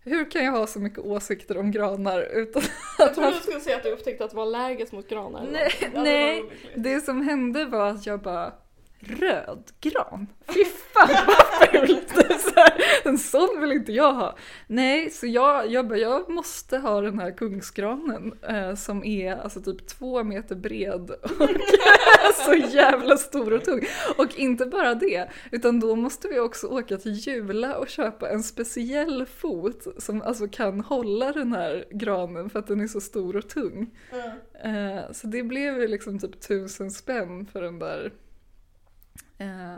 Hur 0.04 0.32
kan 0.32 0.46
jag 0.46 0.52
ha 0.52 0.68
så 0.68 0.80
mycket 0.80 1.00
åsikter 1.00 1.58
om 1.58 1.72
granar 1.72 2.22
utan 2.22 2.62
Jag 2.98 3.08
att 3.08 3.14
trodde 3.14 3.30
ha... 3.30 3.36
du 3.36 3.42
skulle 3.42 3.60
säga 3.60 3.78
att 3.78 3.84
du 3.84 3.92
upptäckte 3.92 4.24
att 4.24 4.30
du 4.30 4.36
var 4.36 4.44
allergisk 4.44 4.92
mot 4.92 5.10
granar. 5.10 5.48
Nej, 5.52 5.72
det 5.80 6.02
nej. 6.02 6.44
Det 6.76 7.02
som 7.02 7.22
hände 7.22 7.66
var 7.66 7.88
att 7.88 8.06
jag 8.06 8.20
bara 8.22 8.54
Röd 9.02 9.72
gran? 9.82 10.28
Fy 10.48 10.66
fan 10.66 11.26
vad 11.28 11.70
fult! 11.70 12.10
Så 12.42 12.52
här, 12.56 12.74
En 13.04 13.18
sån 13.18 13.62
vill 13.62 13.72
inte 13.72 13.92
jag 13.92 14.14
ha. 14.14 14.36
Nej, 14.68 15.10
så 15.10 15.28
jag, 15.28 15.72
jag 15.72 15.88
bara, 15.88 15.98
jag 15.98 16.30
måste 16.30 16.78
ha 16.78 17.02
den 17.02 17.20
här 17.20 17.38
kungsgranen 17.38 18.34
eh, 18.48 18.76
som 18.76 19.04
är 19.04 19.36
alltså 19.36 19.62
typ 19.62 19.88
två 19.88 20.24
meter 20.24 20.56
bred 20.56 21.12
och 21.12 21.50
så 22.46 22.54
jävla 22.54 23.18
stor 23.18 23.54
och 23.54 23.64
tung. 23.66 23.82
Och 24.18 24.40
inte 24.40 24.66
bara 24.66 24.96
det, 24.96 25.30
utan 25.52 25.80
då 25.80 25.96
måste 25.96 26.28
vi 26.28 26.40
också 26.40 26.68
åka 26.68 26.98
till 26.98 27.14
Jula 27.14 27.78
och 27.78 27.88
köpa 27.88 28.30
en 28.30 28.44
speciell 28.44 29.26
fot 29.26 29.88
som 29.98 30.22
alltså 30.22 30.48
kan 30.48 30.82
hålla 30.82 31.32
den 31.32 31.54
här 31.54 31.86
granen 31.92 32.50
för 32.50 32.60
att 32.60 32.68
den 32.68 32.82
är 32.82 32.88
så 32.88 33.02
stor 33.02 33.36
och 33.36 33.50
tung. 33.50 33.98
Ja. 34.12 34.70
Eh, 34.70 35.12
så 35.12 35.28
det 35.28 35.44
blev 35.44 35.82
ju 35.82 35.88
liksom 35.88 36.20
typ 36.20 36.42
tusen 36.42 36.92
spänn 36.92 37.46
för 37.46 37.62
den 37.62 37.80
där 37.80 38.12
eh, 39.42 39.78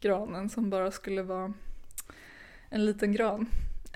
granen 0.00 0.48
som 0.48 0.70
bara 0.70 0.90
skulle 0.90 1.22
vara 1.22 1.52
en 2.68 2.86
liten 2.86 3.12
gran. 3.12 3.46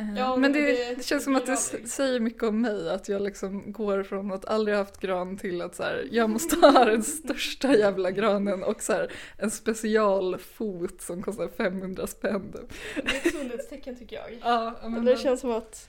Eh, 0.01 0.19
Ja, 0.19 0.37
men 0.37 0.53
det, 0.53 0.61
det- 0.61 0.95
det 0.95 1.03
känns 1.05 1.25
som 1.25 1.37
att 1.37 1.47
det 1.47 1.57
säger 1.89 2.21
mycket 2.21 2.43
om 2.43 2.61
mig 2.61 2.91
att 2.91 3.09
jag 3.09 3.23
liksom 3.23 3.73
går 3.73 4.03
från 4.03 4.33
att 4.33 4.45
aldrig 4.45 4.77
haft 4.77 5.01
gran 5.01 5.37
till 5.37 5.63
att 5.63 5.75
så 5.75 5.83
här, 5.83 6.09
jag 6.11 6.31
måste 6.31 6.57
ha 6.67 6.85
den 6.85 7.03
största 7.03 7.77
jävla 7.77 8.11
granen 8.11 8.63
och 8.63 8.83
så 8.83 8.93
här, 8.93 9.13
en 9.39 9.51
specialfot 9.51 11.01
som 11.01 11.23
kostar 11.23 11.49
500 11.49 12.07
spänn. 12.07 12.53
typ. 12.53 12.73
Det 12.95 13.01
är 13.17 13.27
ett 13.27 13.33
sundhetstecken 13.33 13.97
tycker 13.97 14.17
jag. 14.17 14.39
Ja, 14.43 14.75
men, 14.83 15.05
det 15.05 15.17
känns 15.19 15.41
som 15.41 15.51
att 15.51 15.89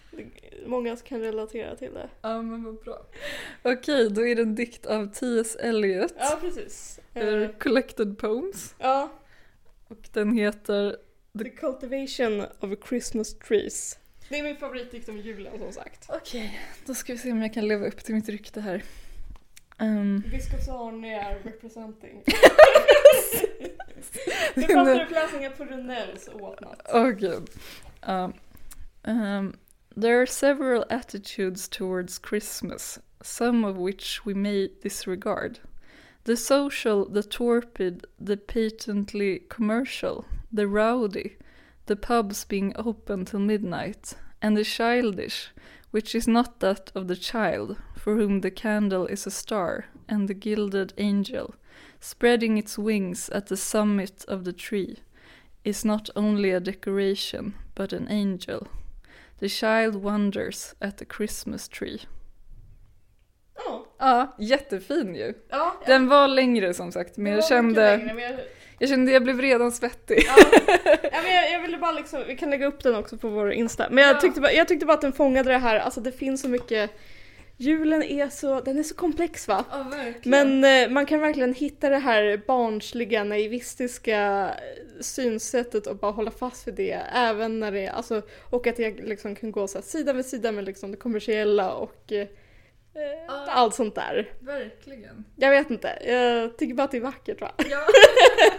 många 0.66 0.96
kan 0.96 1.20
relatera 1.22 1.76
till 1.76 1.94
det. 1.94 2.10
ja, 2.22 2.42
men 2.42 2.64
vad 2.64 2.76
bra. 2.76 3.06
Okej, 3.64 4.10
då 4.10 4.26
är 4.26 4.36
det 4.36 4.42
en 4.42 4.56
dikt 4.56 4.86
av 4.86 5.06
T.S. 5.06 5.56
Eliot. 5.60 6.14
Ja, 6.18 6.38
precis. 6.42 7.00
Eh, 7.14 7.48
Collected 7.60 8.18
Poems. 8.18 8.76
ja, 8.80 9.12
Och 9.88 10.10
den 10.14 10.32
heter 10.38 10.98
The 11.38 11.50
Cultivation 11.50 12.42
of 12.60 12.88
Christmas 12.90 13.34
Trees. 13.40 13.98
Det 14.32 14.40
är 14.40 14.44
min 14.44 14.56
favoritdikt 14.58 15.10
om 15.10 15.18
julen 15.18 15.60
som 15.60 15.72
sagt. 15.72 16.06
Okej, 16.10 16.60
då 16.86 16.94
ska 16.94 17.14
vi 17.14 17.20
se 17.20 17.32
om 17.32 17.42
jag 17.42 17.54
kan 17.54 17.68
leva 17.68 17.88
upp 17.88 18.04
till 18.04 18.16
mitt 18.16 18.30
rykte 18.30 18.62
här. 18.62 18.84
Um, 19.80 20.24
Biskops 20.32 20.68
Arne 20.70 21.16
är 21.22 21.40
representing. 21.44 22.24
Nu- 24.56 24.64
Författaruppläsningar 24.64 25.50
på 25.50 25.66
Runells 25.66 26.28
åtnat. 26.34 26.82
oh 26.94 27.10
gud. 27.10 27.50
Um, 28.08 28.34
um, 29.04 29.54
there 30.02 30.20
are 30.22 30.28
several 30.28 30.86
attitudes 30.90 31.70
towards 31.70 32.22
Christmas, 32.30 33.00
some 33.22 33.68
of 33.68 33.78
which 33.78 34.22
we 34.26 34.34
may 34.34 34.70
disregard. 34.84 35.60
The 36.24 36.38
social, 36.38 37.14
the 37.14 37.24
torpid, 37.24 38.06
the 38.26 38.38
patently 38.38 39.40
commercial, 39.50 40.26
the 40.56 40.66
rowdy, 40.66 41.38
the 41.92 41.96
pubs 41.98 42.46
being 42.46 42.74
open 42.78 43.26
till 43.26 43.42
midnight, 43.42 44.16
and 44.42 44.56
the 44.56 44.64
childish, 44.64 45.52
which 45.92 46.16
is 46.16 46.26
not 46.26 46.62
that 46.62 46.90
of 46.96 47.10
the 47.10 47.18
child, 47.18 47.76
for 47.98 48.16
whom 48.16 48.40
the 48.40 48.50
candle 48.50 49.06
is 49.08 49.28
a 49.28 49.30
star, 49.30 49.88
and 50.08 50.30
the 50.30 50.34
gilded 50.34 50.94
angel, 50.98 51.54
spreading 52.00 52.58
its 52.58 52.78
wings 52.78 53.30
at 53.32 53.48
the 53.48 53.58
summit 53.58 54.24
of 54.30 54.46
the 54.46 54.54
tree, 54.54 55.00
is 55.66 55.84
not 55.84 56.10
only 56.16 56.52
a 56.52 56.62
decoration 56.62 57.56
but 57.76 57.92
an 57.92 58.08
angel. 58.10 58.68
The 59.40 59.50
child 59.50 59.96
wonders 59.96 60.74
at 60.82 60.98
the 60.98 61.06
Christmas 61.06 61.68
tree. 61.68 62.00
Ja. 63.58 63.86
Ja, 64.00 64.36
jättefin 64.40 65.16
ju. 65.16 65.34
Ja, 65.50 65.76
Den 65.86 66.08
var 66.08 66.28
längre 66.28 66.74
som 66.74 66.92
sagt, 66.92 67.18
men 67.18 67.34
jag 67.34 67.46
kände, 67.46 67.82
jag 67.82 68.40
kände 68.90 69.12
jag 69.12 69.24
blev 69.24 69.42
redan 69.42 69.72
svettig. 69.72 70.24
Ja. 70.28 70.36
ja, 71.12 71.22
men 71.24 71.32
jag, 71.36 71.52
jag 71.54 71.62
ville 71.62 71.78
bara 71.78 71.92
liksom, 71.92 72.24
vi 72.28 72.38
kan 72.38 72.50
lägga 72.50 72.66
upp 72.68 72.84
den 72.84 72.96
också 72.96 73.18
på 73.18 73.28
vår 73.30 73.52
Insta. 73.52 73.88
Men 73.92 74.04
jag 74.04 74.16
Ja. 74.16 74.20
tyckte, 74.20 74.42
bara, 74.42 74.52
jag 74.52 74.68
tyckte 74.68 74.86
bara 74.86 74.94
att 74.94 75.02
den 75.02 75.14
fångade 75.14 75.52
det 75.52 75.58
här, 75.58 75.80
alltså 75.80 76.02
det 76.02 76.12
finns 76.12 76.42
så 76.42 76.50
mycket 76.50 76.92
Julen 77.58 78.04
är 78.04 78.30
så, 78.30 78.62
den 78.62 78.80
är 78.80 78.84
så 78.84 78.96
komplex 78.96 79.48
va? 79.48 79.66
Ja. 79.72 79.86
Men 80.24 80.64
eh, 80.64 80.90
man 80.90 81.06
kan 81.06 81.20
verkligen 81.20 81.54
hitta 81.54 81.90
det 81.90 81.98
här 81.98 82.42
barnsliga, 82.48 83.24
naivistiska 83.24 84.50
eh, 84.50 85.02
synsättet 85.02 85.88
och 85.88 85.96
bara 85.96 86.12
hålla 86.12 86.32
fast 86.32 86.68
vid 86.68 86.74
det. 86.74 87.02
Även 87.14 87.60
när 87.60 87.72
det, 87.72 87.88
alltså, 87.88 88.22
och 88.50 88.68
att 88.68 88.80
jag 88.80 89.00
liksom 89.04 89.36
kan 89.36 89.52
gå 89.52 89.68
så 89.68 89.78
här, 89.78 89.86
sida 89.86 90.14
vid 90.14 90.26
sida 90.26 90.52
med 90.52 90.64
liksom 90.66 90.92
det 90.92 90.98
kommersiella 90.98 91.72
och 91.74 92.12
eh, 92.12 92.28
Ja. 92.94 93.46
allt 93.48 93.76
sånt 93.76 93.96
där. 93.96 94.34
Verkligen. 94.40 95.26
Jag 95.36 95.50
vet 95.50 95.72
inte, 95.72 95.98
jag 96.06 96.58
tycker 96.58 96.76
bara 96.76 96.84
att 96.84 96.92
det 96.92 96.98
är 96.98 97.02
vackert 97.02 97.42
va? 97.42 97.52
Ja. 97.70 97.88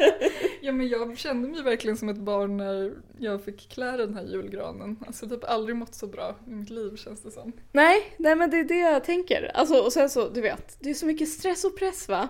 ja 0.60 0.72
men 0.72 0.88
jag 0.88 1.18
kände 1.18 1.48
mig 1.48 1.62
verkligen 1.62 1.96
som 1.96 2.08
ett 2.08 2.18
barn 2.18 2.56
när 2.56 2.92
jag 3.18 3.44
fick 3.44 3.68
klä 3.70 3.96
den 3.96 4.14
här 4.14 4.24
julgranen. 4.24 4.98
Alltså 5.06 5.28
typ 5.28 5.44
aldrig 5.44 5.76
mått 5.76 5.94
så 5.94 6.06
bra 6.06 6.36
i 6.46 6.50
mitt 6.50 6.70
liv 6.70 6.96
känns 6.96 7.22
det 7.22 7.30
som. 7.30 7.52
Nej, 7.72 8.14
nej 8.16 8.36
men 8.36 8.50
det 8.50 8.58
är 8.58 8.64
det 8.64 8.78
jag 8.78 9.04
tänker. 9.04 9.50
Alltså, 9.54 9.74
och 9.74 9.92
sen 9.92 10.10
så, 10.10 10.28
du 10.28 10.40
vet, 10.40 10.76
det 10.80 10.90
är 10.90 10.94
så 10.94 11.06
mycket 11.06 11.28
stress 11.28 11.64
och 11.64 11.78
press 11.78 12.08
va? 12.08 12.28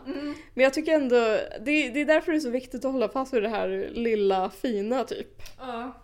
Men 0.55 0.65
jag 0.65 0.75
tycker 0.75 0.93
ändå, 0.93 1.17
det, 1.61 1.91
det 1.91 2.01
är 2.01 2.07
därför 2.07 2.33
det 2.33 2.39
är 2.39 2.41
så 2.41 2.51
viktigt 2.51 2.85
att 2.85 2.93
hålla 2.93 3.09
fast 3.09 3.35
vid 3.35 3.43
det 3.43 3.49
här 3.49 3.91
lilla 3.93 4.51
fina 4.51 5.05
typ. 5.05 5.43
Ja. 5.59 6.03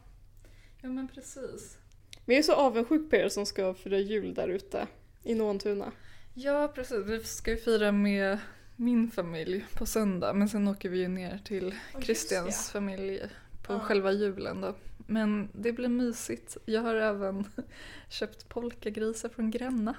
Ja 0.83 0.89
men 0.89 1.09
precis. 1.09 1.79
Men 2.25 2.35
jag 2.35 2.39
är 2.39 2.43
så 2.47 2.53
avundsjuk 2.53 3.11
på 3.11 3.17
er 3.17 3.29
som 3.29 3.47
ska 3.47 3.75
fira 3.75 3.99
jul 3.99 4.35
där 4.35 4.49
ute 4.49 4.87
i 5.23 5.35
Nåntuna. 5.35 5.93
Ja 6.35 6.73
precis, 6.75 7.07
vi 7.07 7.25
ska 7.25 7.51
ju 7.51 7.57
fira 7.57 7.93
med 7.93 8.39
min 8.77 9.11
familj 9.11 9.65
på 9.75 9.87
söndag 9.87 10.33
men 10.33 10.49
sen 10.49 10.69
åker 10.69 10.89
vi 10.89 10.99
ju 10.99 11.09
ner 11.09 11.39
till 11.45 11.75
just 11.95 12.05
Christians 12.05 12.71
familj 12.71 13.23
på 13.69 13.73
Ja. 13.75 13.81
själva 13.81 14.13
julen 14.13 14.61
då. 14.61 14.75
Men 15.11 15.49
det 15.53 15.73
blir 15.73 15.89
mysigt. 15.89 16.57
Jag 16.65 16.81
har 16.83 16.95
även 16.95 17.45
köpt 18.09 18.49
polkagrisar 18.49 19.29
från 19.29 19.51
Gränna. 19.51 19.95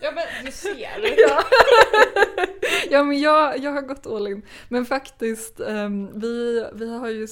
Ja 0.00 0.12
men 0.14 0.24
du 0.44 0.52
ser. 0.52 1.14
Ja, 1.28 1.42
ja 2.90 3.04
men 3.04 3.20
jag, 3.20 3.58
jag 3.58 3.70
har 3.72 3.82
gått 3.82 4.06
all 4.06 4.26
in. 4.28 4.42
Men 4.68 4.86
faktiskt, 4.86 5.60
ehm, 5.60 6.20
vi, 6.20 6.66
vi 6.74 6.98
har 6.98 7.08
ju, 7.08 7.26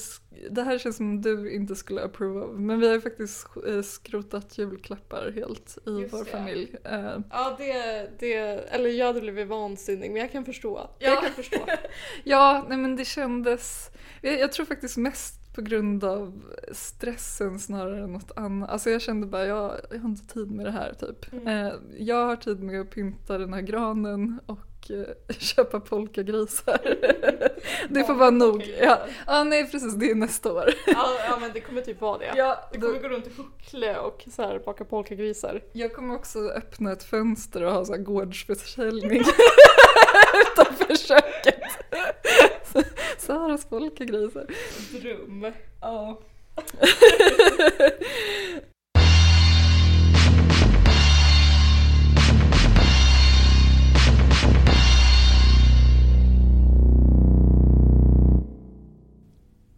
det 0.49 0.63
här 0.63 0.77
känns 0.77 0.97
som 0.97 1.21
du 1.21 1.51
inte 1.51 1.75
skulle 1.75 2.03
approve 2.03 2.41
av, 2.41 2.59
men 2.61 2.79
vi 2.79 2.87
har 2.87 2.93
ju 2.93 3.01
faktiskt 3.01 3.47
eh, 3.67 3.81
skrotat 3.81 4.57
julklappar 4.57 5.31
helt 5.35 5.77
i 5.87 5.89
Just 6.01 6.13
vår 6.13 6.23
det. 6.23 6.31
familj. 6.31 6.75
Eh, 6.83 7.17
Ja 7.29 7.55
det, 7.57 8.09
det, 8.19 8.35
eller 8.69 8.89
jag 8.89 9.05
hade 9.07 9.21
blivit 9.21 9.47
vansinnig 9.47 10.11
men 10.11 10.21
jag 10.21 10.31
kan 10.31 10.45
förstå. 10.45 10.89
Ja. 10.99 11.09
Jag 11.09 11.21
kan 11.23 11.31
förstå. 11.31 11.57
ja, 12.23 12.65
nej 12.69 12.77
men 12.77 12.95
det 12.95 13.05
kändes, 13.05 13.89
jag, 14.21 14.39
jag 14.39 14.51
tror 14.51 14.65
faktiskt 14.65 14.97
mest 14.97 15.40
på 15.55 15.61
grund 15.61 16.03
av 16.03 16.41
stressen 16.71 17.59
snarare 17.59 18.03
än 18.03 18.13
något 18.13 18.31
annat. 18.35 18.69
Alltså 18.69 18.89
jag 18.89 19.01
kände 19.01 19.27
bara, 19.27 19.45
jag, 19.45 19.71
jag 19.91 19.99
har 19.99 20.09
inte 20.09 20.33
tid 20.33 20.51
med 20.51 20.65
det 20.65 20.71
här 20.71 20.93
typ. 20.93 21.33
Mm. 21.33 21.47
Eh, 21.67 21.73
jag 21.97 22.25
har 22.25 22.35
tid 22.35 22.63
med 22.63 22.81
att 22.81 22.89
pynta 22.89 23.37
den 23.37 23.53
här 23.53 23.61
granen 23.61 24.39
och 24.45 24.91
eh, 24.91 25.35
köpa 25.39 25.79
polkagrisar. 25.79 26.79
det 27.89 28.03
får 28.03 28.15
Ja, 28.15 28.19
vara 28.19 28.29
nog. 28.29 28.73
Ja. 28.81 28.99
ja, 29.27 29.43
nej 29.43 29.71
precis, 29.71 29.95
det 29.95 30.11
är 30.11 30.15
nästa 30.15 30.53
år. 30.53 30.69
Ja, 30.87 31.07
ja 31.29 31.37
men 31.41 31.51
det 31.53 31.61
kommer 31.61 31.81
typ 31.81 32.01
vara 32.01 32.17
det. 32.17 32.33
Ja, 32.35 32.57
Det 32.71 32.77
då, 32.79 32.87
kommer 32.87 33.01
gå 33.01 33.07
runt 33.07 33.27
i 33.27 33.31
huckle 33.37 33.97
och 33.97 34.23
så 34.35 34.41
här 34.41 34.59
baka 34.65 34.85
polkagrisar. 34.85 35.61
jag 35.71 35.93
kommer 35.93 36.15
också 36.15 36.39
öppna 36.39 36.91
ett 36.91 37.03
fönster 37.03 37.63
och 37.63 37.71
ha 37.73 37.85
så 37.85 37.93
här 37.93 37.99
gårdsförsäljning 38.01 39.23
utanför 40.33 40.95
köket. 40.95 41.61
Saras 43.17 43.65
polkagrisar. 43.65 44.45
Dröm. 45.01 45.53
Ja. 45.81 46.21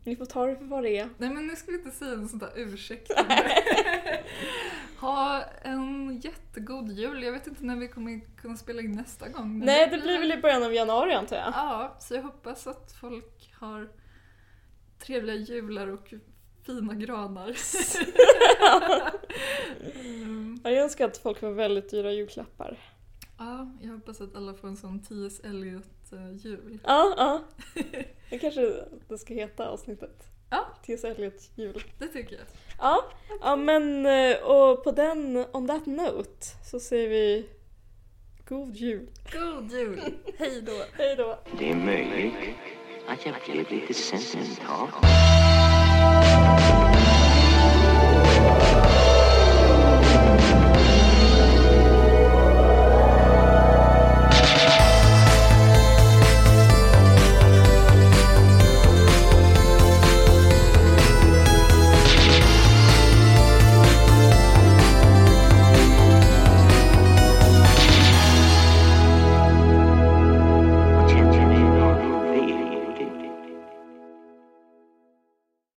Ni 0.06 0.16
får 0.16 0.26
ta 0.26 0.46
det 0.46 0.56
för 0.56 0.66
vad 0.66 0.84
det 0.84 0.98
är. 0.98 1.10
Nej 1.18 1.30
men 1.30 1.48
nu 1.48 1.56
ska 1.56 1.72
vi 1.72 1.78
inte 1.78 1.92
säga 1.92 2.12
en 2.12 2.30
sån 2.30 2.40
där 2.40 2.52
ursäkt. 2.56 3.12
jättegod 6.88 7.14
jul. 7.14 7.24
Jag 7.24 7.32
vet 7.32 7.48
inte 7.48 7.66
när 7.66 7.76
vi 7.76 7.88
kommer 7.88 8.22
kunna 8.38 8.56
spela 8.58 8.82
in 8.82 8.92
nästa 8.92 9.30
gång. 9.30 9.60
Nej 9.60 9.88
det 9.92 9.98
blir 9.98 10.20
väl 10.20 10.32
i 10.32 10.38
början 10.38 10.64
av 10.64 10.74
januari 10.74 11.14
antar 11.14 11.36
jag. 11.36 11.48
Ja, 11.54 11.98
så 12.00 12.14
jag 12.16 12.22
hoppas 12.24 12.68
att 12.68 12.92
folk 13.02 13.54
har 13.60 13.90
trevliga 15.00 15.36
jular 15.36 15.88
och 15.88 16.14
fina 16.66 16.94
granar. 16.94 17.56
Mm. 20.06 20.60
Ja, 20.64 20.70
Jag 20.72 20.84
önskar 20.84 21.06
att 21.06 21.18
folk 21.18 21.40
får 21.40 21.52
väldigt 21.52 21.90
dyra 21.90 22.12
julklappar. 22.12 22.78
Ja, 23.38 23.72
jag 23.82 23.92
hoppas 23.92 24.22
att 24.22 24.36
alla 24.36 24.54
får 24.54 24.68
en 24.68 24.78
sån 24.78 25.04
T.S. 25.04 25.42
Eliot-jul. 25.44 26.80
Ja, 26.84 27.14
ja. 27.18 27.44
Det 28.30 28.40
kanske 28.40 28.76
det 29.08 29.18
ska 29.18 29.34
heta 29.34 29.70
avsnittet. 29.70 30.24
Ja. 30.50 30.66
T.S. 30.86 31.04
Eliot 31.04 31.50
jul. 31.56 31.84
Det 32.00 32.08
tycker 32.08 32.36
jag. 32.36 32.46
Ja, 32.78 33.04
ja 33.42 33.56
men 33.56 34.06
eh, 34.06 34.38
och 34.38 34.84
på 34.84 34.92
den, 34.92 35.46
on 35.52 35.68
that 35.68 35.86
note, 35.86 36.46
så 36.66 36.80
säger 36.80 37.10
vi 37.10 37.46
god 38.46 38.76
jul. 38.76 39.08
God 39.34 39.72
jul. 39.72 40.02
Hej 40.38 40.62
då. 40.62 40.72
Hej 40.98 41.16
då. 41.16 41.40
Det 41.60 41.72
är 41.72 41.76
möjligt 41.76 42.34
att 43.08 43.26
jag 43.26 43.36
blev 43.46 43.72
lite 43.72 43.94
sentimental. 43.94 44.90